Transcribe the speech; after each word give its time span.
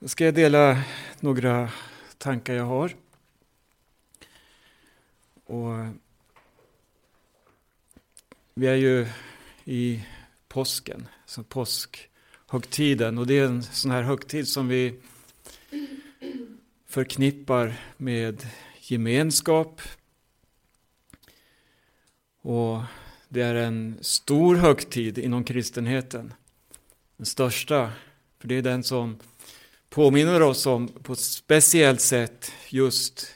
Då 0.00 0.08
ska 0.08 0.24
jag 0.24 0.34
dela 0.34 0.82
några 1.20 1.70
tankar 2.18 2.54
jag 2.54 2.64
har. 2.64 2.96
Och 5.44 5.86
vi 8.54 8.66
är 8.66 8.74
ju 8.74 9.06
i 9.64 10.04
påsken, 10.48 11.08
så 11.26 11.42
påskhögtiden. 11.42 13.18
Och 13.18 13.26
det 13.26 13.38
är 13.38 13.44
en 13.44 13.62
sån 13.62 13.90
här 13.90 14.02
högtid 14.02 14.48
som 14.48 14.68
vi 14.68 15.00
förknippar 16.86 17.80
med 17.96 18.46
gemenskap. 18.80 19.80
Och 22.40 22.82
det 23.28 23.42
är 23.42 23.54
en 23.54 23.98
stor 24.00 24.56
högtid 24.56 25.18
inom 25.18 25.44
kristenheten. 25.44 26.34
Den 27.16 27.26
största, 27.26 27.92
för 28.38 28.48
det 28.48 28.54
är 28.54 28.62
den 28.62 28.82
som 28.82 29.18
påminner 29.88 30.42
oss 30.42 30.66
om 30.66 30.88
på 30.88 31.12
ett 31.12 31.18
speciellt 31.18 32.00
sätt 32.00 32.52
just 32.68 33.26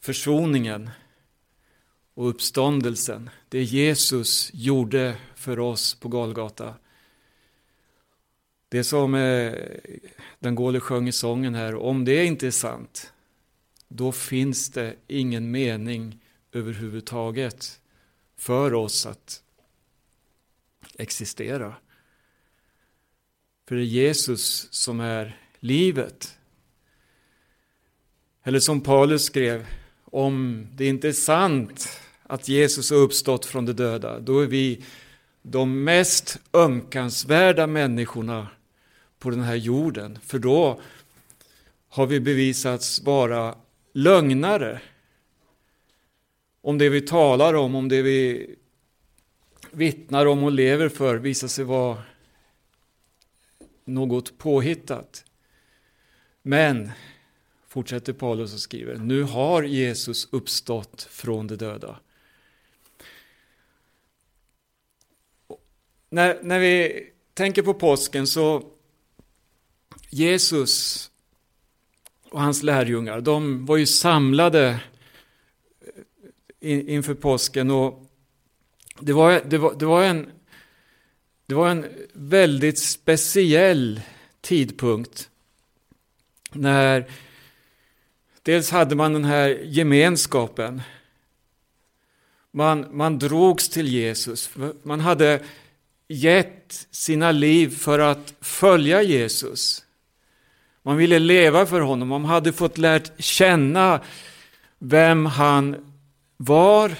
försoningen 0.00 0.90
och 2.14 2.28
uppståndelsen. 2.28 3.30
Det 3.48 3.62
Jesus 3.62 4.50
gjorde 4.54 5.16
för 5.34 5.58
oss 5.58 5.94
på 5.94 6.08
Golgata. 6.08 6.74
Det 8.68 8.84
som 8.84 9.14
eh, 9.14 9.52
den 10.38 10.54
Gåle 10.54 10.80
sjöng 10.80 11.08
i 11.08 11.12
sången 11.12 11.54
här, 11.54 11.74
om 11.74 12.04
det 12.04 12.24
inte 12.24 12.46
är 12.46 12.50
sant, 12.50 13.12
då 13.88 14.12
finns 14.12 14.70
det 14.70 14.96
ingen 15.06 15.50
mening 15.50 16.20
överhuvudtaget 16.52 17.80
för 18.36 18.74
oss 18.74 19.06
att 19.06 19.42
existera. 20.98 21.74
För 23.68 23.74
det 23.74 23.82
är 23.82 23.84
Jesus 23.84 24.68
som 24.72 25.00
är 25.00 25.41
livet. 25.62 26.38
Eller 28.42 28.60
som 28.60 28.80
Paulus 28.80 29.24
skrev, 29.24 29.66
om 30.04 30.66
det 30.74 30.86
inte 30.86 31.08
är 31.08 31.12
sant 31.12 32.00
att 32.22 32.48
Jesus 32.48 32.90
har 32.90 32.98
uppstått 32.98 33.46
från 33.46 33.66
de 33.66 33.72
döda, 33.72 34.20
då 34.20 34.40
är 34.40 34.46
vi 34.46 34.84
de 35.42 35.84
mest 35.84 36.38
ömkansvärda 36.52 37.66
människorna 37.66 38.48
på 39.18 39.30
den 39.30 39.40
här 39.40 39.54
jorden. 39.54 40.18
För 40.22 40.38
då 40.38 40.80
har 41.88 42.06
vi 42.06 42.20
bevisats 42.20 43.02
vara 43.02 43.54
lögnare. 43.92 44.80
Om 46.60 46.78
det 46.78 46.88
vi 46.88 47.00
talar 47.00 47.54
om, 47.54 47.74
om 47.74 47.88
det 47.88 48.02
vi 48.02 48.54
vittnar 49.70 50.26
om 50.26 50.44
och 50.44 50.52
lever 50.52 50.88
för 50.88 51.16
visar 51.16 51.48
sig 51.48 51.64
vara 51.64 52.02
något 53.84 54.38
påhittat. 54.38 55.24
Men, 56.42 56.90
fortsätter 57.68 58.12
Paulus 58.12 58.54
och 58.54 58.60
skriver, 58.60 58.96
nu 58.96 59.22
har 59.22 59.62
Jesus 59.62 60.28
uppstått 60.30 61.02
från 61.10 61.46
de 61.46 61.56
döda. 61.56 62.00
När, 66.10 66.42
när 66.42 66.58
vi 66.58 67.02
tänker 67.34 67.62
på 67.62 67.74
påsken 67.74 68.26
så 68.26 68.70
Jesus 70.10 71.10
och 72.30 72.40
hans 72.40 72.62
lärjungar, 72.62 73.20
de 73.20 73.66
var 73.66 73.76
ju 73.76 73.86
samlade 73.86 74.80
eh, 76.60 76.90
inför 76.90 77.14
påsken 77.14 77.70
och 77.70 78.10
det 79.00 79.12
var, 79.12 79.42
det 79.46 79.58
var, 79.58 79.74
det 79.74 79.86
var, 79.86 80.04
en, 80.04 80.30
det 81.46 81.54
var 81.54 81.68
en 81.70 81.86
väldigt 82.12 82.78
speciell 82.78 84.00
tidpunkt 84.40 85.30
när 86.54 87.04
dels 88.42 88.70
hade 88.70 88.94
man 88.94 89.12
den 89.12 89.24
här 89.24 89.48
gemenskapen. 89.64 90.82
Man, 92.50 92.86
man 92.90 93.18
drogs 93.18 93.68
till 93.68 93.88
Jesus. 93.88 94.50
Man 94.82 95.00
hade 95.00 95.40
gett 96.08 96.86
sina 96.90 97.32
liv 97.32 97.76
för 97.76 97.98
att 97.98 98.34
följa 98.40 99.02
Jesus. 99.02 99.84
Man 100.82 100.96
ville 100.96 101.18
leva 101.18 101.66
för 101.66 101.80
honom. 101.80 102.08
Man 102.08 102.24
hade 102.24 102.52
fått 102.52 102.78
lärt 102.78 103.22
känna 103.22 104.00
vem 104.78 105.26
han 105.26 105.92
var, 106.36 106.92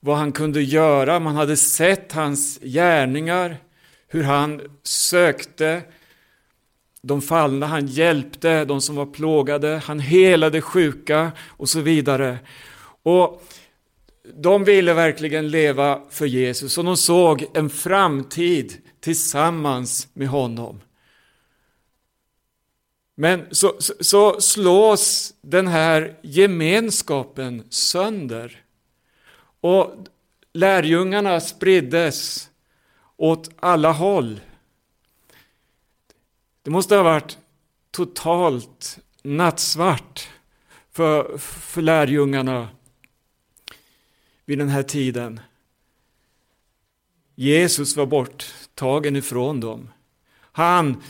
vad 0.00 0.16
han 0.16 0.32
kunde 0.32 0.62
göra. 0.62 1.20
Man 1.20 1.36
hade 1.36 1.56
sett 1.56 2.12
hans 2.12 2.58
gärningar, 2.62 3.56
hur 4.08 4.22
han 4.22 4.60
sökte 4.82 5.82
de 7.02 7.22
fallna, 7.22 7.66
han 7.66 7.86
hjälpte 7.86 8.64
de 8.64 8.80
som 8.80 8.96
var 8.96 9.06
plågade, 9.06 9.82
han 9.84 10.00
helade 10.00 10.60
sjuka 10.60 11.32
och 11.48 11.68
så 11.68 11.80
vidare. 11.80 12.38
Och 13.02 13.42
de 14.34 14.64
ville 14.64 14.94
verkligen 14.94 15.48
leva 15.48 16.02
för 16.10 16.26
Jesus 16.26 16.78
och 16.78 16.84
de 16.84 16.96
såg 16.96 17.46
en 17.54 17.70
framtid 17.70 18.76
tillsammans 19.00 20.08
med 20.12 20.28
honom. 20.28 20.80
Men 23.14 23.46
så, 23.50 23.76
så, 23.78 23.94
så 24.00 24.40
slås 24.40 25.34
den 25.40 25.66
här 25.66 26.18
gemenskapen 26.22 27.64
sönder. 27.70 28.64
Och 29.60 29.94
lärjungarna 30.52 31.40
spriddes 31.40 32.48
åt 33.16 33.50
alla 33.60 33.92
håll. 33.92 34.40
Det 36.62 36.70
måste 36.70 36.96
ha 36.96 37.02
varit 37.02 37.38
totalt 37.90 38.98
nattsvart 39.22 40.28
för, 40.90 41.38
för 41.38 41.82
lärjungarna 41.82 42.68
vid 44.44 44.58
den 44.58 44.68
här 44.68 44.82
tiden. 44.82 45.40
Jesus 47.34 47.96
var 47.96 48.06
borttagen 48.06 49.16
ifrån 49.16 49.60
dem. 49.60 49.90
Han 50.52 51.02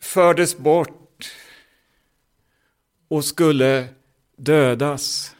fördes 0.00 0.58
bort 0.58 1.30
och 3.08 3.24
skulle 3.24 3.88
dödas. 4.36 5.36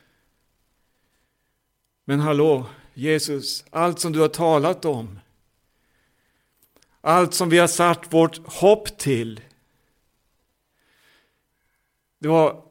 Men 2.05 2.21
hallå, 2.21 2.67
Jesus, 2.95 3.65
allt 3.71 4.01
som 4.01 4.13
du 4.13 4.21
har 4.21 4.29
talat 4.29 4.85
om, 4.85 5.19
allt 7.07 7.35
som 7.35 7.49
vi 7.49 7.59
har 7.59 7.67
satt 7.67 8.13
vårt 8.13 8.47
hopp 8.47 8.99
till, 8.99 9.41
det 12.19 12.29
var 12.29 12.63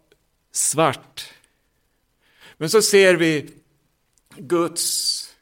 svart. 0.51 1.33
Men 2.57 2.69
så 2.69 2.81
ser 2.81 3.15
vi 3.15 3.49
Guds 4.37 5.35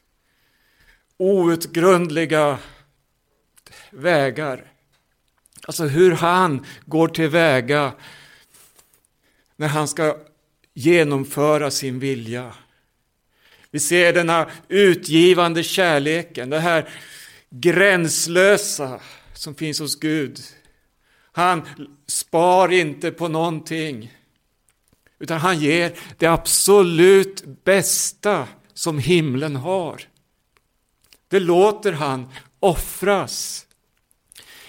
outgrundliga 1.16 2.58
vägar. 3.90 4.72
Alltså 5.66 5.84
hur 5.84 6.12
han 6.12 6.66
går 6.86 7.08
tillväga 7.08 7.92
när 9.56 9.68
han 9.68 9.88
ska 9.88 10.18
genomföra 10.74 11.70
sin 11.70 11.98
vilja. 11.98 12.54
Vi 13.70 13.80
ser 13.80 14.12
denna 14.12 14.50
utgivande 14.68 15.62
kärleken, 15.62 16.50
det 16.50 16.60
här 16.60 16.88
gränslösa 17.60 19.00
som 19.34 19.54
finns 19.54 19.80
hos 19.80 20.00
Gud. 20.00 20.40
Han 21.32 21.62
spar 22.06 22.72
inte 22.72 23.10
på 23.10 23.28
någonting, 23.28 24.12
utan 25.18 25.40
han 25.40 25.58
ger 25.58 25.98
det 26.18 26.26
absolut 26.26 27.64
bästa 27.64 28.48
som 28.74 28.98
himlen 28.98 29.56
har. 29.56 30.02
Det 31.28 31.40
låter 31.40 31.92
han 31.92 32.28
offras. 32.60 33.66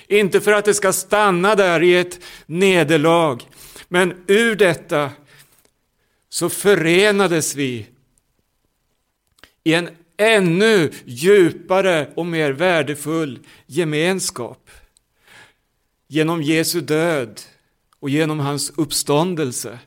Inte 0.08 0.42
för 0.42 0.52
att 0.52 0.66
det 0.66 0.74
ska 0.74 0.94
stanna 0.94 1.56
där 1.56 1.84
i 1.84 1.96
ett 1.96 2.20
nederlag, 2.46 3.38
men 3.88 4.24
ur 4.28 4.56
detta 4.56 5.12
så 6.30 6.50
förenades 6.50 7.56
vi 7.56 7.88
i 9.64 9.74
en 9.74 9.90
ännu 10.18 10.92
djupare 11.06 12.10
och 12.16 12.26
mer 12.26 12.52
värdefull 12.52 13.40
gemenskap. 13.66 14.70
Genom 16.08 16.42
Jesu 16.44 16.82
död 16.82 17.42
och 18.00 18.10
genom 18.10 18.40
hans 18.40 18.70
uppståndelse. 18.70 19.80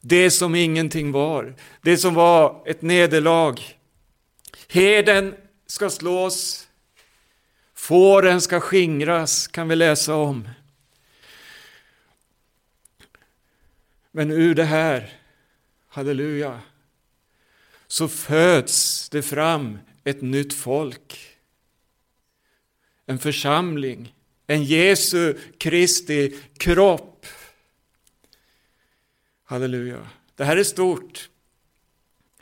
Det 0.00 0.30
som 0.30 0.54
ingenting 0.54 1.12
var, 1.12 1.54
det 1.82 1.96
som 1.96 2.14
var 2.14 2.62
ett 2.66 2.82
nederlag. 2.82 3.54
Heden 4.68 5.34
ska 5.66 5.90
slås, 5.90 6.68
fåren 7.74 8.40
ska 8.40 8.60
skingras, 8.60 9.46
kan 9.46 9.68
vi 9.68 9.76
läsa 9.76 10.14
om. 10.14 10.48
Men 14.10 14.30
ur 14.30 14.54
det 14.54 14.64
här, 14.64 15.12
halleluja, 15.88 16.60
så 17.94 18.08
föds 18.08 19.08
det 19.08 19.22
fram 19.22 19.78
ett 20.04 20.22
nytt 20.22 20.54
folk. 20.54 21.36
En 23.06 23.18
församling, 23.18 24.14
en 24.46 24.64
Jesu 24.64 25.38
Kristi 25.58 26.36
kropp. 26.56 27.26
Halleluja. 29.44 30.08
Det 30.34 30.44
här 30.44 30.56
är 30.56 30.64
stort. 30.64 31.30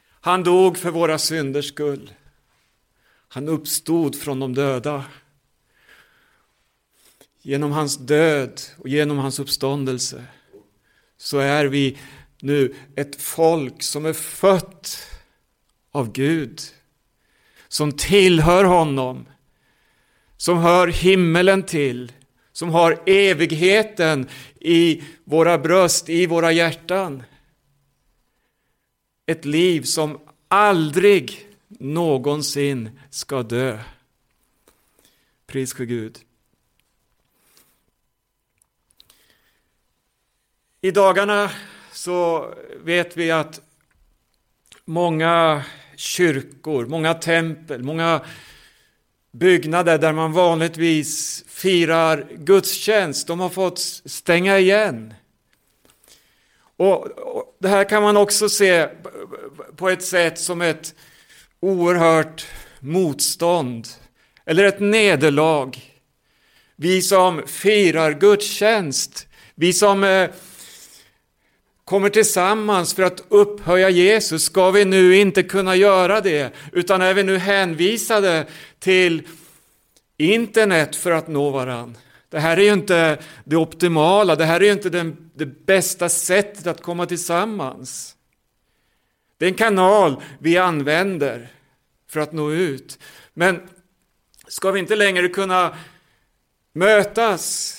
Han 0.05 0.45
dog 0.45 0.79
för 0.79 0.91
våra 0.91 1.19
synders 1.19 1.69
skull. 1.69 2.15
Han 3.29 3.49
uppstod 3.49 4.17
från 4.17 4.41
de 4.41 4.55
döda. 4.55 5.05
Genom 7.43 7.73
hans 7.73 7.97
död 7.97 8.61
och 8.79 8.89
genom 8.89 9.19
hans 9.19 9.39
uppståndelse 9.39 10.25
så 11.17 11.39
är 11.39 11.65
vi 11.65 11.99
nu 12.41 12.75
ett 12.97 13.23
folk 13.23 13.83
som 13.83 14.07
är 14.07 14.13
fött 14.13 15.12
av 15.93 16.13
Gud, 16.13 16.61
som 17.69 17.93
tillhör 17.93 18.65
honom, 18.65 19.29
som 20.37 20.59
hör 20.59 20.89
himmelen 20.89 21.63
till, 21.63 22.13
som 22.53 22.71
har 22.71 23.03
evigheten 23.07 24.29
i 24.61 25.03
våra 25.25 25.59
bröst, 25.59 26.09
i 26.09 26.27
våra 26.27 26.53
hjärtan. 26.53 27.23
Ett 29.27 29.45
liv 29.45 29.83
som 29.83 30.21
aldrig 30.49 31.49
någonsin 31.69 33.01
ska 33.11 33.43
dö. 33.43 33.79
Pris 35.47 35.75
för 35.75 35.85
Gud. 35.85 36.19
I 40.81 40.91
dagarna 40.91 41.51
så 41.93 42.49
vet 42.81 43.17
vi 43.17 43.31
att 43.31 43.61
många 44.85 45.65
kyrkor, 45.97 46.87
många 46.87 47.15
tempel, 47.15 47.83
många 47.83 48.21
byggnader 49.33 49.99
där 49.99 50.13
man 50.13 50.33
vanligtvis 50.33 51.45
firar 51.49 52.27
gudstjänst, 52.37 53.27
de 53.27 53.41
har 53.41 53.49
fått 53.49 53.79
stänga 54.05 54.59
igen. 54.59 55.15
Och, 56.77 57.07
och, 57.07 57.57
Det 57.59 57.69
här 57.69 57.85
kan 57.85 58.03
man 58.03 58.17
också 58.17 58.49
se 58.49 58.89
på 59.77 59.89
ett 59.89 60.03
sätt 60.03 60.39
som 60.39 60.63
ett 60.63 60.95
oerhört 61.61 62.47
motstånd 62.81 63.89
eller 64.45 64.65
ett 64.65 64.81
nederlag. 64.81 65.71
Vi 66.77 67.03
som 67.03 67.43
firar 67.47 68.13
gudstjänst, 68.13 69.27
vi 69.55 69.73
som 69.73 70.05
eh, 70.05 70.31
kommer 71.93 72.09
tillsammans 72.09 72.95
för 72.95 73.03
att 73.03 73.25
upphöja 73.29 73.91
Jesus, 73.91 74.45
ska 74.45 74.71
vi 74.71 74.85
nu 74.85 75.17
inte 75.17 75.43
kunna 75.43 75.77
göra 75.77 76.21
det, 76.21 76.55
utan 76.73 77.03
är 77.03 77.15
vi 77.15 77.23
nu 77.23 77.39
hänvisade 77.39 78.47
till 78.79 79.29
internet 80.17 80.97
för 80.97 81.11
att 81.11 81.29
nå 81.29 81.51
varann. 81.51 81.97
Det 82.29 82.41
här 82.41 82.57
är 82.57 82.63
ju 82.63 82.73
inte 82.73 83.19
det 83.45 83.57
optimala, 83.57 84.37
det 84.37 84.45
här 84.45 84.61
är 84.61 84.65
ju 84.65 84.73
inte 84.73 84.91
den, 84.91 85.31
det 85.35 85.47
bästa 85.47 86.09
sättet 86.09 86.67
att 86.67 86.83
komma 86.83 87.07
tillsammans. 87.07 88.17
Det 89.39 89.45
är 89.45 89.49
en 89.49 89.55
kanal 89.55 90.23
vi 90.39 90.59
använder 90.59 91.49
för 92.11 92.21
att 92.21 92.33
nå 92.33 92.51
ut. 92.53 92.99
Men 93.35 93.61
ska 94.49 94.71
vi 94.71 94.81
inte 94.81 94.97
längre 94.97 95.29
kunna 95.29 95.77
mötas 96.73 97.77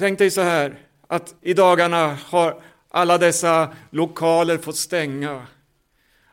Tänk 0.00 0.18
dig 0.18 0.30
så 0.30 0.40
här 0.40 0.78
att 1.06 1.34
i 1.40 1.54
dagarna 1.54 2.18
har 2.24 2.62
alla 2.88 3.18
dessa 3.18 3.76
lokaler 3.90 4.58
fått 4.58 4.76
stänga. 4.76 5.46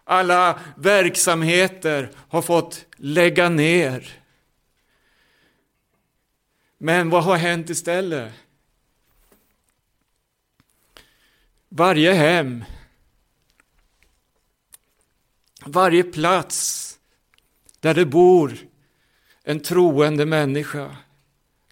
Alla 0.03 0.59
verksamheter 0.77 2.11
har 2.29 2.41
fått 2.41 2.85
lägga 2.95 3.49
ner. 3.49 4.21
Men 6.77 7.09
vad 7.09 7.23
har 7.23 7.37
hänt 7.37 7.69
istället? 7.69 8.33
Varje 11.69 12.13
hem, 12.13 12.63
varje 15.65 16.03
plats 16.03 16.93
där 17.79 17.93
det 17.93 18.05
bor 18.05 18.57
en 19.43 19.59
troende 19.59 20.25
människa, 20.25 20.95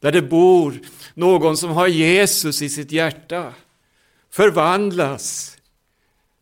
där 0.05 0.11
det 0.11 0.21
bor 0.21 0.79
någon 1.13 1.57
som 1.57 1.69
har 1.69 1.87
Jesus 1.87 2.61
i 2.61 2.69
sitt 2.69 2.91
hjärta, 2.91 3.53
förvandlas 4.29 5.57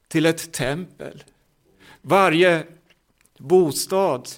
till 0.07 0.25
ett 0.25 0.51
tempel. 0.51 1.23
Varje 2.01 2.63
bostad, 3.39 4.29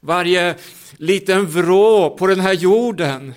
varje 0.00 0.56
liten 0.96 1.46
vrå 1.46 2.16
på 2.16 2.26
den 2.26 2.40
här 2.40 2.52
jorden. 2.52 3.34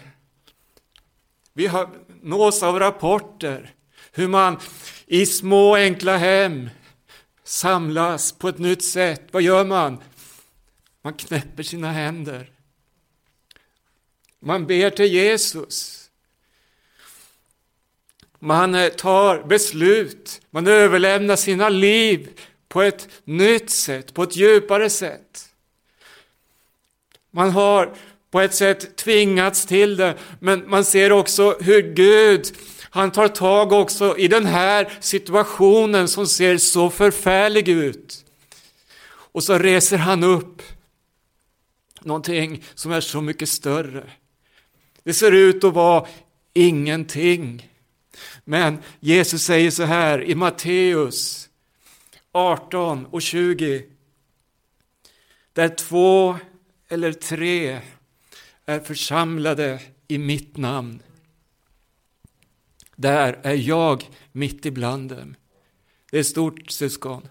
Vi 1.54 1.68
har, 1.68 1.90
nås 2.22 2.64
av 2.64 2.80
rapporter 2.80 3.74
hur 4.12 4.28
man 4.28 4.58
i 5.06 5.26
små 5.26 5.76
enkla 5.76 6.18
hem 6.18 6.70
samlas 7.44 8.32
på 8.32 8.50
ett 8.50 8.58
nytt 8.58 8.84
sätt. 8.84 9.24
Vad 9.32 9.42
gör 9.42 9.66
man? 9.66 10.04
Man 11.02 11.14
knäpper 11.14 11.64
sina 11.64 11.92
händer. 11.92 12.55
Man 14.40 14.68
ber 14.68 14.90
till 14.90 15.14
Jesus. 15.14 16.10
Man 18.40 18.76
eh, 18.76 18.90
tar 18.90 19.44
beslut, 19.44 20.42
man 20.50 20.68
överlämnar 20.68 21.36
sina 21.36 21.70
liv 21.70 22.30
på 22.68 22.82
ett 22.82 23.10
nytt 23.24 23.70
sätt, 23.70 24.14
på 24.14 24.24
ett 24.24 24.36
djupare 24.36 24.90
sätt. 24.90 25.50
Man 27.32 27.52
har 27.52 27.94
på 28.32 28.42
ett 28.42 28.54
sätt 28.54 28.96
tvingats 28.96 29.66
till 29.66 29.98
det, 29.98 30.18
men 30.40 30.70
man 30.70 30.86
ser 30.86 31.12
också 31.12 31.58
hur 31.60 31.82
Gud, 31.82 32.58
han 32.90 33.12
tar 33.12 33.28
tag 33.28 33.72
också 33.72 34.18
i 34.18 34.28
den 34.28 34.46
här 34.46 34.98
situationen 35.00 36.08
som 36.08 36.28
ser 36.28 36.58
så 36.58 36.90
förfärlig 36.90 37.70
ut. 37.70 38.26
Och 39.08 39.44
så 39.44 39.58
reser 39.58 39.98
han 39.98 40.24
upp 40.24 40.62
någonting 42.02 42.64
som 42.76 42.92
är 42.92 43.02
så 43.02 43.22
mycket 43.22 43.50
större. 43.50 44.10
Det 45.06 45.14
ser 45.14 45.32
ut 45.32 45.64
att 45.64 45.74
vara 45.74 46.08
ingenting. 46.54 47.70
Men 48.44 48.78
Jesus 49.00 49.44
säger 49.44 49.72
så 49.72 49.84
här 49.84 50.24
i 50.24 50.36
Matteus 50.36 51.50
18 52.32 53.06
och 53.06 53.22
20. 53.22 53.86
Där 55.54 55.70
två 55.70 56.38
eller 56.88 57.14
tre 57.14 57.82
är 58.66 58.80
församlade 58.80 59.82
i 60.08 60.18
mitt 60.18 60.58
namn. 60.58 61.02
Där 62.96 63.40
är 63.44 63.54
jag 63.56 64.10
mitt 64.32 64.66
ibland 64.66 65.10
dem. 65.10 65.36
Det 66.12 66.20
är 66.20 66.24
stort 66.24 66.72
syskon. 66.72 67.28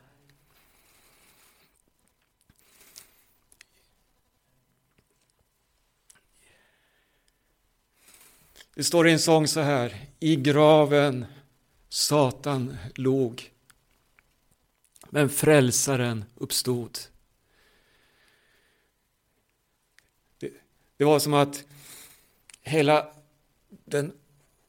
Det 8.75 8.85
står 8.85 9.09
i 9.09 9.13
en 9.13 9.19
sång 9.19 9.49
så 9.49 9.61
här, 9.61 10.07
i 10.21 10.37
graven 10.37 11.27
Satan 11.89 12.77
låg, 12.95 13.51
men 15.11 15.29
frälsaren 15.29 16.25
uppstod. 16.35 16.99
Det, 20.39 20.51
det 20.97 21.05
var 21.05 21.19
som 21.19 21.35
att 21.35 21.65
hela 22.61 23.13
den 23.69 24.13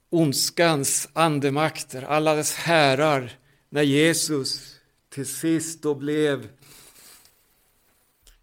ondskans 0.09 1.09
andemakter, 1.13 2.01
alla 2.01 2.35
dess 2.35 2.53
härar, 2.55 3.31
när 3.69 3.83
Jesus 3.83 4.79
till 5.09 5.25
sist 5.25 5.81
då 5.81 5.95
blev 5.95 6.49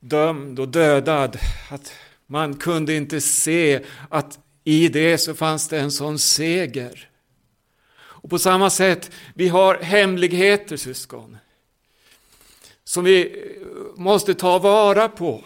dömd 0.00 0.60
och 0.60 0.68
dödad, 0.68 1.38
att 1.70 1.92
man 2.26 2.56
kunde 2.56 2.94
inte 2.94 3.20
se 3.20 3.84
att 4.10 4.38
i 4.64 4.88
det 4.88 5.18
så 5.18 5.34
fanns 5.34 5.68
det 5.68 5.80
en 5.80 5.90
sån 5.90 6.18
seger. 6.18 7.08
Och 8.22 8.30
på 8.30 8.38
samma 8.38 8.70
sätt, 8.70 9.10
vi 9.34 9.48
har 9.48 9.74
hemligheter 9.74 10.76
syskon. 10.76 11.36
Som 12.84 13.04
vi 13.04 13.22
eh, 13.22 14.00
måste 14.00 14.34
ta 14.34 14.58
vara 14.58 15.08
på. 15.08 15.44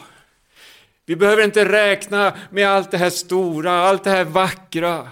Vi 1.06 1.16
behöver 1.16 1.44
inte 1.44 1.72
räkna 1.72 2.36
med 2.50 2.68
allt 2.68 2.90
det 2.90 2.98
här 2.98 3.10
stora, 3.10 3.72
allt 3.72 4.04
det 4.04 4.10
här 4.10 4.24
vackra. 4.24 5.08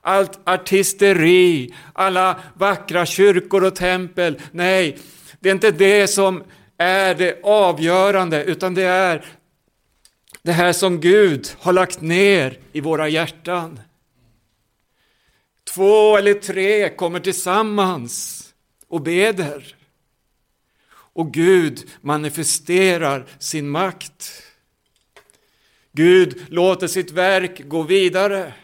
Allt 0.00 0.38
artisteri, 0.44 1.74
alla 1.92 2.40
vackra 2.54 3.06
kyrkor 3.06 3.64
och 3.64 3.76
tempel. 3.76 4.40
Nej, 4.50 4.98
det 5.40 5.48
är 5.48 5.52
inte 5.52 5.70
det 5.70 6.06
som 6.06 6.44
är 6.78 7.14
det 7.14 7.40
avgörande, 7.42 8.44
utan 8.44 8.74
det 8.74 8.82
är 8.82 9.24
det 10.48 10.54
här 10.54 10.72
som 10.72 11.00
Gud 11.00 11.56
har 11.58 11.72
lagt 11.72 12.00
ner 12.00 12.58
i 12.72 12.80
våra 12.80 13.08
hjärtan. 13.08 13.80
Två 15.64 16.16
eller 16.16 16.34
tre 16.34 16.96
kommer 16.96 17.20
tillsammans 17.20 18.44
och 18.86 19.00
beder. 19.00 19.76
och 20.90 21.32
Gud 21.32 21.90
manifesterar 22.00 23.26
sin 23.38 23.68
makt. 23.68 24.42
Gud 25.92 26.46
låter 26.48 26.86
sitt 26.86 27.10
verk 27.10 27.68
gå 27.68 27.82
vidare. 27.82 28.54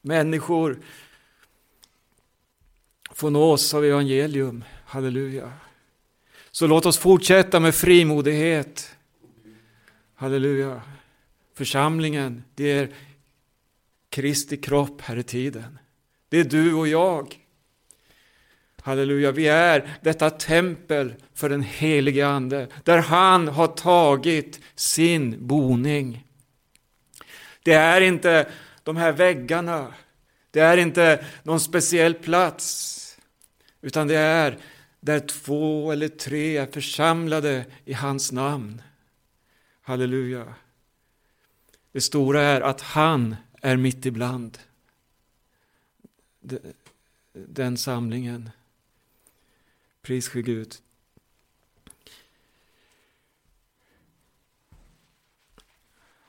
Människor 0.00 0.78
får 3.10 3.30
nås 3.30 3.74
av 3.74 3.84
evangelium. 3.84 4.64
Halleluja. 4.86 5.52
Så 6.50 6.66
låt 6.66 6.86
oss 6.86 6.98
fortsätta 6.98 7.60
med 7.60 7.74
frimodighet. 7.74 8.96
Halleluja. 10.22 10.82
Församlingen, 11.54 12.44
det 12.54 12.72
är 12.72 12.88
Kristi 14.10 14.56
kropp 14.56 15.00
här 15.00 15.16
i 15.16 15.22
tiden. 15.22 15.78
Det 16.28 16.40
är 16.40 16.44
du 16.44 16.74
och 16.74 16.88
jag. 16.88 17.34
Halleluja, 18.82 19.32
vi 19.32 19.48
är 19.48 19.98
detta 20.02 20.30
tempel 20.30 21.14
för 21.34 21.48
den 21.48 21.62
helige 21.62 22.26
Ande, 22.26 22.68
där 22.84 22.98
han 22.98 23.48
har 23.48 23.66
tagit 23.66 24.60
sin 24.74 25.46
boning. 25.46 26.26
Det 27.62 27.72
är 27.72 28.00
inte 28.00 28.50
de 28.82 28.96
här 28.96 29.12
väggarna, 29.12 29.94
det 30.50 30.60
är 30.60 30.76
inte 30.76 31.24
någon 31.42 31.60
speciell 31.60 32.14
plats, 32.14 33.18
utan 33.80 34.08
det 34.08 34.18
är 34.18 34.58
där 35.00 35.20
två 35.20 35.92
eller 35.92 36.08
tre 36.08 36.56
är 36.56 36.66
församlade 36.66 37.64
i 37.84 37.92
hans 37.92 38.32
namn. 38.32 38.82
Halleluja. 39.82 40.54
Det 41.92 42.00
stora 42.00 42.40
är 42.40 42.60
att 42.60 42.80
han 42.80 43.36
är 43.62 43.76
mitt 43.76 44.06
ibland 44.06 44.58
den 47.32 47.78
samlingen. 47.78 48.50
Pris 50.02 50.28
ske 50.28 50.42
Gud. 50.42 50.74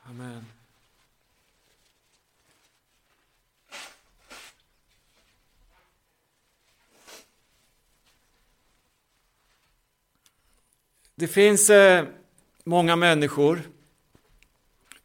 Amen. 0.04 0.46
Det 11.16 11.28
finns 11.28 11.70
eh, 11.70 12.08
många 12.64 12.96
människor 12.96 13.62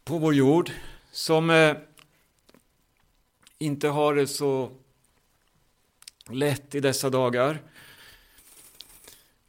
på 0.04 0.18
vår 0.18 0.34
jord 0.34 0.70
som 1.12 1.50
eh, 1.50 1.76
inte 3.58 3.88
har 3.88 4.14
det 4.14 4.26
så 4.26 4.70
lätt 6.30 6.74
i 6.74 6.80
dessa 6.80 7.10
dagar. 7.10 7.62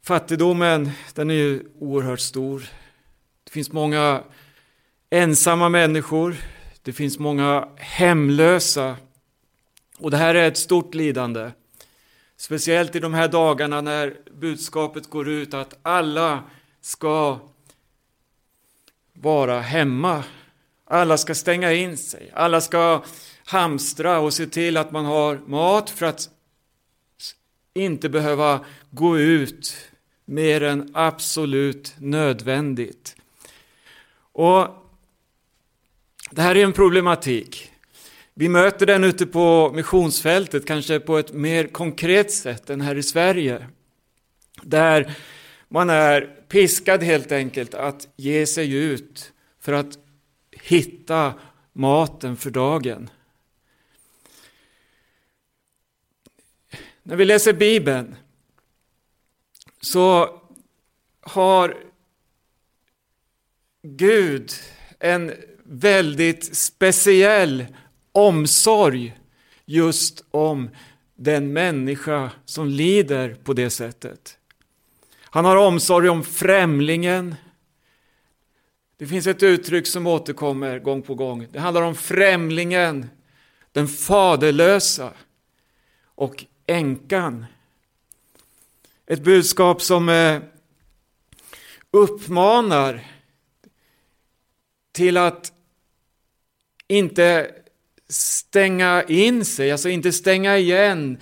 Fattigdomen, 0.02 0.90
den 1.14 1.30
är 1.30 1.34
ju 1.34 1.64
oerhört 1.78 2.20
stor. 2.20 2.68
Det 3.44 3.50
finns 3.50 3.72
många 3.72 4.22
ensamma 5.10 5.68
människor. 5.68 6.36
Det 6.82 6.92
finns 6.92 7.18
många 7.18 7.68
hemlösa. 7.76 8.96
Och 9.98 10.10
det 10.10 10.16
här 10.16 10.34
är 10.34 10.48
ett 10.48 10.58
stort 10.58 10.94
lidande. 10.94 11.50
Speciellt 12.36 12.96
i 12.96 13.00
de 13.00 13.14
här 13.14 13.28
dagarna 13.28 13.80
när 13.80 14.16
budskapet 14.30 15.10
går 15.10 15.28
ut 15.28 15.54
att 15.54 15.78
alla 15.82 16.42
ska 16.80 17.38
vara 19.20 19.60
hemma. 19.60 20.24
Alla 20.84 21.18
ska 21.18 21.34
stänga 21.34 21.72
in 21.72 21.96
sig. 21.96 22.30
Alla 22.34 22.60
ska 22.60 23.04
hamstra 23.44 24.18
och 24.18 24.34
se 24.34 24.46
till 24.46 24.76
att 24.76 24.92
man 24.92 25.04
har 25.04 25.40
mat 25.46 25.90
för 25.90 26.06
att 26.06 26.28
inte 27.74 28.08
behöva 28.08 28.64
gå 28.90 29.18
ut 29.18 29.76
mer 30.24 30.62
än 30.62 30.90
absolut 30.94 31.94
nödvändigt. 31.98 33.16
Och 34.32 34.66
Det 36.30 36.42
här 36.42 36.56
är 36.56 36.64
en 36.64 36.72
problematik. 36.72 37.72
Vi 38.34 38.48
möter 38.48 38.86
den 38.86 39.04
ute 39.04 39.26
på 39.26 39.72
missionsfältet, 39.74 40.66
kanske 40.66 41.00
på 41.00 41.18
ett 41.18 41.32
mer 41.32 41.66
konkret 41.66 42.32
sätt 42.32 42.70
än 42.70 42.80
här 42.80 42.94
i 42.94 43.02
Sverige. 43.02 43.66
Där 44.62 45.14
man 45.68 45.90
är 45.90 46.39
piskad 46.50 47.02
helt 47.02 47.32
enkelt 47.32 47.74
att 47.74 48.08
ge 48.16 48.46
sig 48.46 48.74
ut 48.74 49.32
för 49.58 49.72
att 49.72 49.98
hitta 50.50 51.34
maten 51.72 52.36
för 52.36 52.50
dagen. 52.50 53.10
När 57.02 57.16
vi 57.16 57.24
läser 57.24 57.52
Bibeln 57.52 58.16
så 59.80 60.40
har 61.20 61.76
Gud 63.82 64.52
en 64.98 65.32
väldigt 65.64 66.56
speciell 66.56 67.66
omsorg 68.12 69.18
just 69.64 70.24
om 70.30 70.70
den 71.14 71.52
människa 71.52 72.30
som 72.44 72.68
lider 72.68 73.34
på 73.34 73.52
det 73.52 73.70
sättet. 73.70 74.39
Han 75.32 75.44
har 75.44 75.56
omsorg 75.56 76.08
om 76.08 76.24
främlingen. 76.24 77.34
Det 78.96 79.06
finns 79.06 79.26
ett 79.26 79.42
uttryck 79.42 79.86
som 79.86 80.06
återkommer 80.06 80.78
gång 80.78 81.02
på 81.02 81.14
gång. 81.14 81.46
Det 81.52 81.58
handlar 81.58 81.82
om 81.82 81.94
främlingen, 81.94 83.10
den 83.72 83.88
faderlösa 83.88 85.12
och 86.04 86.44
änkan. 86.66 87.46
Ett 89.06 89.22
budskap 89.22 89.82
som 89.82 90.08
eh, 90.08 90.42
uppmanar 91.90 93.06
till 94.92 95.16
att 95.16 95.52
inte 96.88 97.54
stänga 98.08 99.02
in 99.02 99.44
sig, 99.44 99.72
alltså 99.72 99.88
inte 99.88 100.12
stänga 100.12 100.58
igen, 100.58 101.18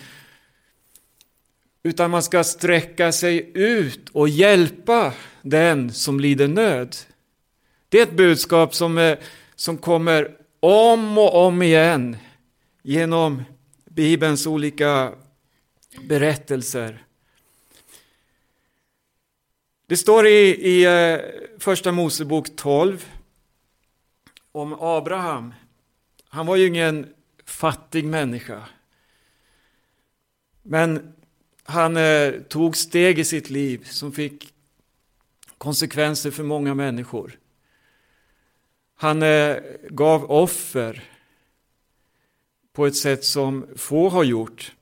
utan 1.83 2.11
man 2.11 2.23
ska 2.23 2.45
sträcka 2.45 3.13
sig 3.13 3.51
ut 3.55 4.09
och 4.09 4.29
hjälpa 4.29 5.13
den 5.43 5.93
som 5.93 6.21
lider 6.21 6.49
nöd. 6.49 6.97
Det 7.89 7.99
är 7.99 8.03
ett 8.03 8.17
budskap 8.17 8.75
som, 8.75 8.99
är, 8.99 9.19
som 9.55 9.79
kommer 9.79 10.37
om 10.61 11.19
och 11.19 11.47
om 11.47 11.63
igen 11.63 12.17
genom 12.83 13.43
Bibelns 13.85 14.47
olika 14.47 15.13
berättelser. 16.09 17.05
Det 19.87 19.97
står 19.97 20.27
i, 20.27 20.41
i 20.69 20.85
eh, 20.85 21.21
Första 21.59 21.93
Mosebok 21.93 22.57
12 22.57 23.07
om 24.53 24.77
Abraham. 24.81 25.55
Han 26.29 26.47
var 26.47 26.57
ju 26.57 26.67
ingen 26.67 27.15
fattig 27.45 28.05
människa. 28.05 28.69
Men 30.63 31.15
han 31.71 31.97
eh, 31.97 32.33
tog 32.49 32.77
steg 32.77 33.19
i 33.19 33.25
sitt 33.25 33.51
liv 33.51 33.89
som 33.91 34.13
fick 34.13 34.53
konsekvenser 35.59 36.31
för 36.31 36.43
många 36.43 36.75
människor. 36.75 37.39
Han 38.97 39.23
eh, 39.23 39.57
gav 39.89 40.31
offer 40.31 41.05
på 42.73 42.87
ett 42.87 42.97
sätt 42.97 43.25
som 43.25 43.67
få 43.77 44.09
har 44.09 44.25
gjort. 44.25 44.73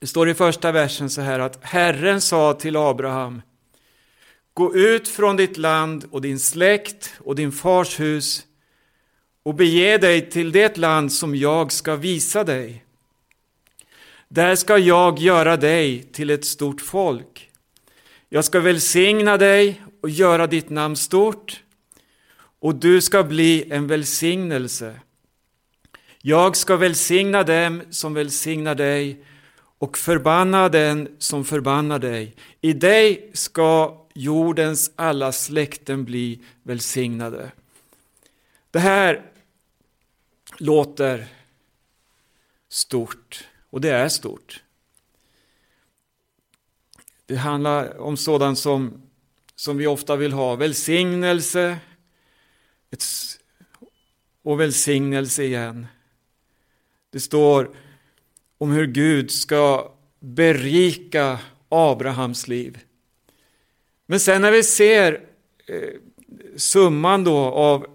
Det 0.00 0.06
står 0.06 0.28
i 0.28 0.34
första 0.34 0.72
versen 0.72 1.10
så 1.10 1.20
här 1.20 1.38
att 1.38 1.64
Herren 1.64 2.20
sa 2.20 2.54
till 2.54 2.76
Abraham 2.76 3.42
Gå 4.54 4.74
ut 4.74 5.08
från 5.08 5.36
ditt 5.36 5.56
land 5.56 6.04
och 6.10 6.20
din 6.20 6.38
släkt 6.38 7.12
och 7.18 7.34
din 7.36 7.52
fars 7.52 8.00
hus 8.00 8.46
och 9.42 9.54
bege 9.54 9.98
dig 9.98 10.30
till 10.30 10.52
det 10.52 10.76
land 10.76 11.12
som 11.12 11.36
jag 11.36 11.72
ska 11.72 11.96
visa 11.96 12.44
dig. 12.44 12.84
Där 14.32 14.56
ska 14.56 14.78
jag 14.78 15.18
göra 15.18 15.56
dig 15.56 16.02
till 16.02 16.30
ett 16.30 16.44
stort 16.44 16.80
folk. 16.80 17.50
Jag 18.28 18.44
ska 18.44 18.60
välsigna 18.60 19.36
dig 19.36 19.82
och 20.00 20.10
göra 20.10 20.46
ditt 20.46 20.70
namn 20.70 20.96
stort 20.96 21.62
och 22.60 22.74
du 22.74 23.00
ska 23.00 23.24
bli 23.24 23.72
en 23.72 23.86
välsignelse. 23.86 25.00
Jag 26.18 26.56
ska 26.56 26.76
välsigna 26.76 27.42
dem 27.42 27.82
som 27.90 28.14
välsignar 28.14 28.74
dig 28.74 29.24
och 29.78 29.98
förbanna 29.98 30.68
den 30.68 31.16
som 31.18 31.44
förbannar 31.44 31.98
dig. 31.98 32.34
I 32.60 32.72
dig 32.72 33.30
ska 33.34 34.00
jordens 34.14 34.90
alla 34.96 35.32
släkten 35.32 36.04
bli 36.04 36.40
välsignade. 36.62 37.52
Det 38.70 38.78
här 38.78 39.22
låter 40.58 41.26
stort, 42.68 43.44
och 43.70 43.80
det 43.80 43.90
är 43.90 44.08
stort. 44.08 44.62
Det 47.26 47.36
handlar 47.36 47.98
om 47.98 48.16
sådant 48.16 48.58
som, 48.58 49.02
som 49.54 49.76
vi 49.76 49.86
ofta 49.86 50.16
vill 50.16 50.32
ha, 50.32 50.56
välsignelse 50.56 51.78
ett, 52.90 53.04
och 54.42 54.60
välsignelse 54.60 55.44
igen. 55.44 55.86
Det 57.10 57.20
står 57.20 57.76
om 58.58 58.70
hur 58.70 58.86
Gud 58.86 59.30
ska 59.30 59.92
berika 60.20 61.38
Abrahams 61.68 62.48
liv. 62.48 62.78
Men 64.06 64.20
sen 64.20 64.42
när 64.42 64.52
vi 64.52 64.62
ser 64.62 65.20
eh, 65.66 65.88
summan 66.56 67.24
då 67.24 67.36
av 67.38 67.86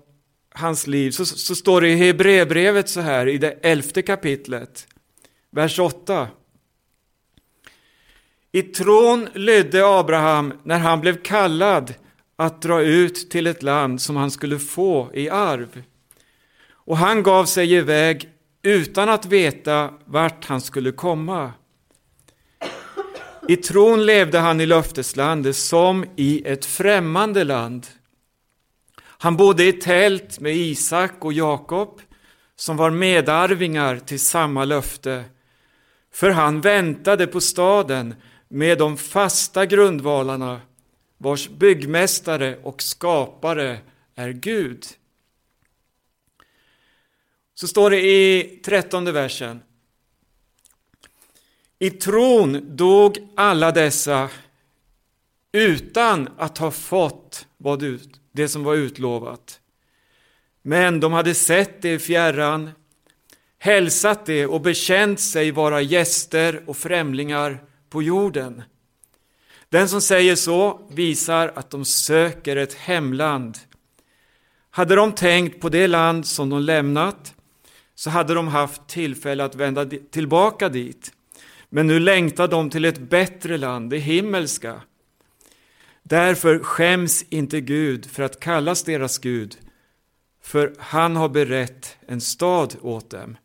hans 0.49 0.87
liv 0.87 1.11
så, 1.11 1.25
så 1.25 1.55
står 1.55 1.81
det 1.81 1.89
i 1.89 1.95
Hebreerbrevet 1.95 2.89
så 2.89 3.01
här 3.01 3.27
i 3.27 3.37
det 3.37 3.51
elfte 3.51 4.01
kapitlet, 4.01 4.87
vers 5.55 5.79
8. 5.79 6.27
I 8.51 8.61
tron 8.61 9.29
lydde 9.33 9.85
Abraham 9.99 10.53
när 10.63 10.79
han 10.79 11.01
blev 11.01 11.21
kallad 11.21 11.93
att 12.35 12.61
dra 12.61 12.81
ut 12.81 13.29
till 13.29 13.47
ett 13.47 13.63
land 13.63 14.01
som 14.01 14.15
han 14.15 14.31
skulle 14.31 14.59
få 14.59 15.09
i 15.13 15.29
arv. 15.29 15.83
Och 16.69 16.97
han 16.97 17.23
gav 17.23 17.45
sig 17.45 17.73
iväg 17.73 18.29
utan 18.61 19.09
att 19.09 19.25
veta 19.25 19.93
vart 20.05 20.45
han 20.45 20.61
skulle 20.61 20.91
komma. 20.91 21.53
I 23.47 23.55
tron 23.55 24.05
levde 24.05 24.39
han 24.39 24.61
i 24.61 24.65
löfteslandet 24.65 25.55
som 25.55 26.05
i 26.15 26.47
ett 26.47 26.65
främmande 26.65 27.43
land. 27.43 27.87
Han 29.01 29.37
bodde 29.37 29.65
i 29.65 29.73
tält 29.73 30.39
med 30.39 30.55
Isak 30.55 31.25
och 31.25 31.33
Jakob 31.33 32.01
som 32.55 32.77
var 32.77 32.89
medarvingar 32.89 33.99
till 33.99 34.19
samma 34.19 34.65
löfte. 34.65 35.23
För 36.15 36.29
han 36.29 36.61
väntade 36.61 37.27
på 37.27 37.41
staden 37.41 38.15
med 38.47 38.77
de 38.77 38.97
fasta 38.97 39.65
grundvalarna 39.65 40.61
vars 41.17 41.49
byggmästare 41.49 42.57
och 42.63 42.81
skapare 42.81 43.79
är 44.15 44.29
Gud. 44.29 44.85
Så 47.55 47.67
står 47.67 47.89
det 47.89 48.01
i 48.01 48.43
trettonde 48.65 49.11
versen. 49.11 49.61
I 51.79 51.89
tron 51.89 52.75
dog 52.75 53.17
alla 53.35 53.71
dessa 53.71 54.29
utan 55.51 56.29
att 56.37 56.57
ha 56.57 56.71
fått 56.71 57.47
vad 57.57 57.99
det 58.31 58.47
som 58.47 58.63
var 58.63 58.75
utlovat. 58.75 59.59
Men 60.61 60.99
de 60.99 61.13
hade 61.13 61.33
sett 61.33 61.81
det 61.81 61.93
i 61.93 61.99
fjärran, 61.99 62.71
hälsat 63.65 64.25
det 64.25 64.45
och 64.45 64.61
bekänt 64.61 65.19
sig 65.19 65.51
vara 65.51 65.81
gäster 65.81 66.63
och 66.65 66.77
främlingar 66.77 67.63
på 67.89 68.03
jorden. 68.03 68.63
Den 69.69 69.89
som 69.89 70.01
säger 70.01 70.35
så 70.35 70.87
visar 70.91 71.51
att 71.55 71.69
de 71.69 71.85
söker 71.85 72.55
ett 72.55 72.73
hemland. 72.73 73.57
Hade 74.69 74.95
de 74.95 75.11
tänkt 75.11 75.61
på 75.61 75.69
det 75.69 75.87
land 75.87 76.25
som 76.25 76.49
de 76.49 76.61
lämnat 76.61 77.33
så 77.95 78.09
hade 78.09 78.33
de 78.33 78.47
haft 78.47 78.87
tillfälle 78.87 79.43
att 79.43 79.55
vända 79.55 79.85
tillbaka 80.11 80.69
dit. 80.69 81.11
Men 81.69 81.87
nu 81.87 81.99
längtar 81.99 82.47
de 82.47 82.69
till 82.69 82.85
ett 82.85 82.99
bättre 82.99 83.57
land, 83.57 83.89
det 83.89 83.97
himmelska. 83.97 84.81
Därför 86.03 86.59
skäms 86.59 87.25
inte 87.29 87.61
Gud 87.61 88.05
för 88.05 88.23
att 88.23 88.39
kallas 88.39 88.83
deras 88.83 89.17
Gud, 89.17 89.57
för 90.41 90.73
han 90.79 91.15
har 91.15 91.29
berett 91.29 91.97
en 92.07 92.21
stad 92.21 92.75
åt 92.81 93.09
dem. 93.09 93.37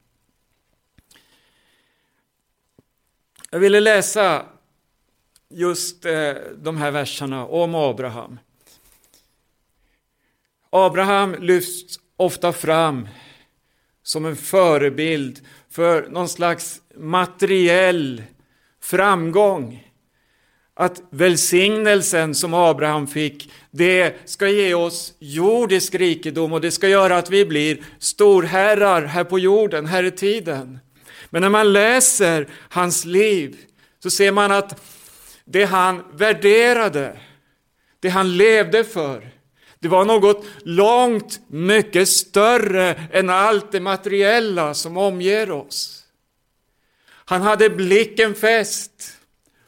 Jag 3.52 3.60
ville 3.60 3.80
läsa 3.80 4.46
just 5.48 6.04
eh, 6.04 6.32
de 6.56 6.76
här 6.76 6.90
verserna 6.90 7.46
om 7.46 7.74
Abraham. 7.74 8.38
Abraham 10.70 11.36
lyfts 11.40 12.00
ofta 12.16 12.52
fram 12.52 13.08
som 14.02 14.24
en 14.24 14.36
förebild 14.36 15.40
för 15.70 16.08
någon 16.10 16.28
slags 16.28 16.80
materiell 16.96 18.22
framgång. 18.80 19.88
Att 20.74 21.02
välsignelsen 21.10 22.34
som 22.34 22.54
Abraham 22.54 23.06
fick, 23.06 23.52
det 23.70 24.16
ska 24.24 24.48
ge 24.48 24.74
oss 24.74 25.14
jordisk 25.18 25.94
rikedom 25.94 26.52
och 26.52 26.60
det 26.60 26.70
ska 26.70 26.88
göra 26.88 27.18
att 27.18 27.30
vi 27.30 27.46
blir 27.46 27.82
storherrar 27.98 29.02
här 29.02 29.24
på 29.24 29.38
jorden, 29.38 29.86
här 29.86 30.04
i 30.04 30.10
tiden. 30.10 30.78
Men 31.30 31.42
när 31.42 31.48
man 31.48 31.72
läser 31.72 32.48
hans 32.68 33.04
liv 33.04 33.56
så 33.98 34.10
ser 34.10 34.32
man 34.32 34.52
att 34.52 34.82
det 35.44 35.64
han 35.64 36.04
värderade, 36.12 37.20
det 38.00 38.08
han 38.08 38.36
levde 38.36 38.84
för, 38.84 39.30
det 39.78 39.88
var 39.88 40.04
något 40.04 40.46
långt 40.62 41.40
mycket 41.48 42.08
större 42.08 42.94
än 43.12 43.30
allt 43.30 43.72
det 43.72 43.80
materiella 43.80 44.74
som 44.74 44.96
omger 44.96 45.50
oss. 45.50 46.04
Han 47.06 47.42
hade 47.42 47.70
blicken 47.70 48.34
fäst 48.34 49.16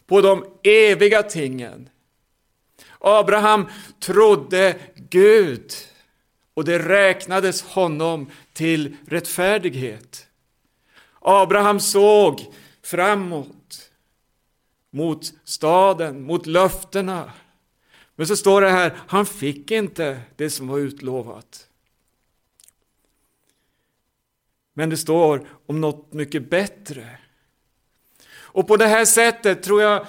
på 0.06 0.20
de 0.20 0.44
eviga 0.62 1.22
tingen. 1.22 1.88
Abraham 2.98 3.68
trodde 4.00 4.76
Gud 4.94 5.72
och 6.54 6.64
det 6.64 6.78
räknades 6.78 7.62
honom 7.62 8.30
till 8.52 8.96
rättfärdighet. 9.06 10.26
Abraham 11.24 11.80
såg 11.80 12.46
framåt 12.82 13.90
mot 14.90 15.32
staden, 15.44 16.22
mot 16.22 16.46
löftena. 16.46 17.32
Men 18.16 18.26
så 18.26 18.36
står 18.36 18.60
det 18.60 18.70
här, 18.70 18.92
han 19.06 19.26
fick 19.26 19.70
inte 19.70 20.20
det 20.36 20.50
som 20.50 20.68
var 20.68 20.78
utlovat. 20.78 21.66
Men 24.74 24.90
det 24.90 24.96
står 24.96 25.48
om 25.66 25.80
något 25.80 26.12
mycket 26.12 26.50
bättre. 26.50 27.06
Och 28.34 28.68
på 28.68 28.76
det 28.76 28.86
här 28.86 29.04
sättet 29.04 29.62
tror 29.62 29.82
jag 29.82 30.06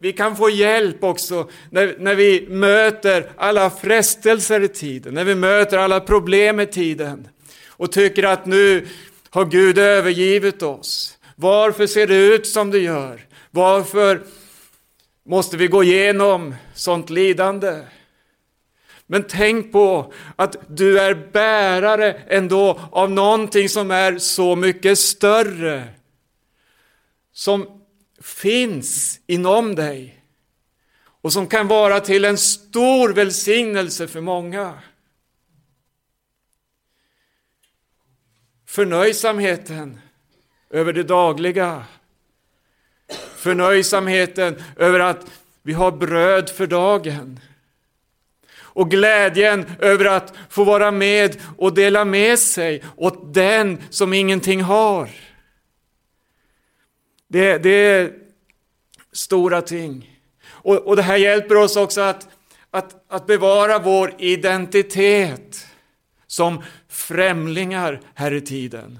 vi 0.00 0.12
kan 0.12 0.36
få 0.36 0.50
hjälp 0.50 1.04
också 1.04 1.50
när, 1.70 1.96
när 1.98 2.14
vi 2.14 2.46
möter 2.48 3.32
alla 3.36 3.70
frestelser 3.70 4.60
i 4.60 4.68
tiden, 4.68 5.14
när 5.14 5.24
vi 5.24 5.34
möter 5.34 5.78
alla 5.78 6.00
problem 6.00 6.60
i 6.60 6.66
tiden 6.66 7.28
och 7.66 7.92
tycker 7.92 8.22
att 8.22 8.46
nu 8.46 8.88
har 9.32 9.44
Gud 9.44 9.78
övergivit 9.78 10.62
oss. 10.62 11.18
Varför 11.36 11.86
ser 11.86 12.06
det 12.06 12.16
ut 12.16 12.46
som 12.46 12.70
det 12.70 12.78
gör? 12.78 13.26
Varför 13.50 14.22
måste 15.26 15.56
vi 15.56 15.66
gå 15.66 15.84
igenom 15.84 16.54
sånt 16.74 17.10
lidande? 17.10 17.80
Men 19.06 19.22
tänk 19.28 19.72
på 19.72 20.12
att 20.36 20.56
du 20.68 21.00
är 21.00 21.14
bärare 21.32 22.12
ändå 22.12 22.80
av 22.92 23.10
någonting 23.10 23.68
som 23.68 23.90
är 23.90 24.18
så 24.18 24.56
mycket 24.56 24.98
större. 24.98 25.84
Som 27.32 27.82
finns 28.22 29.20
inom 29.26 29.74
dig 29.74 30.22
och 31.22 31.32
som 31.32 31.46
kan 31.46 31.68
vara 31.68 32.00
till 32.00 32.24
en 32.24 32.38
stor 32.38 33.12
välsignelse 33.12 34.08
för 34.08 34.20
många. 34.20 34.74
Förnöjsamheten 38.72 40.00
över 40.70 40.92
det 40.92 41.02
dagliga. 41.02 41.84
Förnöjsamheten 43.36 44.62
över 44.76 45.00
att 45.00 45.26
vi 45.62 45.72
har 45.72 45.92
bröd 45.92 46.50
för 46.50 46.66
dagen. 46.66 47.40
Och 48.54 48.90
glädjen 48.90 49.70
över 49.78 50.04
att 50.04 50.34
få 50.48 50.64
vara 50.64 50.90
med 50.90 51.40
och 51.58 51.74
dela 51.74 52.04
med 52.04 52.38
sig 52.38 52.84
åt 52.96 53.34
den 53.34 53.82
som 53.90 54.12
ingenting 54.12 54.60
har. 54.60 55.10
Det, 57.28 57.58
det 57.58 57.70
är 57.70 58.12
stora 59.12 59.62
ting. 59.62 60.20
Och, 60.44 60.76
och 60.76 60.96
det 60.96 61.02
här 61.02 61.16
hjälper 61.16 61.56
oss 61.56 61.76
också 61.76 62.00
att, 62.00 62.28
att, 62.70 63.04
att 63.08 63.26
bevara 63.26 63.78
vår 63.78 64.14
identitet 64.18 65.66
som 66.32 66.62
främlingar 66.88 68.00
här 68.14 68.32
i 68.34 68.40
tiden. 68.40 68.98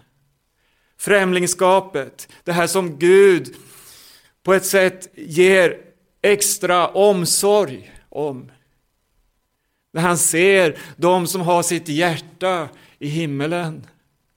Främlingskapet, 0.99 2.29
det 2.45 2.53
här 2.53 2.67
som 2.67 2.99
Gud 2.99 3.55
på 4.43 4.55
ett 4.55 4.67
sätt 4.67 5.09
ger 5.15 5.79
extra 6.23 6.89
omsorg 6.89 7.93
om. 8.09 8.51
När 9.93 10.03
han 10.03 10.19
ser 10.19 10.79
de 10.97 11.27
som 11.27 11.41
har 11.41 11.63
sitt 11.63 11.89
hjärta 11.89 12.69
i 12.99 13.09
himmelen. 13.09 13.87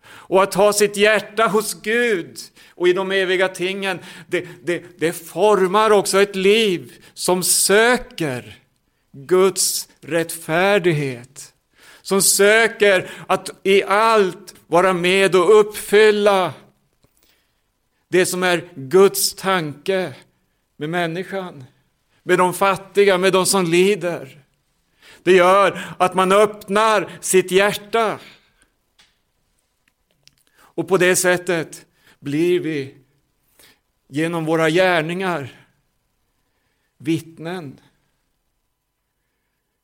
Och 0.06 0.44
att 0.44 0.54
ha 0.54 0.74
sitt 0.74 0.98
hjärta 0.98 1.48
hos 1.48 1.82
Gud 1.82 2.38
och 2.70 2.88
i 2.88 2.94
de 2.94 3.12
eviga 3.12 3.48
tingen, 3.48 4.00
det, 4.28 4.48
det, 4.64 4.84
det 4.98 5.14
formar 5.14 5.92
också 5.92 6.22
ett 6.22 6.36
liv 6.36 6.94
som 7.14 7.44
söker 7.44 8.60
Guds 9.12 9.90
rättfärdighet. 10.02 11.55
Som 12.06 12.22
söker 12.22 13.12
att 13.28 13.50
i 13.64 13.84
allt 13.84 14.56
vara 14.68 14.94
med 14.94 15.36
och 15.36 15.60
uppfylla 15.60 16.54
det 18.08 18.26
som 18.26 18.44
är 18.44 18.70
Guds 18.76 19.34
tanke 19.34 20.16
med 20.78 20.90
människan, 20.90 21.64
med 22.24 22.38
de 22.38 22.54
fattiga, 22.54 23.18
med 23.18 23.34
de 23.34 23.46
som 23.46 23.66
lider. 23.66 24.44
Det 25.24 25.32
gör 25.32 25.96
att 26.00 26.16
man 26.16 26.32
öppnar 26.32 27.18
sitt 27.22 27.52
hjärta. 27.52 28.20
Och 30.58 30.88
på 30.88 30.98
det 30.98 31.16
sättet 31.16 31.86
blir 32.20 32.60
vi 32.60 32.96
genom 34.08 34.46
våra 34.46 34.70
gärningar 34.70 35.66
vittnen. 36.98 37.80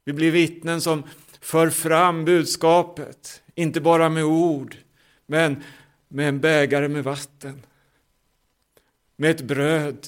Vi 0.03 0.13
blir 0.13 0.31
vittnen 0.31 0.81
som 0.81 1.03
för 1.41 1.69
fram 1.69 2.25
budskapet, 2.25 3.43
inte 3.55 3.81
bara 3.81 4.09
med 4.09 4.23
ord, 4.23 4.75
men 5.25 5.63
med 6.07 6.29
en 6.29 6.39
bägare 6.39 6.87
med 6.87 7.03
vatten, 7.03 7.61
med 9.15 9.31
ett 9.31 9.41
bröd, 9.41 10.07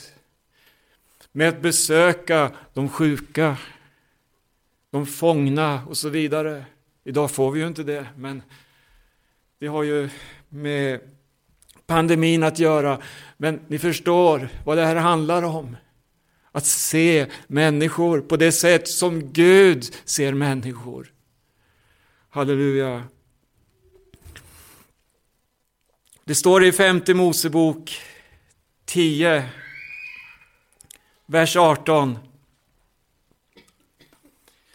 med 1.32 1.50
att 1.50 1.62
besöka 1.62 2.52
de 2.74 2.90
sjuka, 2.90 3.58
de 4.92 5.06
fångna 5.06 5.86
och 5.86 5.98
så 5.98 6.10
vidare. 6.10 6.66
Idag 7.04 7.32
får 7.32 7.52
vi 7.52 7.60
ju 7.60 7.68
inte 7.68 7.84
det, 7.84 8.08
men 8.18 8.42
det 9.60 9.68
har 9.68 9.84
ju 9.84 10.10
med 10.50 11.00
pandemin 11.86 12.44
att 12.44 12.60
göra. 12.60 13.02
Men 13.38 13.60
ni 13.68 13.80
förstår 13.80 14.50
vad 14.66 14.78
det 14.78 14.86
här 14.86 14.96
handlar 14.96 15.44
om. 15.44 15.78
Att 16.52 16.66
se 16.66 17.26
människor 17.48 18.22
på 18.22 18.38
det 18.38 18.52
sätt 18.52 18.88
som 18.88 19.32
Gud 19.32 19.96
ser 20.06 20.34
människor. 20.34 21.13
Halleluja. 22.34 23.04
Det 26.24 26.36
står 26.36 26.64
i 26.64 26.72
femte 26.72 27.14
Mosebok 27.14 28.02
10, 28.86 29.50
vers 31.26 31.56
18. 31.56 32.18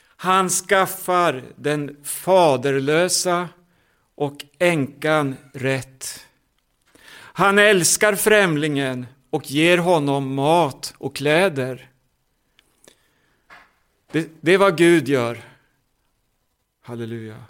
Han 0.01 0.49
skaffar 0.49 1.45
den 1.57 1.97
faderlösa 2.05 3.49
och 4.15 4.45
änkan 4.59 5.37
rätt. 5.53 6.27
Han 7.13 7.59
älskar 7.59 8.15
främlingen 8.15 9.07
och 9.31 9.51
ger 9.51 9.79
honom 9.79 10.35
mat 10.35 10.95
och 10.99 11.17
kläder. 11.17 11.91
Det, 14.13 14.31
det 14.41 14.55
är 14.55 14.59
vad 14.59 14.77
Gud 14.77 15.09
gör. 15.09 15.58
Halleluja. 16.89 17.45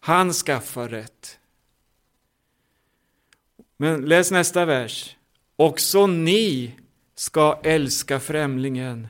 Han 0.00 0.32
skaffar 0.32 0.88
rätt. 0.88 1.38
Men 3.76 4.04
läs 4.04 4.30
nästa 4.30 4.64
vers. 4.64 5.16
Också 5.56 6.06
ni 6.06 6.74
ska 7.14 7.60
älska 7.62 8.20
främlingen, 8.20 9.08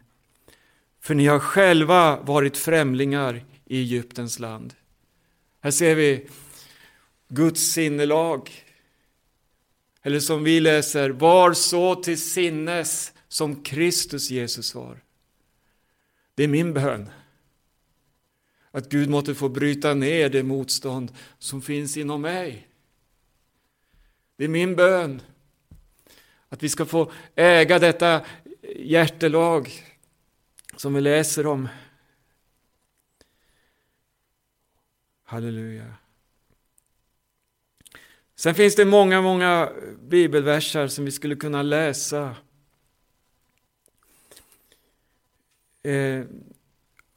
för 1.00 1.14
ni 1.14 1.26
har 1.26 1.38
själva 1.38 2.20
varit 2.20 2.56
främlingar 2.56 3.44
i 3.64 3.80
Egyptens 3.80 4.38
land. 4.38 4.74
Här 5.60 5.70
ser 5.70 5.94
vi 5.94 6.28
Guds 7.28 7.60
sinnelag. 7.60 8.50
Eller 10.02 10.20
som 10.20 10.44
vi 10.44 10.60
läser, 10.60 11.10
var 11.10 11.52
så 11.52 11.94
till 11.94 12.20
sinnes 12.20 13.12
som 13.28 13.62
Kristus 13.62 14.30
Jesus 14.30 14.74
var. 14.74 15.02
Det 16.34 16.44
är 16.44 16.48
min 16.48 16.74
bön. 16.74 17.10
Att 18.74 18.88
Gud 18.88 19.10
måtte 19.10 19.34
få 19.34 19.48
bryta 19.48 19.94
ner 19.94 20.28
det 20.28 20.42
motstånd 20.42 21.12
som 21.38 21.62
finns 21.62 21.96
inom 21.96 22.20
mig. 22.20 22.68
Det 24.36 24.44
är 24.44 24.48
min 24.48 24.76
bön. 24.76 25.22
Att 26.48 26.62
vi 26.62 26.68
ska 26.68 26.86
få 26.86 27.12
äga 27.34 27.78
detta 27.78 28.26
hjärtelag 28.76 29.70
som 30.76 30.94
vi 30.94 31.00
läser 31.00 31.46
om. 31.46 31.68
Halleluja. 35.24 35.94
Sen 38.34 38.54
finns 38.54 38.76
det 38.76 38.84
många, 38.84 39.22
många 39.22 39.72
bibelversar 40.00 40.88
som 40.88 41.04
vi 41.04 41.10
skulle 41.10 41.36
kunna 41.36 41.62
läsa. 41.62 42.36
Eh, 45.82 46.24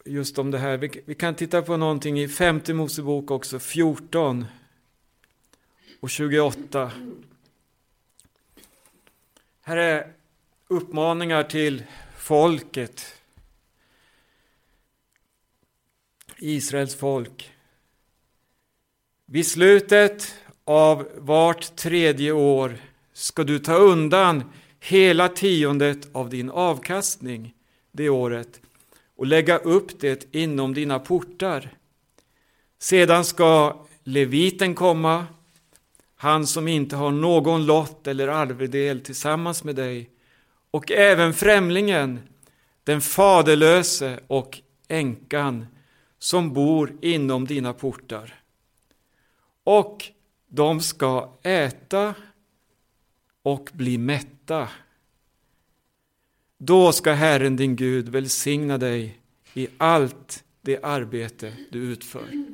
just 0.06 0.38
om 0.38 0.52
det 0.52 0.58
här. 0.58 0.78
Vi 1.06 1.16
kan 1.16 1.36
titta 1.36 1.62
på 1.62 1.78
någonting 1.78 2.20
i 2.20 2.28
femte 2.28 2.74
Mosebok 2.74 3.32
också, 3.32 3.60
14 3.60 4.46
och 6.00 6.10
28. 6.10 6.92
Här 9.62 9.78
är 9.78 10.14
uppmaningar 10.68 11.44
till 11.44 11.84
folket. 12.18 13.22
Israels 16.38 16.96
folk. 16.96 17.52
Vid 19.26 19.48
slutet 19.48 20.36
av 20.64 21.10
vart 21.16 21.76
tredje 21.76 22.32
år 22.32 22.78
ska 23.14 23.44
du 23.44 23.60
ta 23.60 23.74
undan 23.74 24.44
hela 24.80 25.30
tiondet 25.30 26.16
av 26.16 26.30
din 26.30 26.50
avkastning 26.50 27.54
det 27.92 28.10
året 28.10 28.62
och 29.16 29.26
lägga 29.26 29.58
upp 29.58 30.00
det 30.00 30.36
inom 30.36 30.74
dina 30.74 31.00
portar. 31.00 31.70
Sedan 32.80 33.26
ska 33.26 33.82
leviten 34.04 34.76
komma, 34.76 35.26
han 36.16 36.48
som 36.48 36.68
inte 36.68 36.96
har 36.96 37.12
någon 37.12 37.66
lott 37.66 38.08
eller 38.08 38.28
arvedel 38.28 39.02
tillsammans 39.02 39.64
med 39.64 39.76
dig, 39.76 40.10
och 40.72 40.92
även 40.92 41.34
främlingen, 41.34 42.20
den 42.84 43.02
faderlöse 43.02 44.20
och 44.28 44.62
änkan 44.88 45.66
som 46.20 46.54
bor 46.54 46.98
inom 47.02 47.46
dina 47.46 47.74
portar. 47.74 48.34
Och 49.64 50.06
de 50.48 50.82
ska 50.82 51.30
äta 51.44 52.14
och 53.44 53.70
bli 53.74 53.98
mätta. 53.98 54.70
Då 56.66 56.92
ska 56.92 57.14
Herren 57.14 57.56
din 57.56 57.76
Gud 57.76 58.10
välsigna 58.10 58.78
dig 58.78 59.20
i 59.54 59.68
allt 59.78 60.44
det 60.62 60.84
arbete 60.84 61.58
du 61.72 61.80
utför. 61.80 62.46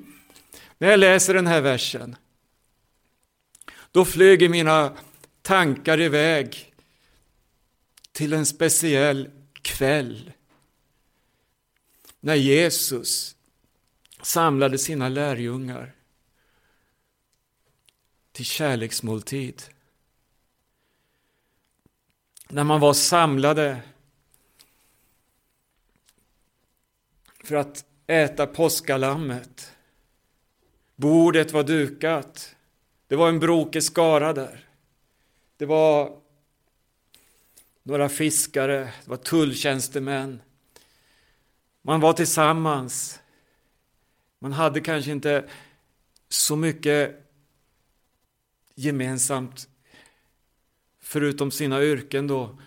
När 0.77 0.89
jag 0.89 0.99
läser 0.99 1.33
den 1.33 1.47
här 1.47 1.61
versen, 1.61 2.15
då 3.91 4.05
flyger 4.05 4.49
mina 4.49 4.97
tankar 5.41 6.01
iväg 6.01 6.73
till 8.11 8.33
en 8.33 8.45
speciell 8.45 9.29
kväll 9.61 10.31
när 12.19 12.35
Jesus 12.35 13.35
samlade 14.21 14.77
sina 14.77 15.09
lärjungar 15.09 15.95
till 18.31 18.45
kärleksmåltid. 18.45 19.61
När 22.47 22.63
man 22.63 22.79
var 22.79 22.93
samlade 22.93 23.81
för 27.51 27.57
att 27.57 27.85
äta 28.07 28.47
påskalammet. 28.47 29.75
Bordet 30.95 31.51
var 31.51 31.63
dukat. 31.63 32.55
Det 33.07 33.15
var 33.15 33.29
en 33.29 33.39
brokig 33.39 33.83
skara 33.83 34.33
där. 34.33 34.67
Det 35.57 35.65
var 35.65 36.19
några 37.83 38.09
fiskare, 38.09 38.79
det 39.03 39.09
var 39.09 39.17
tulltjänstemän. 39.17 40.41
Man 41.81 41.99
var 41.99 42.13
tillsammans. 42.13 43.19
Man 44.39 44.51
hade 44.51 44.81
kanske 44.81 45.11
inte 45.11 45.49
så 46.29 46.55
mycket 46.55 47.27
gemensamt 48.75 49.69
förutom 50.99 51.51
sina 51.51 51.83
yrken 51.83 52.27
då, 52.27 52.59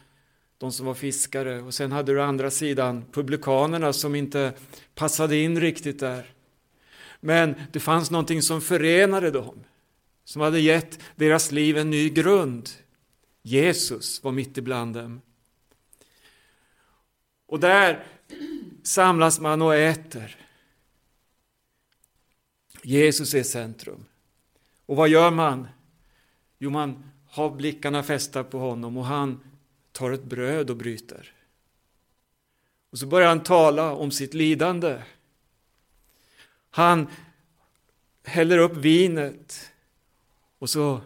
de 0.59 0.73
som 0.73 0.87
var 0.87 0.95
fiskare. 0.95 1.63
Och 1.63 1.75
sen 1.75 1.93
hade 1.93 2.13
du 2.13 2.23
andra 2.23 2.51
sidan 2.51 3.05
publikanerna 3.13 3.93
som 3.93 4.15
inte 4.15 4.53
passade 4.95 5.37
in 5.37 5.61
riktigt 5.61 6.01
där. 6.01 6.35
Men 7.21 7.55
det 7.73 7.81
fanns 7.81 8.11
någonting 8.11 8.43
som 8.43 8.61
förenade 8.61 9.31
dem, 9.31 9.65
som 10.25 10.43
hade 10.43 10.61
gett 10.61 10.99
deras 11.17 11.53
liv 11.53 11.79
en 11.79 11.91
ny 11.91 12.11
grund. 12.11 12.71
Jesus 13.43 14.25
var 14.25 14.33
mitt 14.33 14.59
ibland 14.59 14.95
dem. 14.95 15.21
Och 17.47 17.61
där 17.61 18.05
samlas 18.83 19.41
man 19.41 19.63
och 19.63 19.75
äter. 19.75 20.37
Jesus 22.83 23.35
är 23.35 23.43
centrum. 23.43 24.05
Och 24.87 24.97
vad 24.97 25.09
gör 25.09 25.31
man? 25.31 25.69
Jo, 26.59 26.71
man 26.71 27.11
har 27.27 27.51
blickarna 27.51 28.03
fästa 28.03 28.45
på 28.45 28.59
honom 28.59 28.97
och 28.97 29.05
han 29.05 29.41
tar 29.95 30.13
ett 30.13 30.25
bröd 30.25 30.71
och 30.71 30.77
bryter. 30.77 31.33
Och 32.91 32.99
så 32.99 33.07
börjar 33.07 33.29
han 33.29 33.43
tala 33.43 33.93
om 33.93 34.11
sitt 34.11 34.35
lidande. 34.35 35.03
Han 36.71 37.07
häller 38.25 38.59
upp 38.59 38.77
vinet 38.77 39.71
och 40.59 40.71
så 40.71 41.01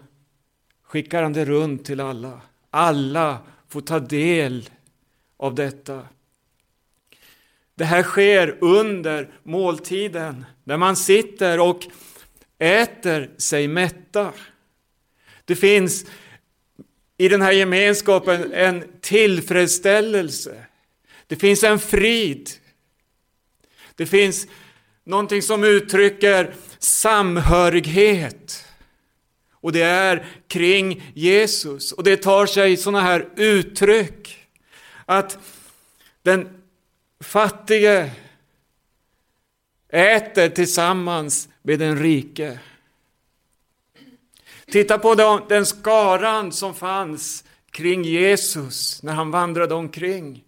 skickar 0.83 1.22
han 1.22 1.33
det 1.33 1.44
runt 1.44 1.85
till 1.85 2.01
alla. 2.01 2.40
Alla 2.70 3.38
får 3.68 3.81
ta 3.81 4.01
del 4.01 4.70
av 5.37 5.55
detta. 5.55 6.09
Det 7.74 7.85
här 7.85 8.03
sker 8.03 8.59
under 8.61 9.31
måltiden, 9.42 10.44
när 10.64 10.77
man 10.77 10.96
sitter 10.96 11.61
och 11.61 11.87
äter 12.59 13.31
sig 13.37 13.68
mätta. 13.68 14.33
Det 15.44 15.57
finns 15.57 16.07
i 17.18 17.28
den 17.28 17.42
här 17.42 17.52
gemenskapen 17.52 18.52
en 18.52 18.85
tillfredsställelse. 19.00 20.64
Det 21.26 21.37
finns 21.37 21.64
en 21.64 21.78
frid. 21.78 22.50
Det 23.94 24.07
finns 24.07 24.46
någonting 25.04 25.42
som 25.42 25.64
uttrycker 25.64 26.54
samhörighet. 26.78 28.64
Och 29.52 29.72
det 29.72 29.83
är 29.83 30.26
kring 30.48 31.12
Jesus. 31.14 31.92
Och 31.92 32.04
det 32.04 32.16
tar 32.16 32.46
sig 32.46 32.76
sådana 32.76 33.00
här 33.00 33.28
uttryck. 33.37 34.48
Att 35.07 35.38
den 36.22 36.48
fattige 37.20 38.11
äter 39.88 40.48
tillsammans 40.48 41.48
med 41.62 41.78
den 41.78 41.98
rike. 41.98 42.59
Titta 44.70 44.98
på 44.98 45.14
den 45.48 45.66
skaran 45.66 46.52
som 46.52 46.74
fanns 46.74 47.44
kring 47.70 48.04
Jesus 48.04 49.02
när 49.02 49.12
han 49.12 49.31
vandrade 49.31 49.74
omkring. 49.74 50.44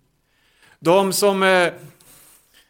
De 0.79 1.13
som 1.13 1.43
eh, 1.43 1.73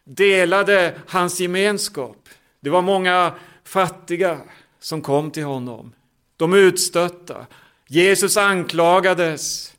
delade 0.04 0.94
hans 1.06 1.40
gemenskap. 1.40 2.28
Det 2.60 2.70
var 2.70 2.82
många 2.82 3.34
fattiga 3.64 4.40
som 4.80 5.02
kom 5.02 5.30
till 5.30 5.44
honom. 5.44 5.92
De 6.36 6.54
utstötta. 6.54 7.46
Jesus 7.86 8.36
anklagades 8.36 9.72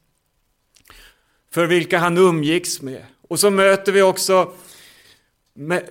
för 1.52 1.66
vilka 1.66 1.98
han 1.98 2.18
umgicks 2.18 2.82
med. 2.82 3.06
Och 3.28 3.40
så 3.40 3.50
möter 3.50 3.92
vi 3.92 4.02
också 4.02 4.54
med, 5.54 5.90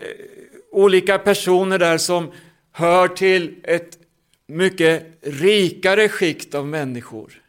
olika 0.70 1.18
personer 1.18 1.78
där 1.78 1.98
som 1.98 2.32
hör 2.72 3.08
till 3.08 3.60
ett 3.62 3.99
mycket 4.50 5.18
rikare 5.22 6.08
skikt 6.08 6.54
av 6.54 6.66
människor. 6.66 7.42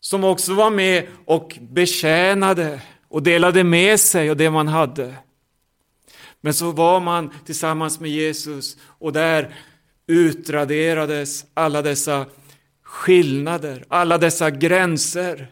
Som 0.00 0.24
också 0.24 0.54
var 0.54 0.70
med 0.70 1.06
och 1.24 1.58
betjänade 1.60 2.80
och 3.08 3.22
delade 3.22 3.64
med 3.64 4.00
sig 4.00 4.30
av 4.30 4.36
det 4.36 4.50
man 4.50 4.68
hade. 4.68 5.14
Men 6.40 6.54
så 6.54 6.72
var 6.72 7.00
man 7.00 7.34
tillsammans 7.46 8.00
med 8.00 8.10
Jesus 8.10 8.76
och 8.82 9.12
där 9.12 9.54
utraderades 10.06 11.44
alla 11.54 11.82
dessa 11.82 12.26
skillnader, 12.82 13.84
alla 13.88 14.18
dessa 14.18 14.50
gränser 14.50 15.46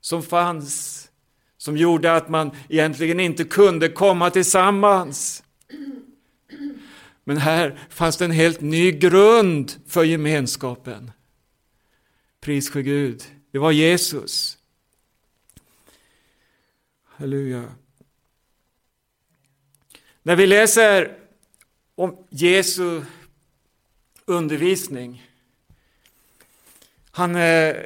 som 0.00 0.22
fanns, 0.22 1.08
som 1.56 1.76
gjorde 1.76 2.16
att 2.16 2.28
man 2.28 2.50
egentligen 2.68 3.20
inte 3.20 3.44
kunde 3.44 3.88
komma 3.88 4.30
tillsammans. 4.30 5.42
Men 7.30 7.38
här 7.38 7.78
fanns 7.88 8.16
det 8.16 8.24
en 8.24 8.30
helt 8.30 8.60
ny 8.60 8.92
grund 8.92 9.72
för 9.86 10.04
gemenskapen. 10.04 11.12
Pris 12.40 12.72
för 12.72 12.80
Gud. 12.80 13.22
Det 13.50 13.58
var 13.58 13.72
Jesus. 13.72 14.58
Halleluja. 17.04 17.64
När 20.22 20.36
vi 20.36 20.46
läser 20.46 21.18
om 21.94 22.26
Jesu 22.30 23.02
undervisning. 24.24 25.30
Han 27.10 27.36
eh, 27.36 27.76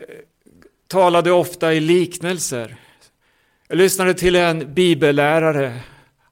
talade 0.87 1.33
ofta 1.33 1.75
i 1.75 1.81
liknelser. 1.81 2.77
Jag 3.69 3.79
lyssnade 3.79 4.15
till 4.15 4.37
en 4.37 4.75
bibellärare. 4.75 5.81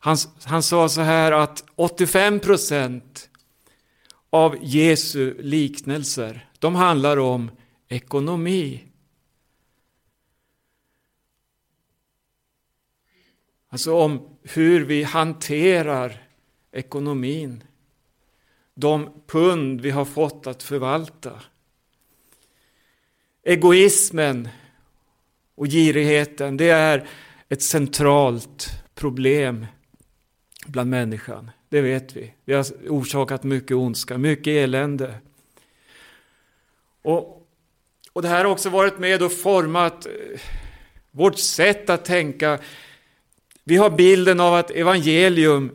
Han, 0.05 0.17
han 0.45 0.63
sa 0.63 0.89
så 0.89 1.01
här 1.01 1.33
att 1.33 1.65
85 1.75 2.41
procent 2.41 3.31
av 4.31 4.57
Jesu 4.63 5.43
liknelser, 5.43 6.49
de 6.59 6.75
handlar 6.75 7.17
om 7.17 7.51
ekonomi. 7.89 8.85
Alltså 13.69 13.95
om 13.95 14.39
hur 14.43 14.85
vi 14.85 15.03
hanterar 15.03 16.29
ekonomin. 16.73 17.65
De 18.75 19.23
pund 19.27 19.81
vi 19.81 19.91
har 19.91 20.05
fått 20.05 20.47
att 20.47 20.63
förvalta. 20.63 21.43
Egoismen 23.43 24.49
och 25.55 25.67
girigheten, 25.67 26.57
det 26.57 26.69
är 26.71 27.09
ett 27.49 27.63
centralt 27.63 28.69
problem 28.95 29.67
bland 30.67 30.91
människan. 30.91 31.51
Det 31.69 31.81
vet 31.81 32.17
vi. 32.17 32.35
Vi 32.45 32.55
har 32.55 32.67
orsakat 32.89 33.43
mycket 33.45 33.77
ondska, 33.77 34.19
mycket 34.19 34.47
elände. 34.47 35.15
Och, 37.03 37.49
och 38.13 38.23
det 38.23 38.29
här 38.29 38.45
har 38.45 38.53
också 38.53 38.71
varit 38.71 38.99
med 38.99 39.23
och 39.23 39.33
format 39.33 40.07
eh, 40.07 40.41
vårt 41.11 41.39
sätt 41.39 41.91
att 41.91 42.05
tänka. 42.05 42.59
Vi 43.65 43.77
har 43.77 43.91
bilden 43.91 44.41
av 44.41 44.55
att 44.55 44.71
evangelium, 44.71 45.71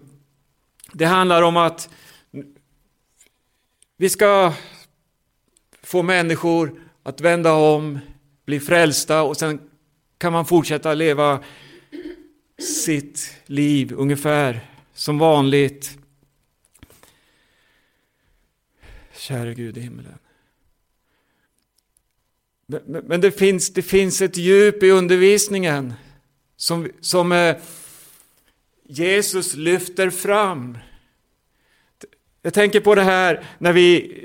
det 0.93 1.05
handlar 1.05 1.41
om 1.41 1.57
att 1.57 1.89
vi 3.97 4.09
ska 4.09 4.53
få 5.83 6.03
människor 6.03 6.81
att 7.03 7.21
vända 7.21 7.53
om, 7.53 7.99
bli 8.45 8.59
frälsta 8.59 9.23
och 9.23 9.37
sen 9.37 9.59
kan 10.17 10.33
man 10.33 10.45
fortsätta 10.45 10.93
leva 10.93 11.43
sitt 12.59 13.35
liv 13.45 13.93
ungefär 13.97 14.76
som 14.97 15.17
vanligt. 15.17 15.97
Käre 19.17 19.53
Gud 19.53 19.77
i 19.77 19.81
himlen. 19.81 20.17
Men 23.03 23.21
det 23.21 23.31
finns, 23.31 23.73
det 23.73 23.81
finns 23.81 24.21
ett 24.21 24.37
djup 24.37 24.83
i 24.83 24.91
undervisningen 24.91 25.93
som, 26.55 26.89
som 27.01 27.31
eh, 27.31 27.55
Jesus 28.87 29.55
lyfter 29.55 30.09
fram. 30.09 30.77
Jag 32.41 32.53
tänker 32.53 32.79
på 32.79 32.95
det 32.95 33.03
här 33.03 33.45
när 33.57 33.73
vi, 33.73 34.17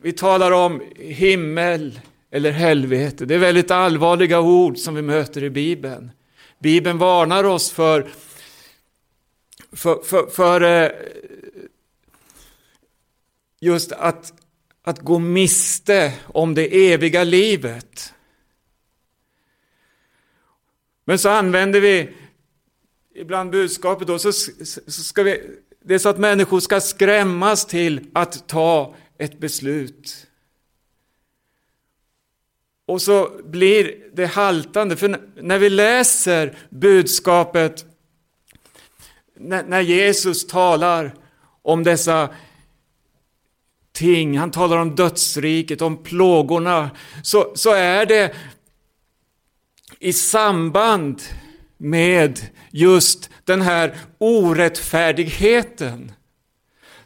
vi 0.00 0.12
talar 0.12 0.50
om 0.50 0.82
himmel 0.96 2.00
eller 2.30 2.50
helvete. 2.50 3.24
Det 3.24 3.34
är 3.34 3.38
väldigt 3.38 3.70
allvarliga 3.70 4.40
ord 4.40 4.78
som 4.78 4.94
vi 4.94 5.02
möter 5.02 5.44
i 5.44 5.50
Bibeln. 5.50 6.10
Bibeln 6.58 6.98
varnar 6.98 7.44
oss 7.44 7.70
för, 7.70 8.08
för, 9.72 10.02
för, 10.02 10.26
för 10.26 10.60
eh, 10.60 10.90
just 13.60 13.92
att, 13.92 14.32
att 14.82 15.00
gå 15.00 15.18
miste 15.18 16.12
om 16.26 16.54
det 16.54 16.92
eviga 16.92 17.24
livet. 17.24 18.14
Men 21.04 21.18
så 21.18 21.28
använder 21.28 21.80
vi 21.80 22.10
ibland 23.14 23.50
budskapet 23.50 24.06
då, 24.06 24.18
så 24.18 24.32
ska 24.86 25.22
vi, 25.22 25.58
det 25.84 25.94
är 25.94 25.98
så 25.98 26.08
att 26.08 26.18
människor 26.18 26.60
ska 26.60 26.80
skrämmas 26.80 27.66
till 27.66 28.10
att 28.12 28.48
ta 28.48 28.94
ett 29.18 29.38
beslut. 29.38 30.26
Och 32.86 33.02
så 33.02 33.40
blir 33.44 34.10
det 34.12 34.26
haltande, 34.26 34.96
för 34.96 35.20
när 35.42 35.58
vi 35.58 35.70
läser 35.70 36.58
budskapet, 36.70 37.86
när 39.40 39.80
Jesus 39.80 40.46
talar 40.46 41.14
om 41.62 41.82
dessa 41.82 42.28
ting, 43.92 44.38
han 44.38 44.50
talar 44.50 44.76
om 44.76 44.94
dödsriket, 44.94 45.82
om 45.82 46.02
plågorna, 46.02 46.90
så, 47.22 47.52
så 47.54 47.72
är 47.72 48.06
det 48.06 48.34
i 49.98 50.12
samband 50.12 51.22
med 51.76 52.40
just 52.70 53.30
den 53.44 53.60
här 53.60 53.96
orättfärdigheten. 54.18 56.12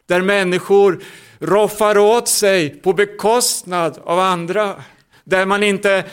Där 0.06 0.22
människor 0.22 1.02
roffar 1.38 1.98
åt 1.98 2.28
sig 2.28 2.70
på 2.70 2.92
bekostnad 2.92 3.98
av 4.04 4.18
andra. 4.18 4.82
Där 5.24 5.46
man 5.46 5.62
inte 5.62 6.04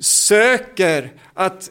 söker 0.00 1.12
att 1.34 1.70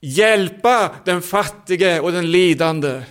hjälpa 0.00 0.90
den 1.04 1.22
fattige 1.22 2.00
och 2.00 2.12
den 2.12 2.30
lidande. 2.30 3.02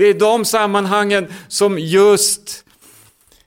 Det 0.00 0.06
är 0.06 0.14
de 0.14 0.44
sammanhangen 0.44 1.32
som 1.48 1.78
just 1.78 2.64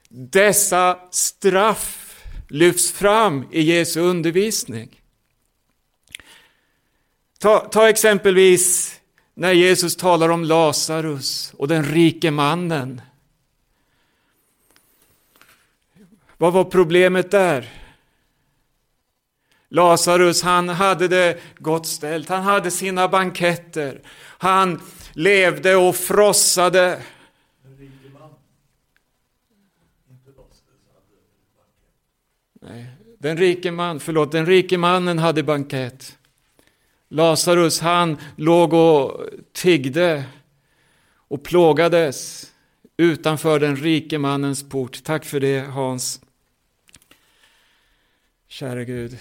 dessa 0.10 1.00
straff 1.12 2.24
lyfts 2.48 2.92
fram 2.92 3.48
i 3.52 3.62
Jesu 3.62 4.00
undervisning. 4.00 5.02
Ta, 7.40 7.60
ta 7.60 7.90
exempelvis 7.90 8.96
när 9.34 9.52
Jesus 9.52 9.96
talar 9.96 10.30
om 10.30 10.44
Lazarus 10.44 11.54
och 11.58 11.68
den 11.68 11.84
rike 11.84 12.32
mannen. 12.32 13.02
Vad 16.38 16.54
var 16.54 16.64
problemet 16.64 17.32
där? 17.32 17.70
Lazarus, 19.70 20.42
han 20.42 20.70
hade 20.70 21.08
det 21.08 21.40
gott 21.58 21.88
ställt, 21.88 22.30
han 22.30 22.44
hade 22.44 22.72
sina 22.72 23.08
banketter, 23.08 24.02
han 24.38 24.82
levde 25.14 25.76
och 25.76 25.96
frossade. 25.96 27.02
Nej, 32.62 32.88
den 33.18 33.38
rike 33.38 33.72
man, 33.72 34.00
förlåt, 34.00 34.32
den 34.32 34.46
rike 34.46 34.78
mannen 34.78 35.20
hade 35.20 35.44
bankett. 35.44 36.18
Lazarus, 37.08 37.80
han 37.80 38.18
låg 38.36 38.74
och 38.74 39.30
tiggde 39.52 40.24
och 41.06 41.44
plågades 41.44 42.52
utanför 42.98 43.60
den 43.60 43.76
rike 43.76 44.18
mannens 44.18 44.70
port. 44.70 45.04
Tack 45.04 45.26
för 45.26 45.40
det 45.40 45.60
Hans. 45.60 46.22
Kära 48.48 48.84
Gud. 48.84 49.20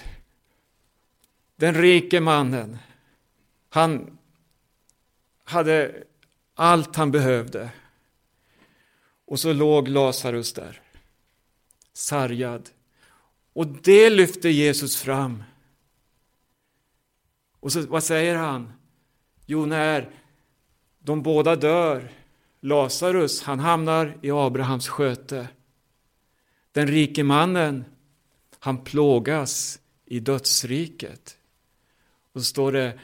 Den 1.55 1.73
rike 1.73 2.19
mannen, 2.19 2.77
han 3.69 4.17
hade 5.43 6.03
allt 6.55 6.95
han 6.95 7.11
behövde. 7.11 7.69
Och 9.25 9.39
så 9.39 9.53
låg 9.53 9.87
Lazarus 9.87 10.53
där, 10.53 10.81
sargad. 11.93 12.69
Och 13.53 13.67
det 13.67 14.09
lyfte 14.09 14.49
Jesus 14.49 14.97
fram. 14.97 15.43
Och 17.59 17.71
så, 17.71 17.81
vad 17.81 18.03
säger 18.03 18.35
han? 18.35 18.73
Jo, 19.45 19.65
när 19.65 20.09
de 20.99 21.23
båda 21.23 21.55
dör, 21.55 22.11
Lazarus, 22.59 23.41
han 23.41 23.59
hamnar 23.59 24.17
i 24.21 24.31
Abrahams 24.31 24.87
sköte. 24.87 25.47
Den 26.71 26.87
rike 26.87 27.23
mannen, 27.23 27.85
han 28.59 28.83
plågas 28.83 29.79
i 30.05 30.19
dödsriket. 30.19 31.37
Och 32.33 32.41
så 32.41 32.45
står 32.45 32.71
det 32.71 32.99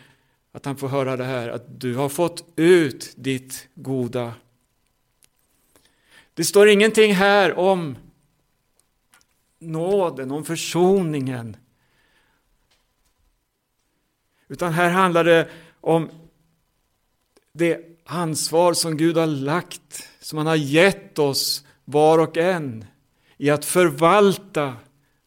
att 0.51 0.65
han 0.65 0.77
får 0.77 0.87
höra 0.87 1.17
det 1.17 1.23
här, 1.23 1.49
att 1.49 1.79
du 1.79 1.95
har 1.95 2.09
fått 2.09 2.53
ut 2.55 3.13
ditt 3.15 3.67
goda. 3.75 4.33
Det 6.33 6.43
står 6.43 6.69
ingenting 6.69 7.13
här 7.13 7.59
om 7.59 7.97
nåden, 9.59 10.31
om 10.31 10.45
försoningen. 10.45 11.57
Utan 14.47 14.73
här 14.73 14.89
handlar 14.89 15.23
det 15.23 15.49
om 15.81 16.09
det 17.51 17.85
ansvar 18.05 18.73
som 18.73 18.97
Gud 18.97 19.17
har 19.17 19.27
lagt, 19.27 20.09
som 20.19 20.37
han 20.37 20.47
har 20.47 20.55
gett 20.55 21.19
oss 21.19 21.65
var 21.85 22.19
och 22.19 22.37
en 22.37 22.85
i 23.37 23.49
att 23.49 23.65
förvalta 23.65 24.75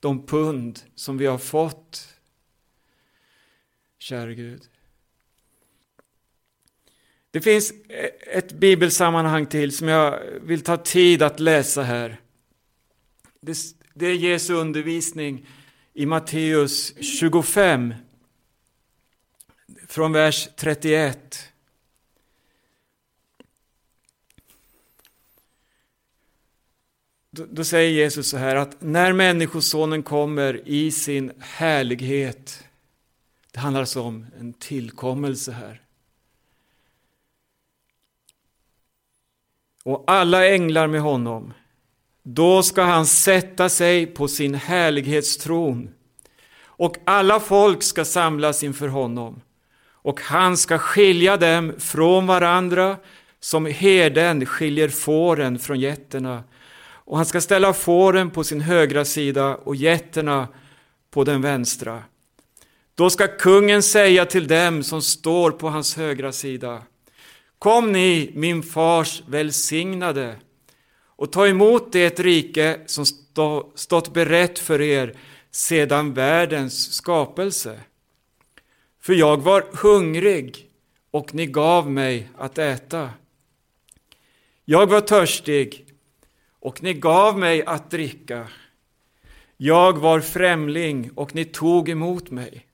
de 0.01 0.27
pund 0.27 0.81
som 0.95 1.19
vi 1.19 1.27
har 1.27 1.39
fått. 1.39 2.09
Kära 3.99 4.33
Gud. 4.33 4.72
Det 7.33 7.41
finns 7.41 7.73
e- 7.89 8.11
ett 8.27 8.53
bibelsammanhang 8.53 9.47
till 9.47 9.77
som 9.77 9.89
jag 9.89 10.21
vill 10.43 10.61
ta 10.61 10.77
tid 10.77 11.23
att 11.23 11.41
läsa 11.41 11.83
här. 11.83 12.21
Det, 13.95 14.07
är 14.07 14.15
Jesu 14.15 14.55
undervisning 14.55 15.47
i 15.95 16.07
Matteus 16.07 16.95
25, 17.05 17.95
från 19.89 20.13
vers 20.13 20.49
31. 20.57 21.49
Då, 27.31 27.65
säger 27.65 27.91
Jesus 27.91 28.31
så 28.31 28.37
här 28.37 28.57
att 28.57 28.81
när 28.81 29.13
Människosonen 29.13 30.03
kommer 30.03 30.69
i 30.69 30.91
sin 30.91 31.33
härlighet, 31.39 32.65
det 33.51 33.61
handlar 33.61 33.81
alltså 33.81 34.03
om 34.03 34.27
en 34.39 34.53
tillkommelse 34.53 35.53
här. 35.53 35.82
Och 39.85 40.05
alla 40.07 40.49
änglar 40.49 40.87
med 40.87 41.01
honom, 41.01 41.53
då 42.23 42.63
ska 42.63 42.83
han 42.83 43.07
sätta 43.07 43.69
sig 43.69 44.07
på 44.07 44.29
sin 44.29 44.55
härlighetstron 44.55 45.91
och 46.65 46.97
alla 47.05 47.41
folk 47.41 47.83
ska 47.83 48.05
samlas 48.05 48.63
inför 48.63 48.89
honom 48.89 49.41
och 49.91 50.21
han 50.21 50.57
ska 50.57 50.79
skilja 50.79 51.37
dem 51.37 51.73
från 51.79 52.27
varandra 52.27 52.97
som 53.41 53.67
herden 53.67 54.47
skiljer 54.47 54.89
fåren 54.89 55.59
från 55.59 55.81
getterna 55.81 56.45
och 56.85 57.17
han 57.17 57.27
ska 57.27 57.41
ställa 57.41 57.73
fåren 57.73 58.31
på 58.31 58.45
sin 58.45 58.61
högra 58.61 59.05
sida 59.05 59.55
och 59.55 59.77
getterna 59.77 60.49
på 61.11 61.25
den 61.25 61.43
vänstra. 61.43 62.03
Då 62.95 63.11
ska 63.11 63.27
kungen 63.27 63.83
säga 63.83 64.27
till 64.27 64.47
dem 64.47 64.83
som 64.83 65.03
står 65.03 65.51
på 65.51 65.69
hans 65.69 65.97
högra 65.97 66.33
sida 66.33 66.83
Kom 67.63 67.93
ni, 67.93 68.31
min 68.35 68.63
fars 68.63 69.23
välsignade, 69.27 70.37
och 71.07 71.33
ta 71.33 71.47
emot 71.47 71.93
det 71.93 72.21
rike 72.21 72.81
som 72.87 73.05
stått 73.75 74.13
berett 74.13 74.59
för 74.59 74.81
er 74.81 75.17
sedan 75.51 76.15
världens 76.15 76.93
skapelse. 76.93 77.81
För 79.01 79.13
jag 79.13 79.43
var 79.43 79.65
hungrig 79.73 80.71
och 81.11 81.35
ni 81.35 81.47
gav 81.47 81.91
mig 81.91 82.29
att 82.39 82.59
äta. 82.59 83.11
Jag 84.65 84.87
var 84.87 85.01
törstig 85.01 85.87
och 86.61 86.83
ni 86.83 86.95
gav 86.95 87.39
mig 87.39 87.65
att 87.65 87.91
dricka. 87.91 88.49
Jag 89.57 89.99
var 89.99 90.21
främling 90.21 91.11
och 91.15 91.35
ni 91.35 91.45
tog 91.45 91.89
emot 91.89 92.31
mig. 92.31 92.67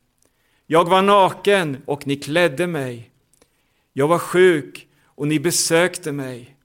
Jag 0.67 0.89
var 0.89 1.03
naken 1.03 1.83
och 1.87 2.07
ni 2.07 2.17
klädde 2.17 2.67
mig. 2.67 3.11
Jag 3.99 4.09
var 4.09 4.19
sjuk 4.19 4.89
och 5.05 5.29
ni 5.29 5.41
besökte 5.41 6.13
mig. 6.13 6.57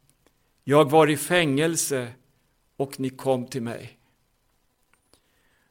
Jag 0.64 0.92
var 0.92 1.10
i 1.10 1.18
fängelse 1.18 2.08
och 2.78 3.00
ni 3.00 3.10
kom 3.10 3.48
till 3.48 3.62
mig. 3.62 3.98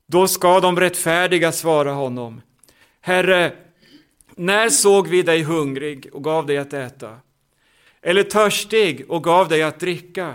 Då 0.06 0.28
ska 0.28 0.60
de 0.60 0.80
rättfärdiga 0.80 1.52
svara 1.52 1.92
honom. 1.92 2.40
Herre, 3.00 3.52
när 4.36 4.68
såg 4.68 5.08
vi 5.08 5.22
dig 5.22 5.42
hungrig 5.42 6.08
och 6.12 6.24
gav 6.24 6.46
dig 6.46 6.58
att 6.58 6.72
äta? 6.72 7.18
Eller 8.00 8.22
törstig 8.22 9.10
och 9.10 9.24
gav 9.24 9.48
dig 9.48 9.62
att 9.62 9.80
dricka? 9.80 10.34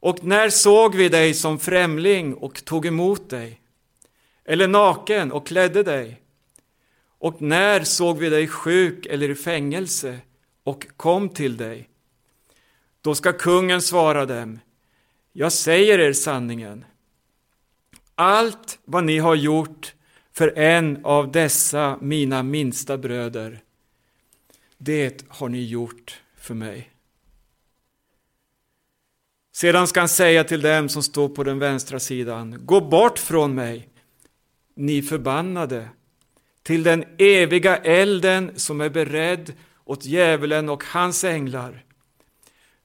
Och 0.00 0.24
när 0.24 0.50
såg 0.50 0.94
vi 0.94 1.08
dig 1.08 1.34
som 1.34 1.58
främling 1.58 2.34
och 2.34 2.64
tog 2.64 2.86
emot 2.86 3.30
dig? 3.30 3.60
Eller 4.44 4.68
naken 4.68 5.32
och 5.32 5.46
klädde 5.46 5.82
dig? 5.82 6.20
Och 7.18 7.42
när 7.42 7.84
såg 7.84 8.18
vi 8.18 8.28
dig 8.28 8.48
sjuk 8.48 9.06
eller 9.06 9.28
i 9.28 9.34
fängelse 9.34 10.18
och 10.64 10.86
kom 10.96 11.28
till 11.28 11.56
dig? 11.56 11.88
Då 13.00 13.14
ska 13.14 13.32
kungen 13.32 13.82
svara 13.82 14.26
dem, 14.26 14.58
jag 15.32 15.52
säger 15.52 15.98
er 15.98 16.12
sanningen. 16.12 16.84
Allt 18.14 18.78
vad 18.84 19.04
ni 19.04 19.18
har 19.18 19.34
gjort 19.34 19.94
för 20.32 20.58
en 20.58 21.04
av 21.04 21.32
dessa 21.32 21.98
mina 22.00 22.42
minsta 22.42 22.98
bröder, 22.98 23.62
det 24.78 25.24
har 25.28 25.48
ni 25.48 25.64
gjort 25.64 26.22
för 26.36 26.54
mig. 26.54 26.90
Sedan 29.52 29.86
ska 29.88 30.00
han 30.00 30.08
säga 30.08 30.44
till 30.44 30.60
dem 30.60 30.88
som 30.88 31.02
står 31.02 31.28
på 31.28 31.44
den 31.44 31.58
vänstra 31.58 32.00
sidan, 32.00 32.66
gå 32.66 32.80
bort 32.80 33.18
från 33.18 33.54
mig, 33.54 33.88
ni 34.74 35.02
förbannade, 35.02 35.88
till 36.66 36.82
den 36.82 37.04
eviga 37.18 37.76
elden 37.76 38.52
som 38.56 38.80
är 38.80 38.88
beredd 38.88 39.52
åt 39.84 40.04
djävulen 40.04 40.68
och 40.68 40.84
hans 40.84 41.24
änglar. 41.24 41.84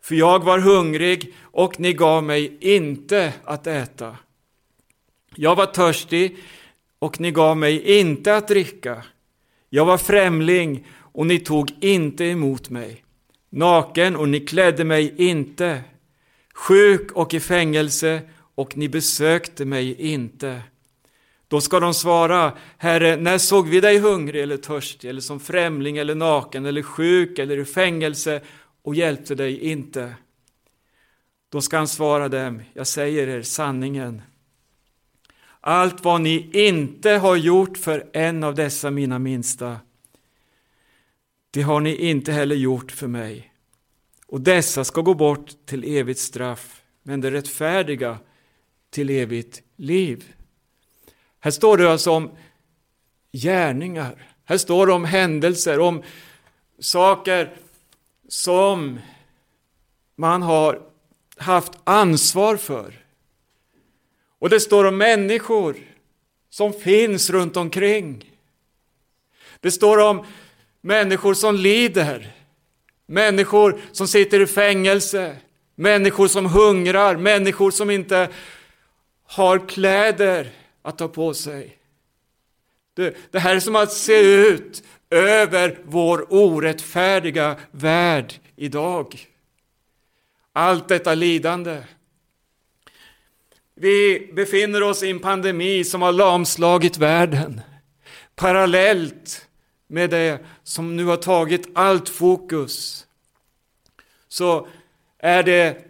För 0.01 0.15
jag 0.15 0.43
var 0.43 0.59
hungrig 0.59 1.33
och 1.41 1.79
ni 1.79 1.93
gav 1.93 2.23
mig 2.23 2.57
inte 2.59 3.33
att 3.43 3.67
äta. 3.67 4.17
Jag 5.35 5.55
var 5.55 5.65
törstig 5.65 6.37
och 6.99 7.19
ni 7.19 7.31
gav 7.31 7.57
mig 7.57 7.99
inte 7.99 8.35
att 8.35 8.47
dricka. 8.47 9.03
Jag 9.69 9.85
var 9.85 9.97
främling 9.97 10.87
och 10.91 11.25
ni 11.27 11.39
tog 11.39 11.71
inte 11.79 12.25
emot 12.25 12.69
mig. 12.69 13.03
Naken 13.49 14.15
och 14.15 14.29
ni 14.29 14.39
klädde 14.39 14.83
mig 14.83 15.13
inte. 15.17 15.81
Sjuk 16.53 17.11
och 17.11 17.33
i 17.33 17.39
fängelse 17.39 18.21
och 18.55 18.77
ni 18.77 18.89
besökte 18.89 19.65
mig 19.65 20.01
inte. 20.01 20.61
Då 21.51 21.61
ska 21.61 21.79
de 21.79 21.93
svara, 21.93 22.57
Herre, 22.77 23.15
när 23.15 23.37
såg 23.37 23.69
vi 23.69 23.79
dig 23.81 23.99
hungrig 23.99 24.41
eller 24.41 24.57
törstig 24.57 25.09
eller 25.09 25.21
som 25.21 25.39
främling 25.39 25.97
eller 25.97 26.15
naken 26.15 26.65
eller 26.65 26.81
sjuk 26.81 27.39
eller 27.39 27.57
i 27.59 27.65
fängelse 27.65 28.41
och 28.81 28.95
hjälpte 28.95 29.35
dig 29.35 29.59
inte? 29.59 30.15
Då 31.49 31.61
ska 31.61 31.77
han 31.77 31.87
svara 31.87 32.29
dem, 32.29 32.61
jag 32.73 32.87
säger 32.87 33.27
er 33.27 33.41
sanningen. 33.41 34.21
Allt 35.61 36.03
vad 36.03 36.21
ni 36.21 36.49
inte 36.53 37.09
har 37.09 37.35
gjort 37.35 37.77
för 37.77 38.09
en 38.13 38.43
av 38.43 38.55
dessa 38.55 38.91
mina 38.91 39.19
minsta, 39.19 39.79
det 41.51 41.61
har 41.61 41.79
ni 41.79 41.95
inte 41.95 42.31
heller 42.31 42.55
gjort 42.55 42.91
för 42.91 43.07
mig. 43.07 43.53
Och 44.27 44.41
dessa 44.41 44.83
ska 44.83 45.01
gå 45.01 45.13
bort 45.13 45.49
till 45.65 45.83
evigt 45.83 46.19
straff, 46.19 46.81
men 47.03 47.21
det 47.21 47.31
rättfärdiga 47.31 48.17
till 48.89 49.09
evigt 49.09 49.61
liv. 49.75 50.33
Här 51.43 51.51
står 51.51 51.77
det 51.77 51.91
alltså 51.91 52.11
om 52.11 52.31
gärningar. 53.31 54.27
Här 54.45 54.57
står 54.57 54.87
det 54.87 54.93
om 54.93 55.05
händelser, 55.05 55.79
om 55.79 56.03
saker 56.79 57.55
som 58.27 58.99
man 60.15 60.41
har 60.41 60.81
haft 61.37 61.73
ansvar 61.83 62.57
för. 62.57 63.05
Och 64.39 64.49
det 64.49 64.59
står 64.59 64.85
om 64.85 64.97
människor 64.97 65.75
som 66.49 66.73
finns 66.73 67.29
runt 67.29 67.57
omkring. 67.57 68.31
Det 69.59 69.71
står 69.71 69.97
om 69.97 70.25
människor 70.81 71.33
som 71.33 71.55
lider, 71.55 72.35
människor 73.05 73.81
som 73.91 74.07
sitter 74.07 74.39
i 74.39 74.47
fängelse, 74.47 75.37
människor 75.75 76.27
som 76.27 76.45
hungrar, 76.45 77.15
människor 77.15 77.71
som 77.71 77.89
inte 77.89 78.29
har 79.23 79.67
kläder 79.67 80.51
att 80.81 80.97
ta 80.97 81.07
på 81.07 81.33
sig. 81.33 81.77
Det, 82.93 83.15
det 83.31 83.39
här 83.39 83.55
är 83.55 83.59
som 83.59 83.75
att 83.75 83.93
se 83.93 84.19
ut 84.21 84.83
över 85.09 85.79
vår 85.83 86.33
orättfärdiga 86.33 87.59
värld 87.71 88.33
idag. 88.55 89.27
Allt 90.53 90.87
detta 90.87 91.13
lidande. 91.13 91.83
Vi 93.75 94.29
befinner 94.33 94.83
oss 94.83 95.03
i 95.03 95.09
en 95.09 95.19
pandemi 95.19 95.83
som 95.83 96.01
har 96.01 96.11
lamslagit 96.11 96.97
världen. 96.97 97.61
Parallellt 98.35 99.47
med 99.87 100.09
det 100.09 100.39
som 100.63 100.95
nu 100.95 101.05
har 101.05 101.17
tagit 101.17 101.69
allt 101.73 102.09
fokus 102.09 103.07
så 104.27 104.67
är 105.17 105.43
det 105.43 105.85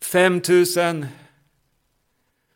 5000 0.00 1.06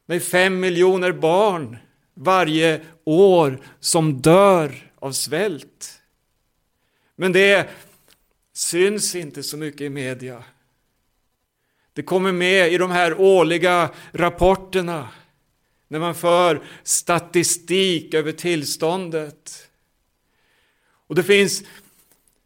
med 0.08 0.22
fem 0.22 0.60
miljoner 0.60 1.12
barn 1.12 1.76
varje 2.14 2.80
år 3.04 3.60
som 3.80 4.20
dör 4.20 4.92
av 4.98 5.12
svält. 5.12 6.02
Men 7.16 7.32
det 7.32 7.68
syns 8.52 9.14
inte 9.14 9.42
så 9.42 9.56
mycket 9.56 9.80
i 9.80 9.88
media. 9.88 10.44
Det 11.92 12.02
kommer 12.02 12.32
med 12.32 12.72
i 12.72 12.78
de 12.78 12.90
här 12.90 13.20
årliga 13.20 13.90
rapporterna 14.12 15.08
när 15.88 15.98
man 15.98 16.14
för 16.14 16.62
statistik 16.82 18.14
över 18.14 18.32
tillståndet. 18.32 19.68
Och 21.06 21.14
det 21.14 21.22
finns 21.22 21.62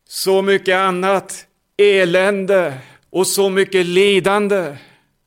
så 0.08 0.42
mycket 0.42 0.76
annat 0.76 1.46
elände 1.76 2.78
och 3.10 3.26
så 3.26 3.50
mycket 3.50 3.86
lidande 3.86 4.76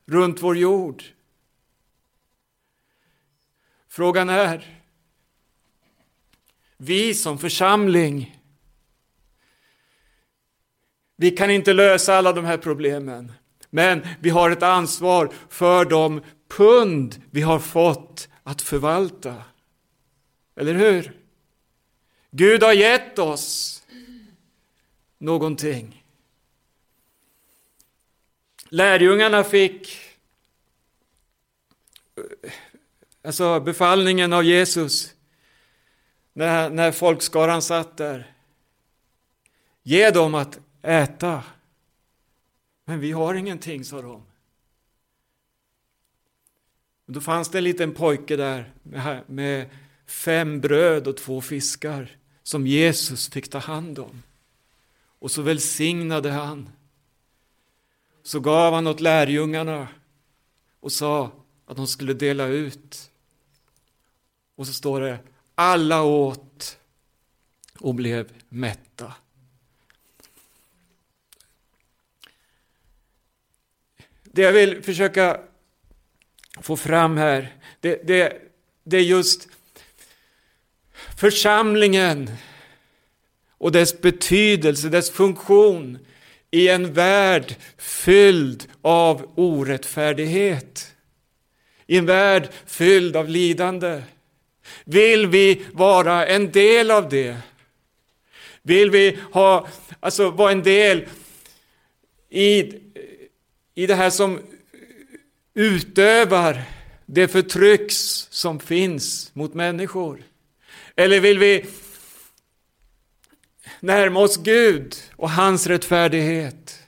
runt 0.06 0.42
vår 0.42 0.58
jord. 0.58 1.04
Frågan 3.96 4.30
är, 4.30 4.82
vi 6.78 7.14
som 7.14 7.38
församling, 7.38 8.42
vi 11.16 11.32
kan 11.32 11.52
inte 11.52 11.74
lösa 11.74 12.16
alla 12.16 12.34
de 12.34 12.46
här 12.46 12.58
problemen. 12.58 13.32
Men 13.70 14.08
vi 14.20 14.30
har 14.30 14.50
ett 14.50 14.64
ansvar 14.64 15.34
för 15.50 15.86
de 15.86 16.22
pund 16.48 17.22
vi 17.32 17.42
har 17.42 17.60
fått 17.60 18.30
att 18.44 18.62
förvalta. 18.62 19.44
Eller 20.56 20.74
hur? 20.74 21.20
Gud 22.32 22.64
har 22.64 22.74
gett 22.74 23.20
oss 23.20 23.84
någonting. 25.18 26.06
Lärjungarna 28.70 29.44
fick 29.44 29.98
alltså 33.26 33.60
befallningen 33.60 34.34
av 34.34 34.44
Jesus 34.44 35.16
när, 36.34 36.70
när 36.70 36.92
folkskaran 36.92 37.62
satt 37.62 37.98
där. 37.98 38.34
Ge 39.84 40.10
dem 40.10 40.36
att 40.36 40.60
äta. 40.82 41.44
Men 42.86 43.00
vi 43.00 43.12
har 43.12 43.36
ingenting, 43.36 43.86
sa 43.86 44.02
de. 44.02 44.24
Då 47.06 47.22
fanns 47.22 47.50
det 47.50 47.58
en 47.58 47.64
liten 47.64 47.94
pojke 47.94 48.36
där 48.36 48.74
med 49.28 49.70
fem 50.06 50.62
bröd 50.62 51.08
och 51.08 51.18
två 51.18 51.42
fiskar 51.42 52.18
som 52.44 52.68
Jesus 52.68 53.30
fick 53.30 53.50
ta 53.50 53.58
hand 53.58 54.00
om. 54.00 54.24
Och 55.20 55.32
så 55.32 55.42
välsignade 55.42 56.32
han. 56.32 56.70
Så 58.24 58.40
gav 58.40 58.74
han 58.74 58.88
åt 58.88 59.00
lärjungarna 59.00 59.88
och 60.80 60.92
sa 60.92 61.32
att 61.66 61.76
de 61.76 61.88
skulle 61.88 62.14
dela 62.14 62.48
ut. 62.48 63.12
Och 64.56 64.68
så 64.68 64.74
står 64.74 65.02
det, 65.02 65.20
alla 65.56 66.04
åt 66.04 66.78
och 67.80 67.96
blev 67.96 68.32
mätta. 68.50 69.14
Det 74.24 74.42
jag 74.42 74.52
vill 74.52 74.84
försöka 74.84 75.42
få 76.62 76.78
fram 76.78 77.18
här, 77.18 77.56
det, 77.80 78.08
det, 78.08 78.42
det 78.84 78.98
är 78.98 79.02
just 79.02 79.48
församlingen 81.18 82.32
och 83.58 83.72
dess 83.72 84.02
betydelse, 84.02 84.90
dess 84.90 85.12
funktion 85.12 86.00
i 86.52 86.68
en 86.68 86.94
värld 86.94 87.56
fylld 87.78 88.68
av 88.82 89.32
orättfärdighet. 89.36 90.96
I 91.88 91.98
en 91.98 92.06
värld 92.06 92.50
fylld 92.66 93.16
av 93.16 93.30
lidande. 93.30 94.02
Vill 94.86 95.28
vi 95.28 95.66
vara 95.74 96.28
en 96.28 96.52
del 96.52 96.92
av 96.92 97.10
det? 97.10 97.38
Vill 98.62 98.92
vi 98.92 99.20
ha, 99.32 99.68
alltså 100.00 100.30
vara 100.30 100.52
en 100.52 100.64
del 100.64 101.06
i 102.30 102.74
i 103.76 103.88
det 103.88 103.96
här 103.96 104.10
som 104.10 104.42
utövar 105.54 106.64
det 107.06 107.28
förtrycks 107.28 108.28
som 108.32 108.60
finns 108.60 109.36
mot 109.36 109.54
människor? 109.54 110.24
Eller 110.96 111.20
vill 111.20 111.40
vi 111.40 111.66
närma 113.80 114.20
oss 114.20 114.38
Gud 114.38 114.96
och 115.16 115.30
hans 115.30 115.68
rättfärdighet? 115.68 116.80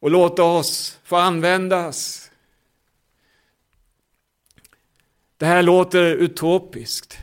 Och 0.00 0.10
låta 0.10 0.42
oss 0.42 0.98
få 1.04 1.16
användas. 1.16 2.25
Det 5.36 5.46
här 5.46 5.62
låter 5.62 6.14
utopiskt. 6.14 7.18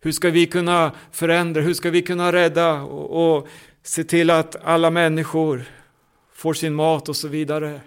Hur 0.00 0.12
ska 0.12 0.30
vi 0.30 0.46
kunna 0.46 0.92
förändra, 1.12 1.62
hur 1.62 1.74
ska 1.74 1.90
vi 1.90 2.02
kunna 2.02 2.32
rädda 2.32 2.82
och, 2.82 3.36
och 3.36 3.48
se 3.82 4.04
till 4.04 4.30
att 4.30 4.56
alla 4.56 4.90
människor 4.90 5.64
får 6.32 6.54
sin 6.54 6.74
mat 6.74 7.08
och 7.08 7.16
så 7.16 7.28
vidare. 7.28 7.80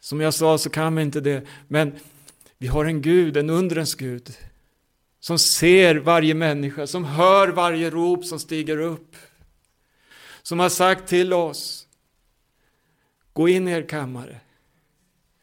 Som 0.00 0.20
jag 0.20 0.34
sa 0.34 0.58
så 0.58 0.70
kan 0.70 0.96
vi 0.96 1.02
inte 1.02 1.20
det, 1.20 1.46
men 1.68 1.98
vi 2.58 2.66
har 2.66 2.84
en 2.84 3.02
Gud, 3.02 3.36
en 3.36 3.50
undrens 3.50 3.94
Gud, 3.94 4.36
som 5.20 5.38
ser 5.38 5.94
varje 5.94 6.34
människa, 6.34 6.86
som 6.86 7.04
hör 7.04 7.48
varje 7.48 7.90
rop 7.90 8.24
som 8.24 8.38
stiger 8.38 8.78
upp. 8.78 9.16
Som 10.42 10.58
har 10.58 10.68
sagt 10.68 11.08
till 11.08 11.32
oss, 11.32 11.86
gå 13.32 13.48
in 13.48 13.68
i 13.68 13.72
er 13.72 13.82
kammare, 13.82 14.40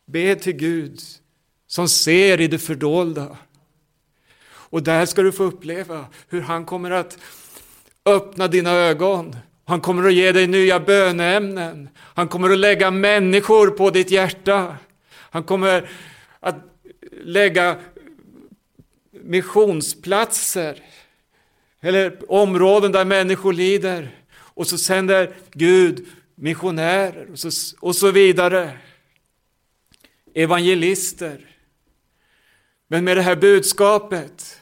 be 0.07 0.35
till 0.35 0.53
Gud, 0.53 0.99
som 1.67 1.87
ser 1.87 2.41
i 2.41 2.47
det 2.47 2.59
fördolda. 2.59 3.37
Och 4.49 4.83
där 4.83 5.05
ska 5.05 5.21
du 5.21 5.31
få 5.31 5.43
uppleva 5.43 6.05
hur 6.29 6.41
han 6.41 6.65
kommer 6.65 6.91
att 6.91 7.17
öppna 8.05 8.47
dina 8.47 8.71
ögon. 8.71 9.35
Han 9.65 9.81
kommer 9.81 10.07
att 10.07 10.13
ge 10.13 10.31
dig 10.31 10.47
nya 10.47 10.79
böneämnen. 10.79 11.89
Han 11.99 12.27
kommer 12.27 12.49
att 12.49 12.57
lägga 12.57 12.91
människor 12.91 13.69
på 13.69 13.89
ditt 13.89 14.11
hjärta. 14.11 14.77
Han 15.11 15.43
kommer 15.43 15.89
att 16.39 16.55
lägga 17.11 17.77
missionsplatser 19.11 20.83
eller 21.81 22.31
områden 22.31 22.91
där 22.91 23.05
människor 23.05 23.53
lider. 23.53 24.15
Och 24.37 24.67
så 24.67 24.77
sänder 24.77 25.35
Gud 25.51 26.05
missionärer 26.35 27.27
och 27.31 27.39
så, 27.39 27.77
och 27.79 27.95
så 27.95 28.11
vidare. 28.11 28.71
Evangelister. 30.37 31.55
Men 32.87 33.03
med 33.03 33.17
det 33.17 33.21
här 33.21 33.35
budskapet 33.35 34.61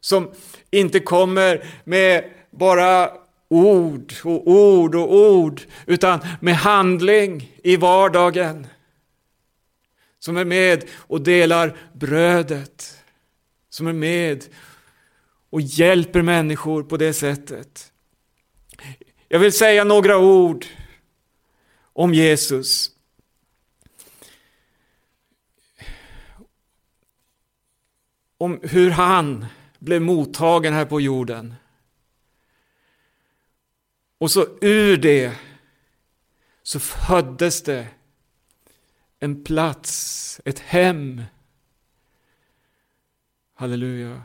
som 0.00 0.30
inte 0.70 1.00
kommer 1.00 1.66
med 1.84 2.30
bara 2.50 3.12
ord 3.48 4.14
och 4.24 4.48
ord 4.48 4.94
och 4.94 5.14
ord, 5.14 5.62
utan 5.86 6.20
med 6.40 6.54
handling 6.54 7.56
i 7.64 7.76
vardagen. 7.76 8.66
Som 10.18 10.36
är 10.36 10.44
med 10.44 10.84
och 10.94 11.20
delar 11.20 11.76
brödet. 11.92 13.02
Som 13.70 13.86
är 13.86 13.92
med 13.92 14.44
och 15.50 15.60
hjälper 15.60 16.22
människor 16.22 16.82
på 16.82 16.96
det 16.96 17.12
sättet. 17.12 17.92
Jag 19.28 19.38
vill 19.38 19.52
säga 19.52 19.84
några 19.84 20.18
ord 20.18 20.66
om 21.92 22.14
Jesus. 22.14 22.97
Om 28.38 28.60
hur 28.62 28.90
han 28.90 29.46
blev 29.78 30.02
mottagen 30.02 30.72
här 30.72 30.84
på 30.84 31.00
jorden. 31.00 31.54
Och 34.18 34.30
så 34.30 34.46
ur 34.60 34.96
det 34.96 35.36
så 36.62 36.80
föddes 36.80 37.62
det 37.62 37.88
en 39.18 39.44
plats, 39.44 40.40
ett 40.44 40.58
hem. 40.58 41.22
Halleluja. 43.54 44.22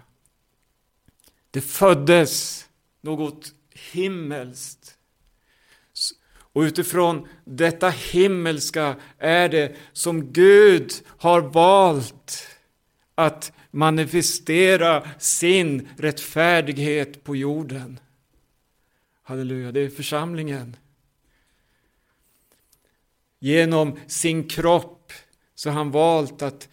Det 1.51 1.61
föddes 1.61 2.65
något 3.01 3.53
himmelskt. 3.71 4.97
Och 6.35 6.61
utifrån 6.61 7.27
detta 7.45 7.89
himmelska 7.89 8.95
är 9.17 9.49
det 9.49 9.75
som 9.93 10.33
Gud 10.33 10.91
har 11.07 11.41
valt 11.41 12.47
att 13.15 13.52
manifestera 13.75 15.09
sin 15.19 15.87
rättfärdighet 15.97 17.23
på 17.23 17.35
jorden. 17.35 17.99
Halleluja, 19.23 19.71
det 19.71 19.79
är 19.79 19.89
församlingen. 19.89 20.75
Genom 23.39 23.99
sin 24.07 24.47
kropp 24.47 25.13
så 25.55 25.69
har 25.69 25.77
han 25.77 25.91
valt 25.91 26.41
att 26.41 26.69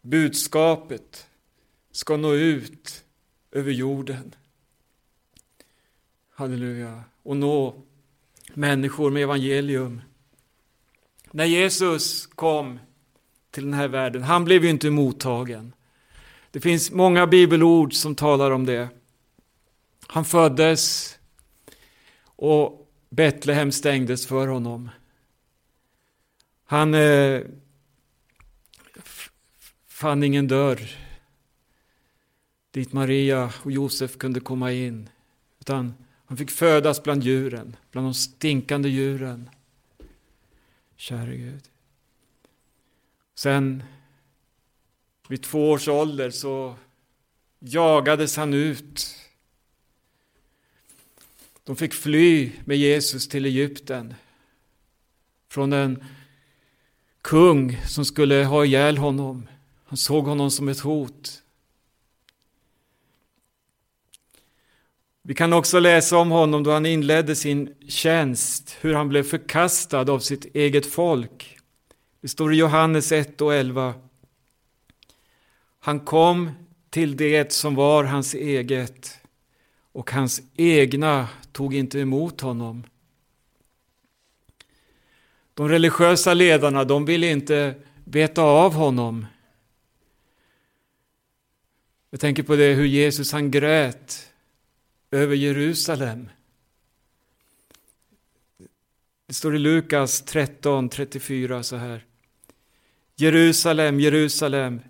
budskapet 0.00 1.26
ska 1.92 2.16
nå 2.16 2.34
ut 2.34 3.04
över 3.52 3.72
jorden. 3.72 4.34
Halleluja. 6.30 7.04
Och 7.22 7.36
nå 7.36 7.82
människor 8.54 9.10
med 9.10 9.22
evangelium. 9.22 10.02
När 11.30 11.44
Jesus 11.44 12.26
kom 12.26 12.78
till 13.50 13.64
den 13.64 13.74
här 13.74 13.88
världen, 13.88 14.22
han 14.22 14.44
blev 14.44 14.64
ju 14.64 14.70
inte 14.70 14.90
mottagen. 14.90 15.72
Det 16.56 16.60
finns 16.60 16.90
många 16.90 17.26
bibelord 17.26 17.94
som 17.94 18.14
talar 18.14 18.50
om 18.50 18.66
det. 18.66 18.88
Han 20.06 20.24
föddes 20.24 21.14
och 22.22 22.92
Betlehem 23.10 23.72
stängdes 23.72 24.26
för 24.26 24.46
honom. 24.46 24.90
Han 26.64 26.94
eh, 26.94 27.42
fann 29.86 30.22
ingen 30.22 30.48
dörr 30.48 30.96
dit 32.70 32.92
Maria 32.92 33.52
och 33.62 33.72
Josef 33.72 34.18
kunde 34.18 34.40
komma 34.40 34.72
in. 34.72 35.08
Utan 35.60 35.94
han 36.26 36.36
fick 36.36 36.50
födas 36.50 37.02
bland 37.02 37.22
djuren, 37.22 37.76
bland 37.90 38.06
de 38.06 38.14
stinkande 38.14 38.88
djuren. 38.88 39.50
Käre 40.96 41.36
Gud. 41.36 41.62
Sen 43.34 43.82
vid 45.28 45.42
två 45.42 45.70
års 45.70 45.88
ålder 45.88 46.30
så 46.30 46.74
jagades 47.58 48.36
han 48.36 48.54
ut. 48.54 49.16
De 51.64 51.76
fick 51.76 51.94
fly 51.94 52.52
med 52.64 52.76
Jesus 52.76 53.28
till 53.28 53.46
Egypten. 53.46 54.14
Från 55.48 55.72
en 55.72 56.04
kung 57.22 57.80
som 57.86 58.04
skulle 58.04 58.44
ha 58.44 58.64
ihjäl 58.64 58.98
honom. 58.98 59.48
Han 59.84 59.96
såg 59.96 60.24
honom 60.24 60.50
som 60.50 60.68
ett 60.68 60.80
hot. 60.80 61.42
Vi 65.22 65.34
kan 65.34 65.52
också 65.52 65.80
läsa 65.80 66.16
om 66.16 66.30
honom 66.30 66.62
då 66.62 66.70
han 66.70 66.86
inledde 66.86 67.36
sin 67.36 67.74
tjänst, 67.88 68.76
hur 68.80 68.94
han 68.94 69.08
blev 69.08 69.22
förkastad 69.22 70.12
av 70.12 70.18
sitt 70.18 70.44
eget 70.54 70.86
folk. 70.86 71.58
Det 72.20 72.28
står 72.28 72.54
i 72.54 72.56
Johannes 72.56 73.12
1 73.12 73.40
och 73.40 73.54
11. 73.54 73.94
Han 75.86 76.00
kom 76.00 76.50
till 76.90 77.16
det 77.16 77.52
som 77.52 77.74
var 77.74 78.04
hans 78.04 78.34
eget 78.34 79.20
och 79.92 80.10
hans 80.10 80.42
egna 80.56 81.28
tog 81.52 81.74
inte 81.74 82.00
emot 82.00 82.40
honom. 82.40 82.84
De 85.54 85.68
religiösa 85.68 86.34
ledarna 86.34 86.84
de 86.84 87.04
ville 87.04 87.30
inte 87.30 87.74
veta 88.04 88.42
av 88.42 88.74
honom. 88.74 89.26
Jag 92.10 92.20
tänker 92.20 92.42
på 92.42 92.56
det 92.56 92.74
hur 92.74 92.86
Jesus 92.86 93.32
han 93.32 93.50
grät 93.50 94.32
över 95.10 95.36
Jerusalem. 95.36 96.28
Det 99.26 99.34
står 99.34 99.56
i 99.56 99.58
Lukas 99.58 100.22
13, 100.22 100.88
34 100.88 101.62
så 101.62 101.76
här. 101.76 102.04
Jerusalem, 103.16 104.00
Jerusalem, 104.00 104.80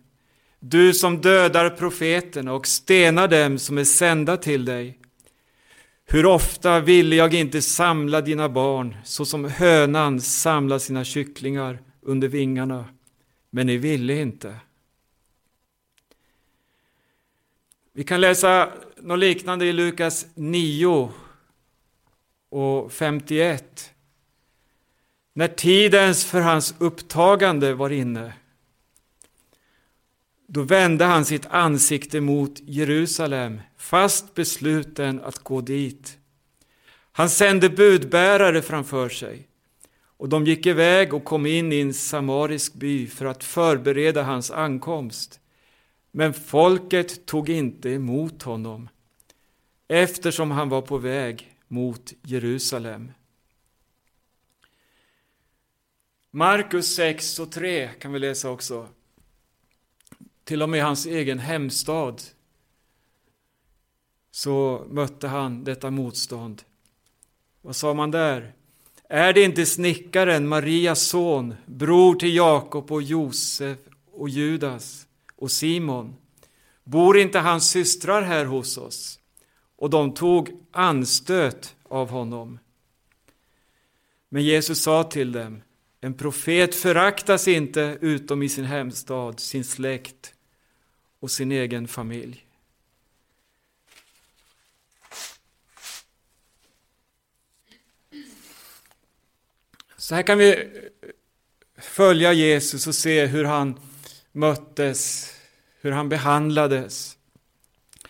du 0.70 0.94
som 0.94 1.20
dödar 1.20 1.70
profeterna 1.70 2.52
och 2.52 2.66
stenar 2.66 3.28
dem 3.28 3.58
som 3.58 3.78
är 3.78 3.84
sända 3.84 4.36
till 4.36 4.64
dig. 4.64 4.98
Hur 6.04 6.26
ofta 6.26 6.80
ville 6.80 7.16
jag 7.16 7.34
inte 7.34 7.62
samla 7.62 8.20
dina 8.20 8.48
barn 8.48 8.96
så 9.04 9.24
som 9.24 9.44
hönan 9.44 10.20
samlar 10.20 10.78
sina 10.78 11.04
kycklingar 11.04 11.78
under 12.02 12.28
vingarna, 12.28 12.84
men 13.50 13.66
ni 13.66 13.76
ville 13.76 14.20
inte. 14.20 14.56
Vi 17.92 18.04
kan 18.04 18.20
läsa 18.20 18.72
något 18.96 19.18
liknande 19.18 19.66
i 19.66 19.72
Lukas 19.72 20.26
9 20.34 21.10
och 22.50 22.92
51. 22.92 23.90
När 25.32 25.48
tidens 25.48 26.24
för 26.24 26.40
hans 26.40 26.74
upptagande 26.78 27.74
var 27.74 27.90
inne, 27.90 28.32
då 30.47 30.62
vände 30.62 31.05
han 31.05 31.24
sitt 31.24 31.47
ansikte 31.47 32.20
mot 32.20 32.61
Jerusalem, 32.61 33.61
fast 33.76 34.34
besluten 34.34 35.20
att 35.20 35.38
gå 35.38 35.61
dit. 35.61 36.18
Han 37.12 37.30
sände 37.30 37.70
budbärare 37.70 38.62
framför 38.62 39.09
sig, 39.09 39.49
och 40.16 40.28
de 40.28 40.47
gick 40.47 40.66
iväg 40.66 41.14
och 41.14 41.24
kom 41.24 41.47
in 41.47 41.72
i 41.72 41.80
en 41.80 41.94
samarisk 41.94 42.74
by 42.74 43.07
för 43.07 43.26
att 43.26 43.44
förbereda 43.44 44.22
hans 44.22 44.51
ankomst. 44.51 45.40
Men 46.11 46.34
folket 46.34 47.26
tog 47.26 47.49
inte 47.49 47.90
emot 47.90 48.42
honom 48.42 48.88
eftersom 49.88 50.51
han 50.51 50.68
var 50.68 50.82
på 50.82 50.99
väg 50.99 51.57
mot 51.68 52.12
Jerusalem. 52.22 53.12
Markus 56.30 56.94
6 56.94 57.38
och 57.38 57.53
3 57.53 57.88
kan 57.88 58.12
vi 58.12 58.18
läsa 58.18 58.51
också. 58.51 58.88
Till 60.47 60.62
och 60.62 60.68
med 60.68 60.84
hans 60.84 61.07
egen 61.07 61.38
hemstad 61.38 62.22
så 64.30 64.86
mötte 64.90 65.28
han 65.28 65.64
detta 65.64 65.90
motstånd. 65.90 66.62
Vad 67.62 67.76
sa 67.76 67.94
man 67.94 68.11
där? 68.11 68.53
Är 69.09 69.32
det 69.32 69.42
inte 69.42 69.66
snickaren, 69.66 70.49
Marias 70.49 71.03
son, 71.03 71.55
bror 71.66 72.14
till 72.14 72.34
Jakob 72.34 72.92
och 72.92 73.03
Josef 73.03 73.78
och 74.12 74.28
Judas? 74.28 75.07
och 75.36 75.51
Simon, 75.51 76.16
bor 76.84 77.18
inte 77.18 77.38
hans 77.38 77.70
systrar 77.70 78.22
här 78.22 78.44
hos 78.44 78.78
oss? 78.78 79.18
Och 79.76 79.90
de 79.90 80.14
tog 80.14 80.51
anstöt 80.70 81.76
av 81.88 82.11
honom. 82.11 82.59
Men 84.28 84.42
Jesus 84.42 84.82
sa 84.82 85.05
till 85.05 85.32
dem, 85.32 85.62
en 86.01 86.14
profet 86.14 86.74
föraktas 86.74 87.49
inte 87.49 87.99
utom 88.01 88.42
i 88.42 88.49
sin 88.49 88.64
hemstad, 88.64 89.40
sin 89.40 89.64
släkt 89.64 90.34
och 91.26 91.30
sin 91.30 91.52
egen 91.52 91.88
familj. 91.88 92.46
Så 99.96 100.14
här 100.14 100.22
kan 100.22 100.38
vi 100.38 100.68
följa 101.78 102.32
Jesus 102.32 102.86
och 102.86 102.94
se 102.94 103.26
hur 103.26 103.44
han 103.44 103.80
möttes, 104.32 105.30
hur 105.80 105.90
han 105.90 106.08
behandlades. 106.08 107.16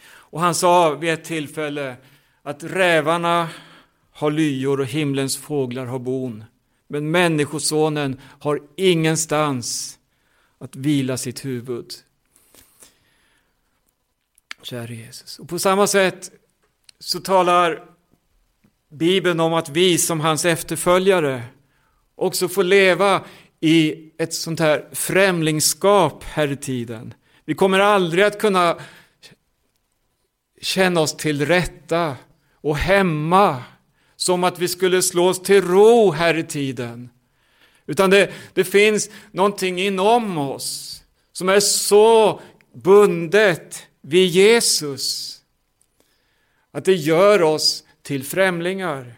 Och 0.07 0.41
han 0.41 0.55
sa 0.55 0.95
vid 0.95 1.13
ett 1.13 1.25
tillfälle 1.25 1.97
att 2.43 2.65
rävarna 2.65 3.49
har 4.11 4.31
lyor 4.31 4.81
och 4.81 4.87
himlens 4.87 5.37
fåglar 5.37 5.87
har 5.87 5.99
bon. 5.99 6.45
Men 6.87 7.11
Människosonen 7.11 8.21
har 8.41 8.63
ingenstans 8.77 9.99
att 10.59 10.77
vila 10.77 11.17
sitt 11.17 11.45
huvud. 11.45 12.06
Käre 14.67 14.95
Jesus. 14.95 15.39
Och 15.39 15.49
på 15.49 15.59
samma 15.59 15.87
sätt 15.87 16.31
så 16.99 17.21
talar 17.21 17.85
Bibeln 18.91 19.41
om 19.41 19.55
att 19.55 19.69
vi 19.69 19.99
som 19.99 20.21
hans 20.21 20.45
efterföljare 20.45 21.43
också 22.15 22.49
får 22.49 22.65
leva 22.65 23.25
i 23.61 23.95
ett 24.19 24.35
sånt 24.35 24.61
här 24.61 24.89
främlingskap 24.93 26.25
här 26.25 26.53
i 26.53 26.57
tiden. 26.57 27.15
Vi 27.45 27.55
kommer 27.55 27.79
aldrig 27.81 28.25
att 28.25 28.39
kunna 28.39 28.79
känna 30.61 31.01
oss 31.01 31.17
till 31.17 31.47
rätta 31.47 32.17
och 32.55 32.77
hemma 32.77 33.63
som 34.17 34.45
att 34.45 34.59
vi 34.59 34.69
skulle 34.69 35.03
slå 35.03 35.29
oss 35.29 35.43
till 35.43 35.63
ro 35.63 36.11
här 36.11 36.37
i 36.37 36.45
tiden. 36.45 37.11
Utan 37.87 38.11
det, 38.11 38.33
det 38.55 38.65
finns 38.65 39.11
någonting 39.31 39.81
inom 39.81 40.39
oss 40.39 41.03
som 41.33 41.49
är 41.49 41.61
så 41.61 42.41
bundet 42.75 43.87
vid 44.09 44.29
Jesus 44.29 45.37
att 46.71 46.85
det 46.85 46.95
gör 46.95 47.43
oss 47.43 47.85
till 48.03 48.25
främlingar. 48.25 49.15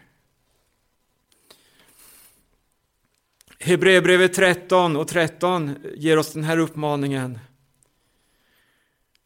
Hebreerbrevet 3.59 4.33
13 4.33 4.95
och 4.95 5.07
13 5.07 5.75
ger 5.95 6.17
oss 6.17 6.33
den 6.33 6.43
här 6.43 6.57
uppmaningen. 6.57 7.39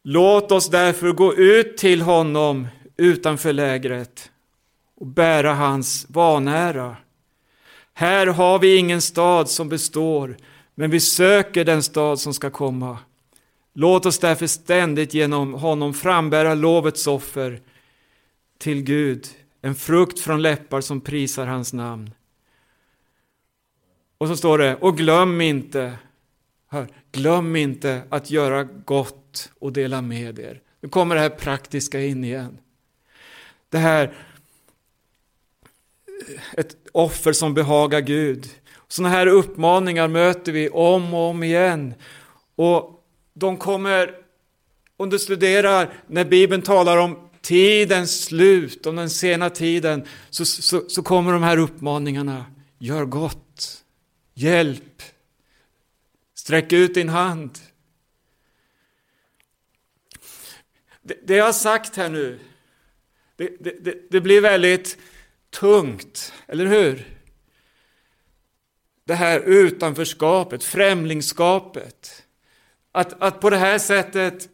Låt 0.02 0.52
oss 0.52 0.70
därför 0.70 1.12
gå 1.12 1.34
ut 1.34 1.76
till 1.76 2.02
honom 2.02 2.68
utanför 2.96 3.52
lägret 3.52 4.30
och 4.94 5.06
bära 5.06 5.54
hans 5.54 6.06
vanära. 6.08 6.96
Här 7.94 8.26
har 8.26 8.58
vi 8.58 8.76
ingen 8.76 9.02
stad 9.02 9.50
som 9.50 9.68
består, 9.68 10.36
men 10.74 10.90
vi 10.90 11.00
söker 11.00 11.64
den 11.64 11.82
stad 11.82 12.20
som 12.20 12.34
ska 12.34 12.50
komma. 12.50 12.98
Låt 13.76 14.06
oss 14.06 14.18
därför 14.18 14.46
ständigt 14.46 15.14
genom 15.14 15.54
honom 15.54 15.94
frambära 15.94 16.54
lovets 16.54 17.06
offer 17.06 17.60
till 18.58 18.82
Gud, 18.82 19.28
en 19.60 19.74
frukt 19.74 20.20
från 20.20 20.42
läppar 20.42 20.80
som 20.80 21.00
prisar 21.00 21.46
hans 21.46 21.72
namn. 21.72 22.10
Och 24.18 24.28
så 24.28 24.36
står 24.36 24.58
det, 24.58 24.76
och 24.76 24.96
glöm 24.96 25.40
inte, 25.40 25.98
hör, 26.68 26.88
glöm 27.12 27.56
inte 27.56 28.02
att 28.08 28.30
göra 28.30 28.64
gott 28.64 29.50
och 29.58 29.72
dela 29.72 30.02
med 30.02 30.38
er. 30.38 30.60
Nu 30.80 30.88
kommer 30.88 31.14
det 31.14 31.20
här 31.20 31.28
praktiska 31.28 32.00
in 32.00 32.24
igen. 32.24 32.58
Det 33.68 33.78
här, 33.78 34.14
ett 36.52 36.76
offer 36.92 37.32
som 37.32 37.54
behagar 37.54 38.00
Gud. 38.00 38.48
Sådana 38.88 39.14
här 39.14 39.26
uppmaningar 39.26 40.08
möter 40.08 40.52
vi 40.52 40.68
om 40.68 41.14
och 41.14 41.20
om 41.30 41.42
igen. 41.42 41.94
Och 42.54 42.93
de 43.34 43.56
kommer, 43.56 44.14
om 44.96 45.10
du 45.10 45.18
studerar 45.18 45.92
när 46.06 46.24
Bibeln 46.24 46.62
talar 46.62 46.96
om 46.96 47.28
tidens 47.40 48.24
slut, 48.24 48.86
om 48.86 48.96
den 48.96 49.10
sena 49.10 49.50
tiden, 49.50 50.06
så, 50.30 50.44
så, 50.44 50.88
så 50.88 51.02
kommer 51.02 51.32
de 51.32 51.42
här 51.42 51.58
uppmaningarna. 51.58 52.46
Gör 52.78 53.04
gott, 53.04 53.84
hjälp, 54.34 55.02
sträck 56.34 56.72
ut 56.72 56.94
din 56.94 57.08
hand. 57.08 57.58
Det, 61.02 61.18
det 61.26 61.36
jag 61.36 61.44
har 61.44 61.52
sagt 61.52 61.96
här 61.96 62.08
nu, 62.08 62.40
det, 63.36 63.56
det, 63.84 64.10
det 64.10 64.20
blir 64.20 64.40
väldigt 64.40 64.98
tungt, 65.50 66.32
eller 66.46 66.66
hur? 66.66 67.18
Det 69.04 69.14
här 69.14 69.40
utanförskapet, 69.40 70.64
främlingskapet. 70.64 72.23
Att, 72.96 73.22
att 73.22 73.40
på 73.40 73.50
det 73.50 73.56
här 73.56 73.78
sättet 73.78 74.48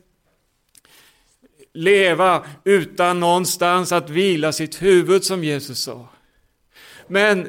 leva 1.72 2.46
utan 2.64 3.20
någonstans 3.20 3.92
att 3.92 4.10
vila 4.10 4.52
sitt 4.52 4.82
huvud 4.82 5.24
som 5.24 5.44
Jesus 5.44 5.82
sa. 5.82 6.08
Men 7.06 7.48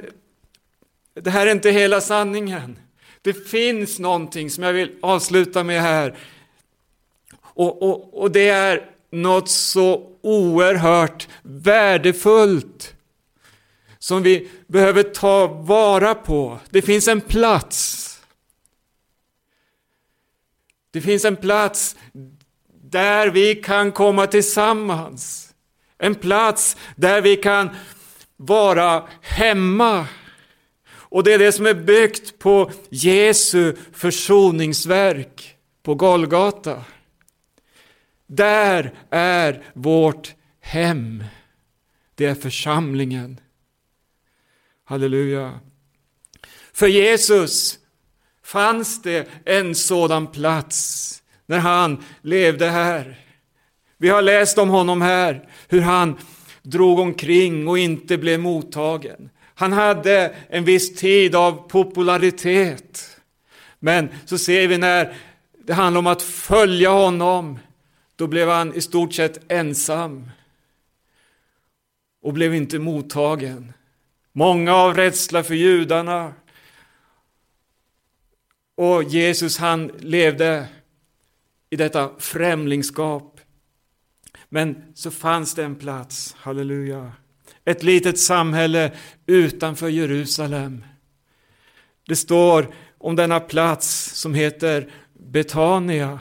det 1.14 1.30
här 1.30 1.48
är 1.48 1.52
inte 1.52 1.72
hela 1.72 2.02
sanningen. 2.02 2.80
Det 3.22 3.34
finns 3.34 4.00
någonting 4.00 4.50
som 4.50 4.64
jag 4.64 4.74
vill 4.74 4.92
avsluta 5.02 5.64
med 5.64 5.82
här. 5.82 6.18
Och, 7.42 7.82
och, 7.84 8.22
och 8.22 8.32
det 8.32 8.50
är 8.50 8.90
något 9.12 9.50
så 9.50 10.12
oerhört 10.22 11.28
värdefullt 11.42 12.94
som 14.00 14.24
vi 14.24 14.50
behöver 14.68 15.04
ta 15.04 15.48
vara 15.48 16.16
på. 16.16 16.60
Det 16.70 16.82
finns 16.82 17.08
en 17.08 17.22
plats. 17.22 18.11
Det 20.92 21.02
finns 21.02 21.26
en 21.26 21.36
plats 21.36 21.96
där 22.84 23.28
vi 23.28 23.56
kan 23.56 23.92
komma 23.92 24.28
tillsammans. 24.28 25.54
En 25.98 26.16
plats 26.16 26.78
där 26.96 27.22
vi 27.22 27.36
kan 27.36 27.70
vara 28.38 29.08
hemma. 29.22 30.08
Och 30.90 31.24
det 31.24 31.34
är 31.34 31.40
det 31.40 31.52
som 31.52 31.66
är 31.66 31.74
byggt 31.74 32.40
på 32.40 32.72
Jesu 32.90 33.76
försoningsverk 33.94 35.56
på 35.84 35.96
Golgata. 35.96 36.84
Där 38.28 38.94
är 39.10 39.64
vårt 39.74 40.34
hem. 40.60 41.24
Det 42.16 42.26
är 42.26 42.36
församlingen. 42.36 43.40
Halleluja. 44.86 45.60
För 46.74 46.88
Jesus 46.88 47.80
fanns 48.52 49.02
det 49.02 49.28
en 49.46 49.76
sådan 49.76 50.28
plats 50.28 51.24
när 51.46 51.60
han 51.60 52.04
levde 52.22 52.70
här. 52.70 53.20
Vi 53.98 54.10
har 54.10 54.22
läst 54.22 54.58
om 54.58 54.70
honom 54.70 55.02
här, 55.02 55.50
hur 55.68 55.82
han 55.82 56.18
drog 56.62 57.00
omkring 57.00 57.68
och 57.68 57.80
inte 57.80 58.18
blev 58.18 58.40
mottagen. 58.40 59.30
Han 59.56 59.74
hade 59.74 60.36
en 60.50 60.66
viss 60.66 60.96
tid 60.96 61.36
av 61.36 61.70
popularitet. 61.70 63.18
Men 63.80 64.10
så 64.26 64.38
ser 64.38 64.68
vi 64.68 64.78
när 64.78 65.14
det 65.66 65.74
handlar 65.74 66.00
om 66.00 66.08
att 66.08 66.22
följa 66.22 66.90
honom, 66.90 67.60
då 68.16 68.28
blev 68.28 68.50
han 68.50 68.76
i 68.76 68.82
stort 68.82 69.14
sett 69.14 69.52
ensam 69.52 70.32
och 72.24 72.34
blev 72.34 72.56
inte 72.56 72.80
mottagen. 72.80 73.74
Många 74.32 74.76
av 74.76 74.96
rädsla 74.96 75.44
för 75.44 75.56
judarna. 75.56 76.34
Och 78.82 79.04
Jesus 79.04 79.58
han 79.58 79.88
levde 79.88 80.68
i 81.70 81.76
detta 81.76 82.12
främlingskap. 82.20 83.40
Men 84.50 84.94
så 84.96 85.12
fanns 85.12 85.56
det 85.56 85.64
en 85.64 85.76
plats, 85.76 86.36
halleluja. 86.38 87.12
Ett 87.66 87.84
litet 87.84 88.20
samhälle 88.20 88.92
utanför 89.26 89.90
Jerusalem. 89.90 90.86
Det 92.08 92.16
står 92.16 92.74
om 92.98 93.16
denna 93.16 93.40
plats 93.40 94.16
som 94.16 94.34
heter 94.34 94.92
Betania. 95.14 96.20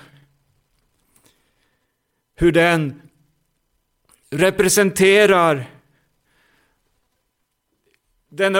Hur 2.34 2.52
den 2.52 3.02
representerar 4.30 5.70
den 8.28 8.56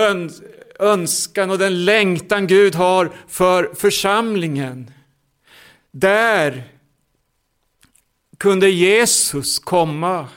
önskan 0.80 1.50
och 1.50 1.58
den 1.58 1.84
längtan 1.84 2.46
Gud 2.46 2.74
har 2.74 3.10
för 3.28 3.74
församlingen. 3.74 4.90
Där 5.90 6.62
kunde 8.38 8.70
Jesus 8.70 9.58
komma. 9.58 10.28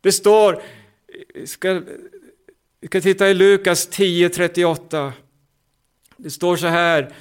Det 0.00 0.12
står, 0.12 0.62
ska, 1.44 1.82
vi 2.80 2.86
ska 2.86 3.00
titta 3.00 3.28
i 3.28 3.34
Lukas 3.34 3.88
10.38. 3.88 5.12
Det 6.16 6.30
står 6.30 6.56
så 6.56 6.66
här, 6.66 7.14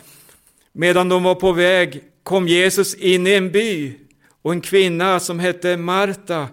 medan 0.71 1.09
de 1.09 1.23
var 1.23 1.35
på 1.35 1.51
väg 1.51 2.03
kom 2.23 2.47
Jesus 2.47 2.95
in 2.95 3.27
i 3.27 3.33
en 3.33 3.51
by 3.51 3.93
och 4.41 4.51
en 4.51 4.61
kvinna 4.61 5.19
som 5.19 5.39
hette 5.39 5.77
Marta, 5.77 6.47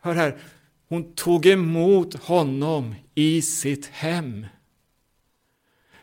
hör 0.00 0.14
här, 0.14 0.36
hon 0.88 1.12
tog 1.14 1.46
emot 1.46 2.14
honom 2.14 2.94
i 3.14 3.42
sitt 3.42 3.86
hem. 3.86 4.46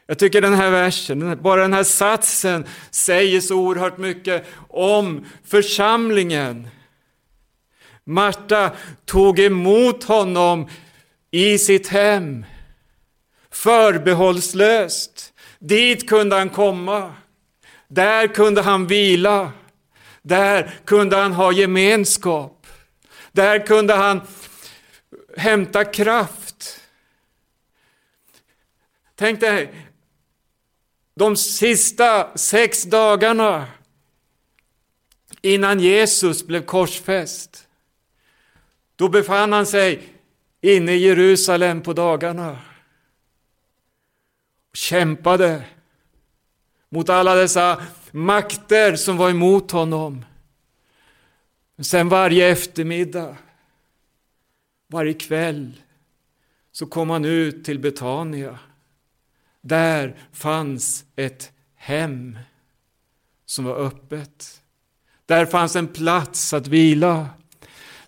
Jag 0.08 0.20
tycker 0.20 0.42
den 0.42 0.54
här 0.54 0.72
versen, 0.72 1.42
bara 1.42 1.62
den 1.62 1.74
här 1.74 1.84
satsen 1.84 2.66
säger 2.92 3.42
så 3.42 3.56
oerhört 3.56 3.98
mycket 3.98 4.46
om 4.70 5.26
församlingen. 5.46 6.68
Marta 8.04 8.72
tog 9.06 9.40
emot 9.40 10.04
honom 10.04 10.70
i 11.32 11.58
sitt 11.58 11.88
hem. 11.88 12.46
Förbehållslöst. 13.52 15.34
Dit 15.60 16.10
kunde 16.10 16.36
han 16.36 16.50
komma. 16.50 17.14
Där 17.88 18.28
kunde 18.28 18.62
han 18.62 18.88
vila. 18.88 19.52
Där 20.22 20.80
kunde 20.86 21.16
han 21.18 21.34
ha 21.34 21.52
gemenskap. 21.52 22.68
Där 23.32 23.66
kunde 23.66 23.94
han 23.94 24.22
hämta 25.38 25.86
kraft. 25.86 26.82
Tänk 29.16 29.40
dig, 29.40 29.85
de 31.16 31.36
sista 31.36 32.38
sex 32.38 32.84
dagarna 32.84 33.68
innan 35.42 35.80
Jesus 35.80 36.48
blev 36.48 36.66
korsfäst. 36.66 37.68
Då 38.96 39.10
befann 39.10 39.54
han 39.54 39.66
sig 39.66 40.10
inne 40.62 40.92
i 40.92 40.98
Jerusalem 40.98 41.82
på 41.82 41.94
dagarna. 41.94 42.52
Och 44.70 44.78
kämpade 44.78 45.66
mot 46.90 47.10
alla 47.10 47.36
dessa 47.36 47.84
makter 48.12 48.96
som 48.96 49.18
var 49.18 49.30
emot 49.30 49.72
honom. 49.72 50.26
Men 51.76 51.86
sen 51.86 52.10
varje 52.10 52.50
eftermiddag, 52.50 53.38
varje 54.88 55.14
kväll, 55.14 55.82
så 56.72 56.86
kom 56.86 57.10
han 57.10 57.26
ut 57.26 57.66
till 57.66 57.80
Betania. 57.80 58.60
Där 59.68 60.16
fanns 60.32 61.06
ett 61.16 61.52
hem 61.76 62.40
som 63.46 63.66
var 63.66 63.76
öppet. 63.76 64.62
Där 65.26 65.46
fanns 65.46 65.76
en 65.76 65.88
plats 65.88 66.54
att 66.54 66.68
vila. 66.68 67.30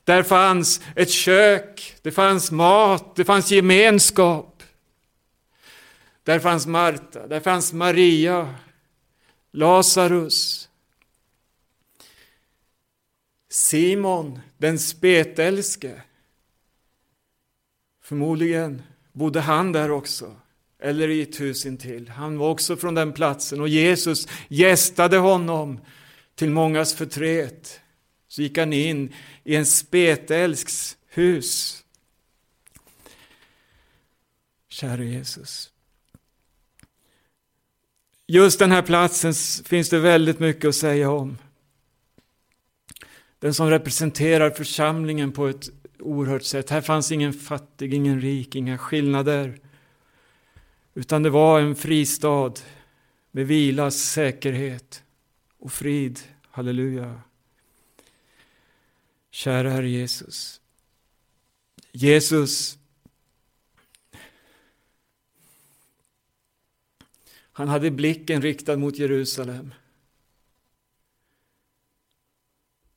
Där 0.03 0.24
fanns 0.24 0.82
ett 0.95 1.10
kök, 1.10 1.95
det 2.01 2.12
fanns 2.12 2.51
mat, 2.51 3.16
det 3.16 3.26
fanns 3.26 3.51
gemenskap. 3.51 4.64
Där 6.24 6.39
fanns 6.39 6.68
Marta, 6.68 7.28
där 7.28 7.39
fanns 7.39 7.74
Maria, 7.74 8.55
Lazarus, 9.51 10.70
Simon 13.49 14.39
den 14.58 14.80
spetälske. 14.80 16.01
Förmodligen 18.01 18.82
bodde 19.12 19.41
han 19.41 19.72
där 19.72 19.91
också, 19.91 20.36
eller 20.80 21.09
i 21.09 21.21
ett 21.21 21.39
hus 21.39 21.65
intill. 21.65 22.09
Han 22.09 22.38
var 22.38 22.49
också 22.49 22.78
från 22.78 22.95
den 22.95 23.13
platsen 23.13 23.61
och 23.61 23.69
Jesus 23.69 24.28
gästade 24.47 25.17
honom 25.17 25.80
till 26.36 26.49
mångas 26.49 26.93
förtret. 26.93 27.82
Så 28.28 28.41
gick 28.41 28.57
han 28.57 28.73
in 28.73 29.13
i 29.43 29.55
en 29.55 29.65
spetälsks 29.65 30.97
hus. 31.07 31.84
Käre 34.69 35.05
Jesus. 35.05 35.71
Just 38.28 38.59
den 38.59 38.71
här 38.71 38.82
platsen 38.82 39.34
finns 39.65 39.89
det 39.89 39.99
väldigt 39.99 40.39
mycket 40.39 40.65
att 40.65 40.75
säga 40.75 41.11
om. 41.11 41.38
Den 43.39 43.53
som 43.53 43.69
representerar 43.69 44.49
församlingen 44.49 45.32
på 45.32 45.47
ett 45.47 45.69
oerhört 45.99 46.43
sätt. 46.43 46.69
Här 46.69 46.82
fanns 46.82 47.11
ingen 47.11 47.34
fattig, 47.34 47.93
ingen 47.93 48.21
rik, 48.21 48.55
inga 48.55 48.78
skillnader. 48.78 49.59
Utan 50.97 51.23
det 51.23 51.29
var 51.29 51.59
en 51.59 51.75
fristad 51.75 52.53
med 53.31 53.47
vila, 53.47 53.91
säkerhet 53.91 55.03
och 55.57 55.71
frid. 55.71 56.19
Halleluja. 56.41 57.21
Kära 59.31 59.69
Herre 59.69 59.89
Jesus. 59.89 60.61
Jesus 61.91 62.77
Han 67.51 67.67
hade 67.67 67.91
blicken 67.91 68.41
riktad 68.41 68.77
mot 68.77 68.97
Jerusalem. 68.97 69.73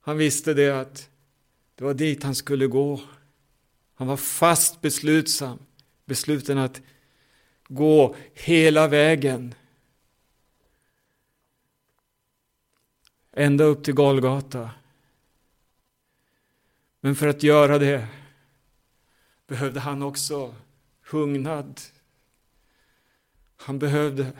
Han 0.01 0.17
visste 0.17 0.55
det 0.55 0.81
att 0.81 1.11
det 1.75 1.85
var 1.85 1.95
dit 1.95 2.23
han 2.23 2.35
skulle 2.35 2.67
gå. 2.67 3.01
Han 3.95 4.07
var 4.07 4.17
fast 4.17 4.81
beslutsam, 4.81 5.59
besluten 6.05 6.59
att 6.59 6.83
gå 7.71 8.17
hela 8.35 8.89
vägen. 8.89 9.55
Ända 13.33 13.65
upp 13.65 13.85
till 13.85 13.95
Golgata. 13.95 14.71
Men 17.01 17.17
för 17.17 17.29
att 17.29 17.43
göra 17.43 17.79
det 17.79 18.07
behövde 19.47 19.81
han 19.81 20.03
också 20.03 20.55
hungnad. 21.11 21.81
Han 23.57 23.79
behövde 23.79 24.33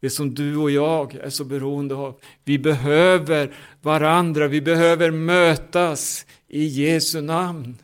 det 0.00 0.10
som 0.10 0.34
du 0.34 0.56
och 0.56 0.70
jag 0.70 1.14
är 1.14 1.30
så 1.30 1.44
beroende 1.44 1.94
av. 1.94 2.20
Vi 2.44 2.58
behöver 2.58 3.54
varandra, 3.82 4.48
vi 4.48 4.60
behöver 4.60 5.10
mötas 5.10 6.26
i 6.48 6.64
Jesu 6.64 7.20
namn. 7.20 7.78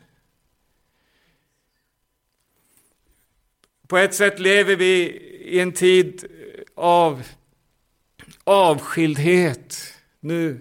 På 3.89 3.99
ett 3.99 4.15
sätt 4.15 4.39
lever 4.39 4.77
vi 4.77 5.03
i 5.45 5.61
en 5.61 5.73
tid 5.73 6.25
eh, 6.25 6.63
av 6.75 7.23
avskildhet 8.45 9.95
nu, 10.21 10.61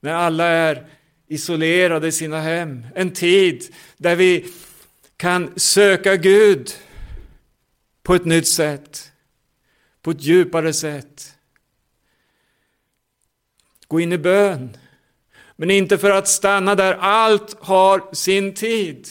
när 0.00 0.12
alla 0.12 0.44
är 0.44 0.86
isolerade 1.28 2.08
i 2.08 2.12
sina 2.12 2.40
hem. 2.40 2.86
En 2.94 3.10
tid 3.12 3.74
där 3.96 4.16
vi 4.16 4.46
kan 5.16 5.52
söka 5.56 6.16
Gud 6.16 6.70
på 8.02 8.14
ett 8.14 8.24
nytt 8.24 8.48
sätt 8.48 9.10
på 10.02 10.10
ett 10.10 10.22
djupare 10.22 10.72
sätt. 10.72 11.34
Gå 13.88 14.00
in 14.00 14.12
i 14.12 14.18
bön. 14.18 14.76
Men 15.56 15.70
inte 15.70 15.98
för 15.98 16.10
att 16.10 16.28
stanna 16.28 16.74
där. 16.74 16.94
Allt 16.94 17.56
har 17.60 18.14
sin 18.14 18.54
tid. 18.54 19.08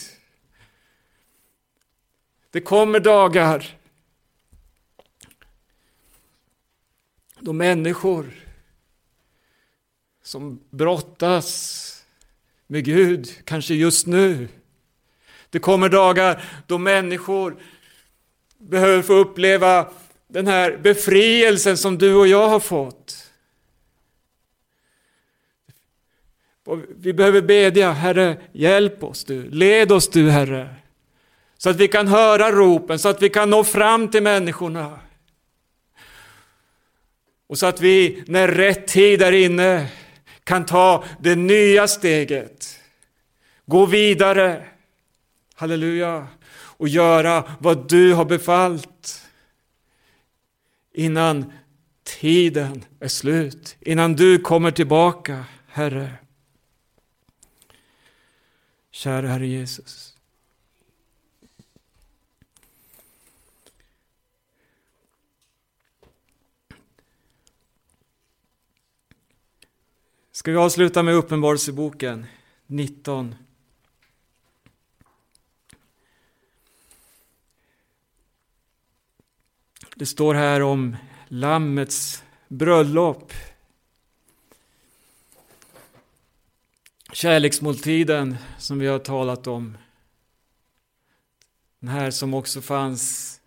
Det 2.50 2.60
kommer 2.60 3.00
dagar 3.00 3.76
då 7.40 7.52
människor 7.52 8.26
som 10.22 10.60
brottas 10.70 11.86
med 12.66 12.84
Gud, 12.84 13.28
kanske 13.44 13.74
just 13.74 14.06
nu. 14.06 14.48
Det 15.50 15.58
kommer 15.58 15.88
dagar 15.88 16.44
då 16.66 16.78
människor 16.78 17.56
behöver 18.58 19.02
få 19.02 19.14
uppleva 19.14 19.92
den 20.28 20.46
här 20.46 20.76
befrielsen 20.76 21.78
som 21.78 21.98
du 21.98 22.14
och 22.14 22.26
jag 22.26 22.48
har 22.48 22.60
fått. 22.60 23.26
Vi 26.88 27.12
behöver 27.12 27.42
bedja, 27.42 27.92
Herre, 27.92 28.40
hjälp 28.52 29.04
oss 29.04 29.24
du, 29.24 29.50
led 29.50 29.92
oss 29.92 30.08
du 30.08 30.30
Herre. 30.30 30.76
Så 31.62 31.70
att 31.70 31.76
vi 31.76 31.88
kan 31.88 32.08
höra 32.08 32.52
ropen, 32.52 32.98
så 32.98 33.08
att 33.08 33.22
vi 33.22 33.28
kan 33.28 33.50
nå 33.50 33.64
fram 33.64 34.08
till 34.08 34.22
människorna. 34.22 35.00
Och 37.46 37.58
så 37.58 37.66
att 37.66 37.80
vi, 37.80 38.24
när 38.26 38.48
rätt 38.48 38.86
tid 38.86 39.22
är 39.22 39.32
inne, 39.32 39.88
kan 40.44 40.66
ta 40.66 41.04
det 41.20 41.34
nya 41.34 41.88
steget. 41.88 42.80
Gå 43.66 43.86
vidare, 43.86 44.66
halleluja, 45.54 46.26
och 46.52 46.88
göra 46.88 47.56
vad 47.58 47.88
du 47.88 48.14
har 48.14 48.24
befallt 48.24 49.26
innan 50.92 51.52
tiden 52.04 52.84
är 53.00 53.08
slut, 53.08 53.76
innan 53.80 54.14
du 54.14 54.38
kommer 54.38 54.70
tillbaka, 54.70 55.44
Herre. 55.68 56.12
Kära 58.90 59.28
Herre 59.28 59.46
Jesus. 59.46 60.09
Ska 70.40 70.50
vi 70.50 70.56
avsluta 70.56 71.02
med 71.02 71.14
Uppenbarelseboken 71.14 72.26
19. 72.66 73.34
Det 79.96 80.06
står 80.06 80.34
här 80.34 80.62
om 80.62 80.96
Lammets 81.28 82.24
bröllop. 82.48 83.32
Kärleksmåltiden 87.12 88.36
som 88.58 88.78
vi 88.78 88.86
har 88.86 88.98
talat 88.98 89.46
om. 89.46 89.78
Den 91.80 91.88
här 91.90 92.10
som 92.10 92.34
också 92.34 92.60
fanns 92.60 93.39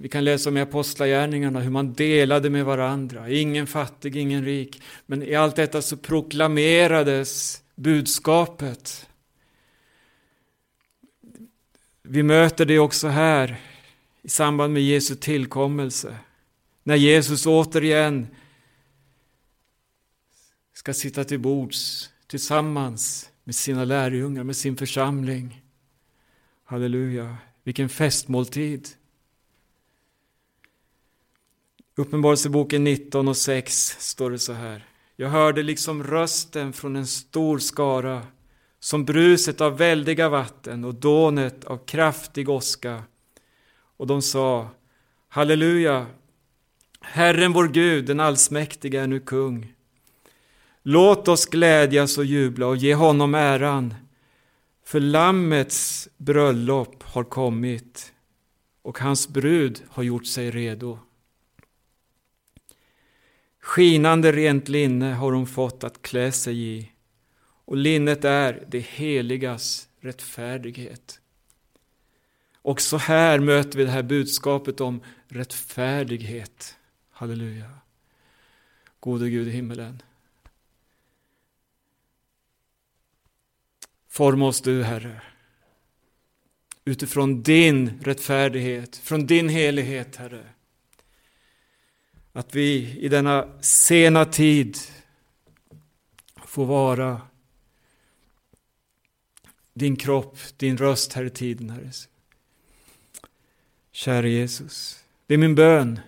vi 0.00 0.08
kan 0.08 0.24
läsa 0.24 0.50
om 0.50 0.56
i 0.56 0.60
Apostlagärningarna 0.60 1.60
hur 1.60 1.70
man 1.70 1.92
delade 1.92 2.50
med 2.50 2.64
varandra. 2.64 3.30
Ingen 3.30 3.66
fattig, 3.66 4.16
ingen 4.16 4.44
rik. 4.44 4.82
Men 5.06 5.22
i 5.22 5.34
allt 5.34 5.56
detta 5.56 5.82
så 5.82 5.96
proklamerades 5.96 7.62
budskapet. 7.74 9.08
Vi 12.02 12.22
möter 12.22 12.64
det 12.64 12.78
också 12.78 13.08
här 13.08 13.60
i 14.22 14.28
samband 14.28 14.72
med 14.72 14.82
Jesu 14.82 15.14
tillkommelse. 15.14 16.16
När 16.82 16.96
Jesus 16.96 17.46
återigen 17.46 18.26
ska 20.72 20.94
sitta 20.94 21.24
till 21.24 21.40
bords 21.40 22.10
tillsammans 22.26 23.30
med 23.44 23.54
sina 23.54 23.84
lärjungar, 23.84 24.44
med 24.44 24.56
sin 24.56 24.76
församling. 24.76 25.62
Halleluja, 26.64 27.36
vilken 27.64 27.88
festmåltid. 27.88 28.88
Uppenbarelseboken 31.98 32.84
19 32.84 33.28
och 33.28 33.36
6 33.36 33.96
står 33.98 34.30
det 34.30 34.38
så 34.38 34.52
här. 34.52 34.86
Jag 35.16 35.28
hörde 35.28 35.62
liksom 35.62 36.04
rösten 36.04 36.72
från 36.72 36.96
en 36.96 37.06
stor 37.06 37.58
skara, 37.58 38.22
som 38.80 39.04
bruset 39.04 39.60
av 39.60 39.78
väldiga 39.78 40.28
vatten 40.28 40.84
och 40.84 40.94
dånet 40.94 41.64
av 41.64 41.86
kraftig 41.86 42.48
åska 42.48 43.02
och 43.96 44.06
de 44.06 44.22
sa 44.22 44.68
Halleluja! 45.28 46.06
Herren 47.00 47.52
vår 47.52 47.68
Gud, 47.68 48.04
den 48.06 48.20
allsmäktige, 48.20 48.94
är 48.94 49.06
nu 49.06 49.20
kung. 49.20 49.72
Låt 50.82 51.28
oss 51.28 51.46
glädjas 51.46 52.18
och 52.18 52.24
jubla 52.24 52.66
och 52.66 52.76
ge 52.76 52.94
honom 52.94 53.34
äran, 53.34 53.94
för 54.84 55.00
Lammets 55.00 56.08
bröllop 56.16 57.02
har 57.02 57.24
kommit 57.24 58.12
och 58.82 58.98
hans 58.98 59.28
brud 59.28 59.82
har 59.88 60.02
gjort 60.02 60.26
sig 60.26 60.50
redo. 60.50 60.98
Skinande 63.68 64.32
rent 64.32 64.68
linne 64.68 65.12
har 65.12 65.32
hon 65.32 65.46
fått 65.46 65.84
att 65.84 66.02
klä 66.02 66.32
sig 66.32 66.62
i 66.62 66.92
och 67.64 67.76
linnet 67.76 68.24
är 68.24 68.64
det 68.68 68.78
heligas 68.78 69.88
rättfärdighet. 70.00 71.20
Också 72.62 72.96
här 72.96 73.38
möter 73.38 73.78
vi 73.78 73.84
det 73.84 73.90
här 73.90 74.02
budskapet 74.02 74.80
om 74.80 75.02
rättfärdighet. 75.26 76.76
Halleluja. 77.10 77.70
Gode 79.00 79.30
Gud 79.30 79.48
i 79.48 79.50
himmelen. 79.50 80.02
Forma 84.08 84.46
oss 84.46 84.60
du, 84.60 84.82
Herre. 84.82 85.22
Utifrån 86.84 87.42
din 87.42 88.00
rättfärdighet, 88.02 88.96
från 88.96 89.26
din 89.26 89.48
helighet, 89.48 90.16
Herre. 90.16 90.46
Att 92.32 92.54
vi 92.54 92.98
i 92.98 93.08
denna 93.08 93.62
sena 93.62 94.24
tid 94.24 94.78
får 96.46 96.66
vara 96.66 97.20
din 99.74 99.96
kropp, 99.96 100.38
din 100.56 100.76
röst 100.76 101.12
här 101.12 101.24
i 101.24 101.30
tiden, 101.30 101.70
Herre. 101.70 101.90
Käre 103.92 104.30
Jesus, 104.30 105.04
det 105.26 105.34
är 105.34 105.38
min 105.38 105.54
bön. 105.54 106.00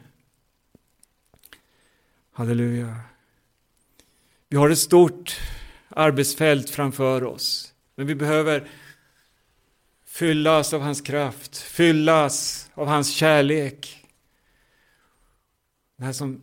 Halleluja. 2.33 3.01
Vi 4.49 4.57
har 4.57 4.71
ett 4.71 4.79
stort 4.79 5.41
arbetsfält 5.89 6.71
framför 6.71 7.25
oss, 7.25 7.75
men 7.95 8.07
vi 8.07 8.15
behöver 8.15 8.69
fyllas 10.05 10.73
av 10.73 10.81
hans 10.81 11.01
kraft, 11.01 11.57
fyllas 11.57 12.69
av 12.75 12.87
hans 12.87 13.15
kärlek. 13.15 14.00
Det 16.01 16.07
här 16.07 16.13
som 16.13 16.41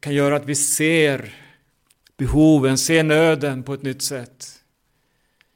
kan 0.00 0.14
göra 0.14 0.36
att 0.36 0.46
vi 0.46 0.54
ser 0.54 1.34
behoven, 2.16 2.78
ser 2.78 3.02
nöden 3.02 3.62
på 3.62 3.74
ett 3.74 3.82
nytt 3.82 4.02
sätt. 4.02 4.62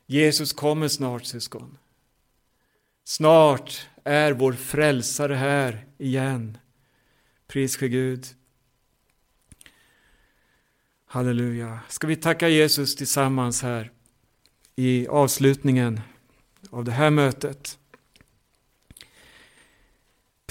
Jesus 0.07 0.53
kommer 0.53 0.89
snart 0.89 1.25
syskon. 1.25 1.79
Snart 3.05 3.89
är 4.05 4.33
vår 4.33 4.53
frälsare 4.53 5.35
här 5.35 5.87
igen. 5.99 6.59
Pris 7.47 7.77
för 7.77 7.87
Gud. 7.87 8.27
Halleluja. 11.07 11.81
Ska 11.89 12.07
vi 12.07 12.17
tacka 12.17 12.49
Jesus 12.49 12.97
tillsammans 12.97 13.63
här 13.63 13.91
i 14.77 15.07
avslutningen 15.07 16.01
av 16.71 16.85
det 16.85 16.93
här 16.93 17.11
mötet. 17.11 17.79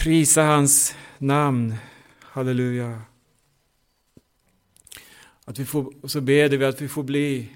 Prisa 0.03 0.43
hans 0.43 0.95
namn. 1.17 1.75
Halleluja. 2.19 3.01
Att 5.45 5.59
vi 5.59 5.65
får, 5.65 5.93
och 6.03 6.11
så 6.11 6.21
ber 6.21 6.49
vi 6.49 6.65
att 6.65 6.81
vi 6.81 6.87
får 6.87 7.03
bli 7.03 7.55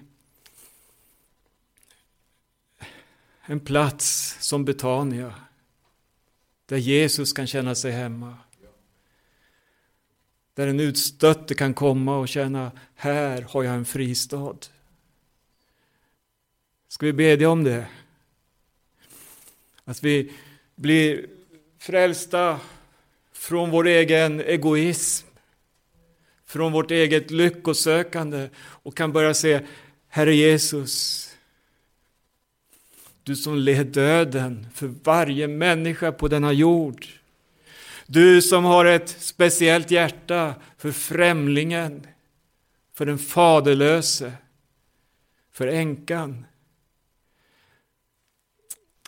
en 3.42 3.60
plats 3.60 4.38
som 4.40 4.66
Betania. 4.66 5.36
Där 6.66 6.78
Jesus 6.78 7.34
kan 7.34 7.48
känna 7.48 7.76
sig 7.76 7.92
hemma. 7.92 8.38
Där 10.54 10.68
en 10.68 10.80
utstötte 10.80 11.56
kan 11.56 11.74
komma 11.74 12.18
och 12.18 12.28
känna, 12.28 12.72
här 12.96 13.42
har 13.42 13.64
jag 13.64 13.76
en 13.76 13.86
fristad. 13.86 14.58
Ska 16.88 17.06
vi 17.06 17.14
bedja 17.14 17.50
om 17.50 17.64
det? 17.64 17.88
Att 19.84 20.04
vi 20.04 20.34
blir 20.76 21.37
frälsta 21.80 22.60
från 23.34 23.72
vår 23.72 23.88
egen 23.88 24.42
egoism, 24.42 25.28
från 26.46 26.72
vårt 26.72 26.92
eget 26.92 27.32
lyckosökande 27.32 28.50
och 28.58 28.98
kan 28.98 29.14
börja 29.14 29.34
se, 29.34 29.62
Herre 30.08 30.36
Jesus, 30.36 31.24
du 33.24 33.36
som 33.36 33.58
led 33.58 33.88
döden 33.88 34.68
för 34.74 34.88
varje 35.04 35.48
människa 35.48 36.12
på 36.12 36.28
denna 36.28 36.52
jord. 36.52 37.06
Du 38.06 38.42
som 38.42 38.66
har 38.66 38.86
ett 38.86 39.10
speciellt 39.10 39.92
hjärta 39.92 40.56
för 40.78 40.92
främlingen, 40.92 42.08
för 42.94 43.06
den 43.06 43.18
faderlöse, 43.18 44.34
för 45.52 45.68
änkan. 45.68 46.46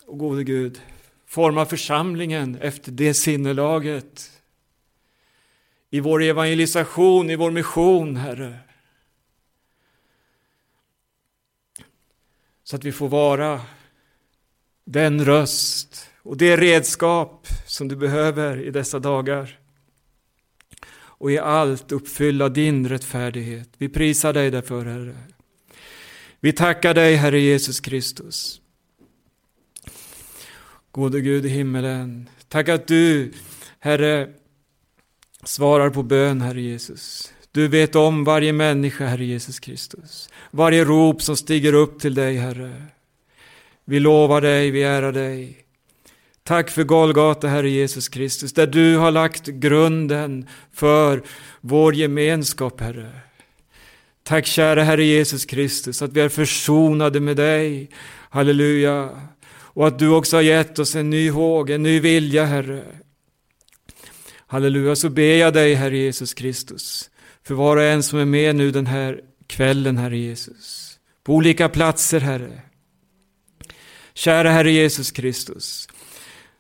Och 0.06 0.18
gode 0.18 0.44
Gud, 0.44 0.82
forma 1.30 1.66
församlingen 1.66 2.56
efter 2.56 2.92
det 2.92 3.14
sinnelaget. 3.14 4.32
I 5.90 6.00
vår 6.00 6.24
evangelisation, 6.24 7.30
i 7.30 7.36
vår 7.36 7.52
mission, 7.52 8.16
Herre. 8.16 8.60
Så 12.64 12.76
att 12.76 12.84
vi 12.84 12.92
får 12.92 13.10
vara 13.10 13.62
den 14.84 15.26
röst 15.26 16.10
och 16.22 16.38
det 16.38 16.58
redskap 16.58 17.48
som 17.66 17.88
du 17.88 17.96
behöver 17.96 18.62
i 18.62 18.72
dessa 18.72 19.00
dagar. 19.00 19.60
Och 20.92 21.32
i 21.32 21.38
allt 21.38 21.92
uppfylla 21.92 22.50
din 22.50 22.90
rättfärdighet. 22.90 23.70
Vi 23.78 23.90
prisar 23.90 24.34
dig 24.34 24.52
därför, 24.52 24.86
Herre. 24.86 25.16
Vi 26.40 26.54
tackar 26.54 26.94
dig, 26.94 27.16
Herre 27.16 27.40
Jesus 27.40 27.80
Kristus. 27.80 28.59
Gode 30.92 31.22
Gud 31.22 31.46
i 31.46 31.50
himmelen. 31.50 32.30
Tack 32.48 32.70
att 32.70 32.88
du, 32.88 33.32
Herre, 33.80 34.30
svarar 35.44 35.90
på 35.90 36.04
bön, 36.04 36.42
Herre 36.42 36.62
Jesus. 36.62 37.34
Du 37.52 37.68
vet 37.68 37.96
om 37.96 38.24
varje 38.24 38.54
människa, 38.54 39.06
Herre 39.06 39.26
Jesus 39.26 39.60
Kristus. 39.60 40.30
Varje 40.52 40.86
rop 40.86 41.22
som 41.22 41.38
stiger 41.38 41.74
upp 41.74 42.00
till 42.00 42.16
dig, 42.16 42.36
Herre. 42.36 42.84
Vi 43.86 44.00
lovar 44.00 44.42
dig, 44.42 44.72
vi 44.72 44.84
ärar 44.84 45.12
dig. 45.12 45.58
Tack 46.44 46.70
för 46.70 46.84
Golgata, 46.84 47.48
Herre 47.48 47.70
Jesus 47.70 48.10
Kristus, 48.10 48.54
där 48.54 48.68
du 48.68 48.98
har 48.98 49.12
lagt 49.12 49.46
grunden 49.46 50.48
för 50.74 51.22
vår 51.62 51.96
gemenskap, 51.96 52.82
Herre. 52.82 53.12
Tack 54.24 54.46
kära 54.46 54.84
Herre 54.84 55.06
Jesus 55.06 55.46
Kristus, 55.46 56.02
att 56.02 56.14
vi 56.14 56.22
är 56.22 56.30
försonade 56.30 57.20
med 57.20 57.38
dig. 57.38 57.90
Halleluja. 58.30 59.10
Och 59.80 59.88
att 59.88 60.00
du 60.00 60.10
också 60.10 60.38
har 60.38 60.42
gett 60.42 60.80
oss 60.80 60.96
en 60.96 61.10
ny 61.10 61.30
håg, 61.30 61.70
en 61.70 61.84
ny 61.84 62.00
vilja, 62.00 62.46
Herre. 62.46 62.84
Halleluja, 64.48 64.96
så 64.96 65.10
ber 65.10 65.36
jag 65.36 65.54
dig, 65.54 65.74
Herre 65.74 65.98
Jesus 65.98 66.34
Kristus, 66.34 67.10
för 67.44 67.56
var 67.56 67.78
och 67.78 67.84
en 67.84 68.04
som 68.04 68.20
är 68.20 68.26
med 68.26 68.56
nu 68.56 68.72
den 68.72 68.86
här 68.86 69.22
kvällen, 69.48 69.98
Herre 69.98 70.18
Jesus. 70.18 71.00
På 71.24 71.34
olika 71.34 71.70
platser, 71.70 72.20
Herre. 72.20 72.62
Kära 74.14 74.52
Herre 74.52 74.72
Jesus 74.72 75.12
Kristus. 75.12 75.88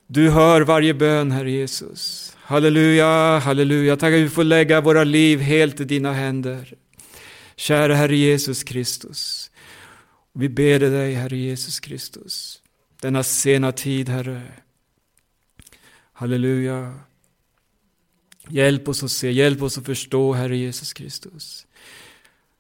Du 0.07 0.29
hör 0.29 0.61
varje 0.61 0.93
bön, 0.93 1.31
Herre 1.31 1.51
Jesus. 1.51 2.33
Halleluja, 2.41 3.39
halleluja. 3.39 3.97
Tack 3.97 4.13
att 4.13 4.19
vi 4.19 4.29
får 4.29 4.43
lägga 4.43 4.81
våra 4.81 5.03
liv 5.03 5.39
helt 5.39 5.79
i 5.79 5.85
dina 5.85 6.13
händer. 6.13 6.73
Kära 7.55 7.95
Herre 7.95 8.15
Jesus 8.15 8.63
Kristus. 8.63 9.51
Vi 10.33 10.49
ber 10.49 10.79
dig, 10.79 11.13
Herre 11.13 11.37
Jesus 11.37 11.79
Kristus. 11.79 12.61
Denna 13.01 13.23
sena 13.23 13.71
tid, 13.71 14.09
Herre. 14.09 14.41
Halleluja. 16.13 16.93
Hjälp 18.49 18.87
oss 18.87 19.03
att 19.03 19.11
se, 19.11 19.31
hjälp 19.31 19.61
oss 19.61 19.77
att 19.77 19.85
förstå, 19.85 20.33
Herre 20.33 20.57
Jesus 20.57 20.93
Kristus. 20.93 21.67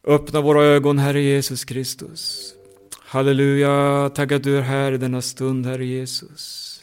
Öppna 0.03 0.41
våra 0.41 0.63
ögon, 0.63 0.99
Herre 0.99 1.21
Jesus 1.21 1.65
Kristus. 1.65 2.53
Halleluja, 2.99 4.09
tack 4.15 4.31
att 4.31 4.43
du 4.43 4.57
är 4.57 4.61
här 4.61 4.91
i 4.91 4.97
denna 4.97 5.21
stund, 5.21 5.65
Herre 5.65 5.85
Jesus. 5.85 6.75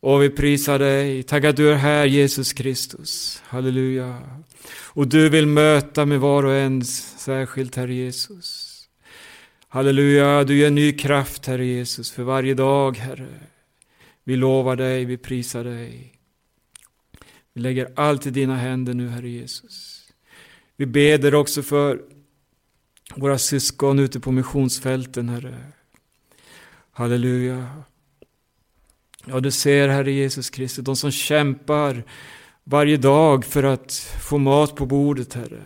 Och 0.00 0.22
vi 0.22 0.30
prisar 0.30 0.78
dig, 0.78 1.22
tack 1.22 1.44
att 1.44 1.56
du 1.56 1.70
är 1.72 1.76
här, 1.76 2.04
Jesus 2.04 2.52
Kristus. 2.52 3.42
Halleluja. 3.44 4.22
Och 4.70 5.06
du 5.08 5.28
vill 5.28 5.46
möta 5.46 6.06
med 6.06 6.20
var 6.20 6.42
och 6.42 6.54
en 6.54 6.84
särskilt, 6.84 7.76
Herre 7.76 7.94
Jesus. 7.94 8.67
Halleluja, 9.70 10.44
du 10.44 10.58
ger 10.58 10.70
ny 10.70 10.92
kraft, 10.92 11.46
Herre 11.46 11.66
Jesus, 11.66 12.10
för 12.10 12.22
varje 12.22 12.54
dag, 12.54 12.96
Herre. 12.96 13.40
Vi 14.24 14.36
lovar 14.36 14.76
dig, 14.76 15.04
vi 15.04 15.16
prisar 15.16 15.64
dig. 15.64 16.12
Vi 17.52 17.60
lägger 17.60 17.92
allt 17.96 18.26
i 18.26 18.30
dina 18.30 18.56
händer 18.56 18.94
nu, 18.94 19.08
Herre 19.08 19.28
Jesus. 19.28 20.08
Vi 20.76 20.86
beder 20.86 21.34
också 21.34 21.62
för 21.62 22.02
våra 23.16 23.38
syskon 23.38 23.98
ute 23.98 24.20
på 24.20 24.32
missionsfälten, 24.32 25.28
Herre. 25.28 25.56
Halleluja. 26.92 27.68
Ja, 29.24 29.40
du 29.40 29.50
ser, 29.50 29.88
Herre 29.88 30.12
Jesus 30.12 30.50
Kristus, 30.50 30.84
de 30.84 30.96
som 30.96 31.10
kämpar 31.10 32.04
varje 32.64 32.96
dag 32.96 33.44
för 33.44 33.62
att 33.62 33.92
få 34.28 34.38
mat 34.38 34.76
på 34.76 34.86
bordet, 34.86 35.34
Herre. 35.34 35.62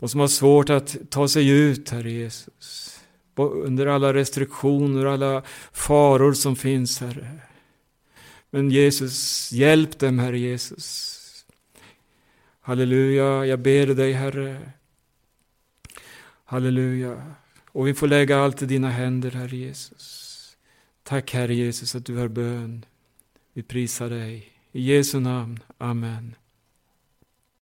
De 0.00 0.08
som 0.08 0.20
har 0.20 0.28
svårt 0.28 0.70
att 0.70 0.96
ta 1.10 1.28
sig 1.28 1.48
ut, 1.48 1.90
Herre 1.90 2.10
Jesus. 2.10 3.00
Under 3.36 3.86
alla 3.86 4.14
restriktioner 4.14 5.06
och 5.06 5.12
alla 5.12 5.42
faror 5.72 6.32
som 6.32 6.56
finns, 6.56 7.00
Herre. 7.00 7.38
Men 8.50 8.70
Jesus, 8.70 9.52
hjälp 9.52 9.98
dem, 9.98 10.18
Herre 10.18 10.38
Jesus. 10.38 11.14
Halleluja, 12.60 13.46
jag 13.46 13.58
ber 13.60 13.86
dig, 13.86 14.12
Herre. 14.12 14.72
Halleluja. 16.44 17.34
Och 17.72 17.86
vi 17.86 17.94
får 17.94 18.08
lägga 18.08 18.38
allt 18.38 18.62
i 18.62 18.66
dina 18.66 18.90
händer, 18.90 19.30
Herre 19.30 19.56
Jesus. 19.56 20.56
Tack 21.02 21.32
Herre 21.32 21.54
Jesus 21.54 21.94
att 21.94 22.06
du 22.06 22.16
hör 22.16 22.28
bön. 22.28 22.84
Vi 23.52 23.62
prisar 23.62 24.10
dig. 24.10 24.52
I 24.72 24.82
Jesu 24.82 25.20
namn. 25.20 25.58
Amen. 25.78 26.34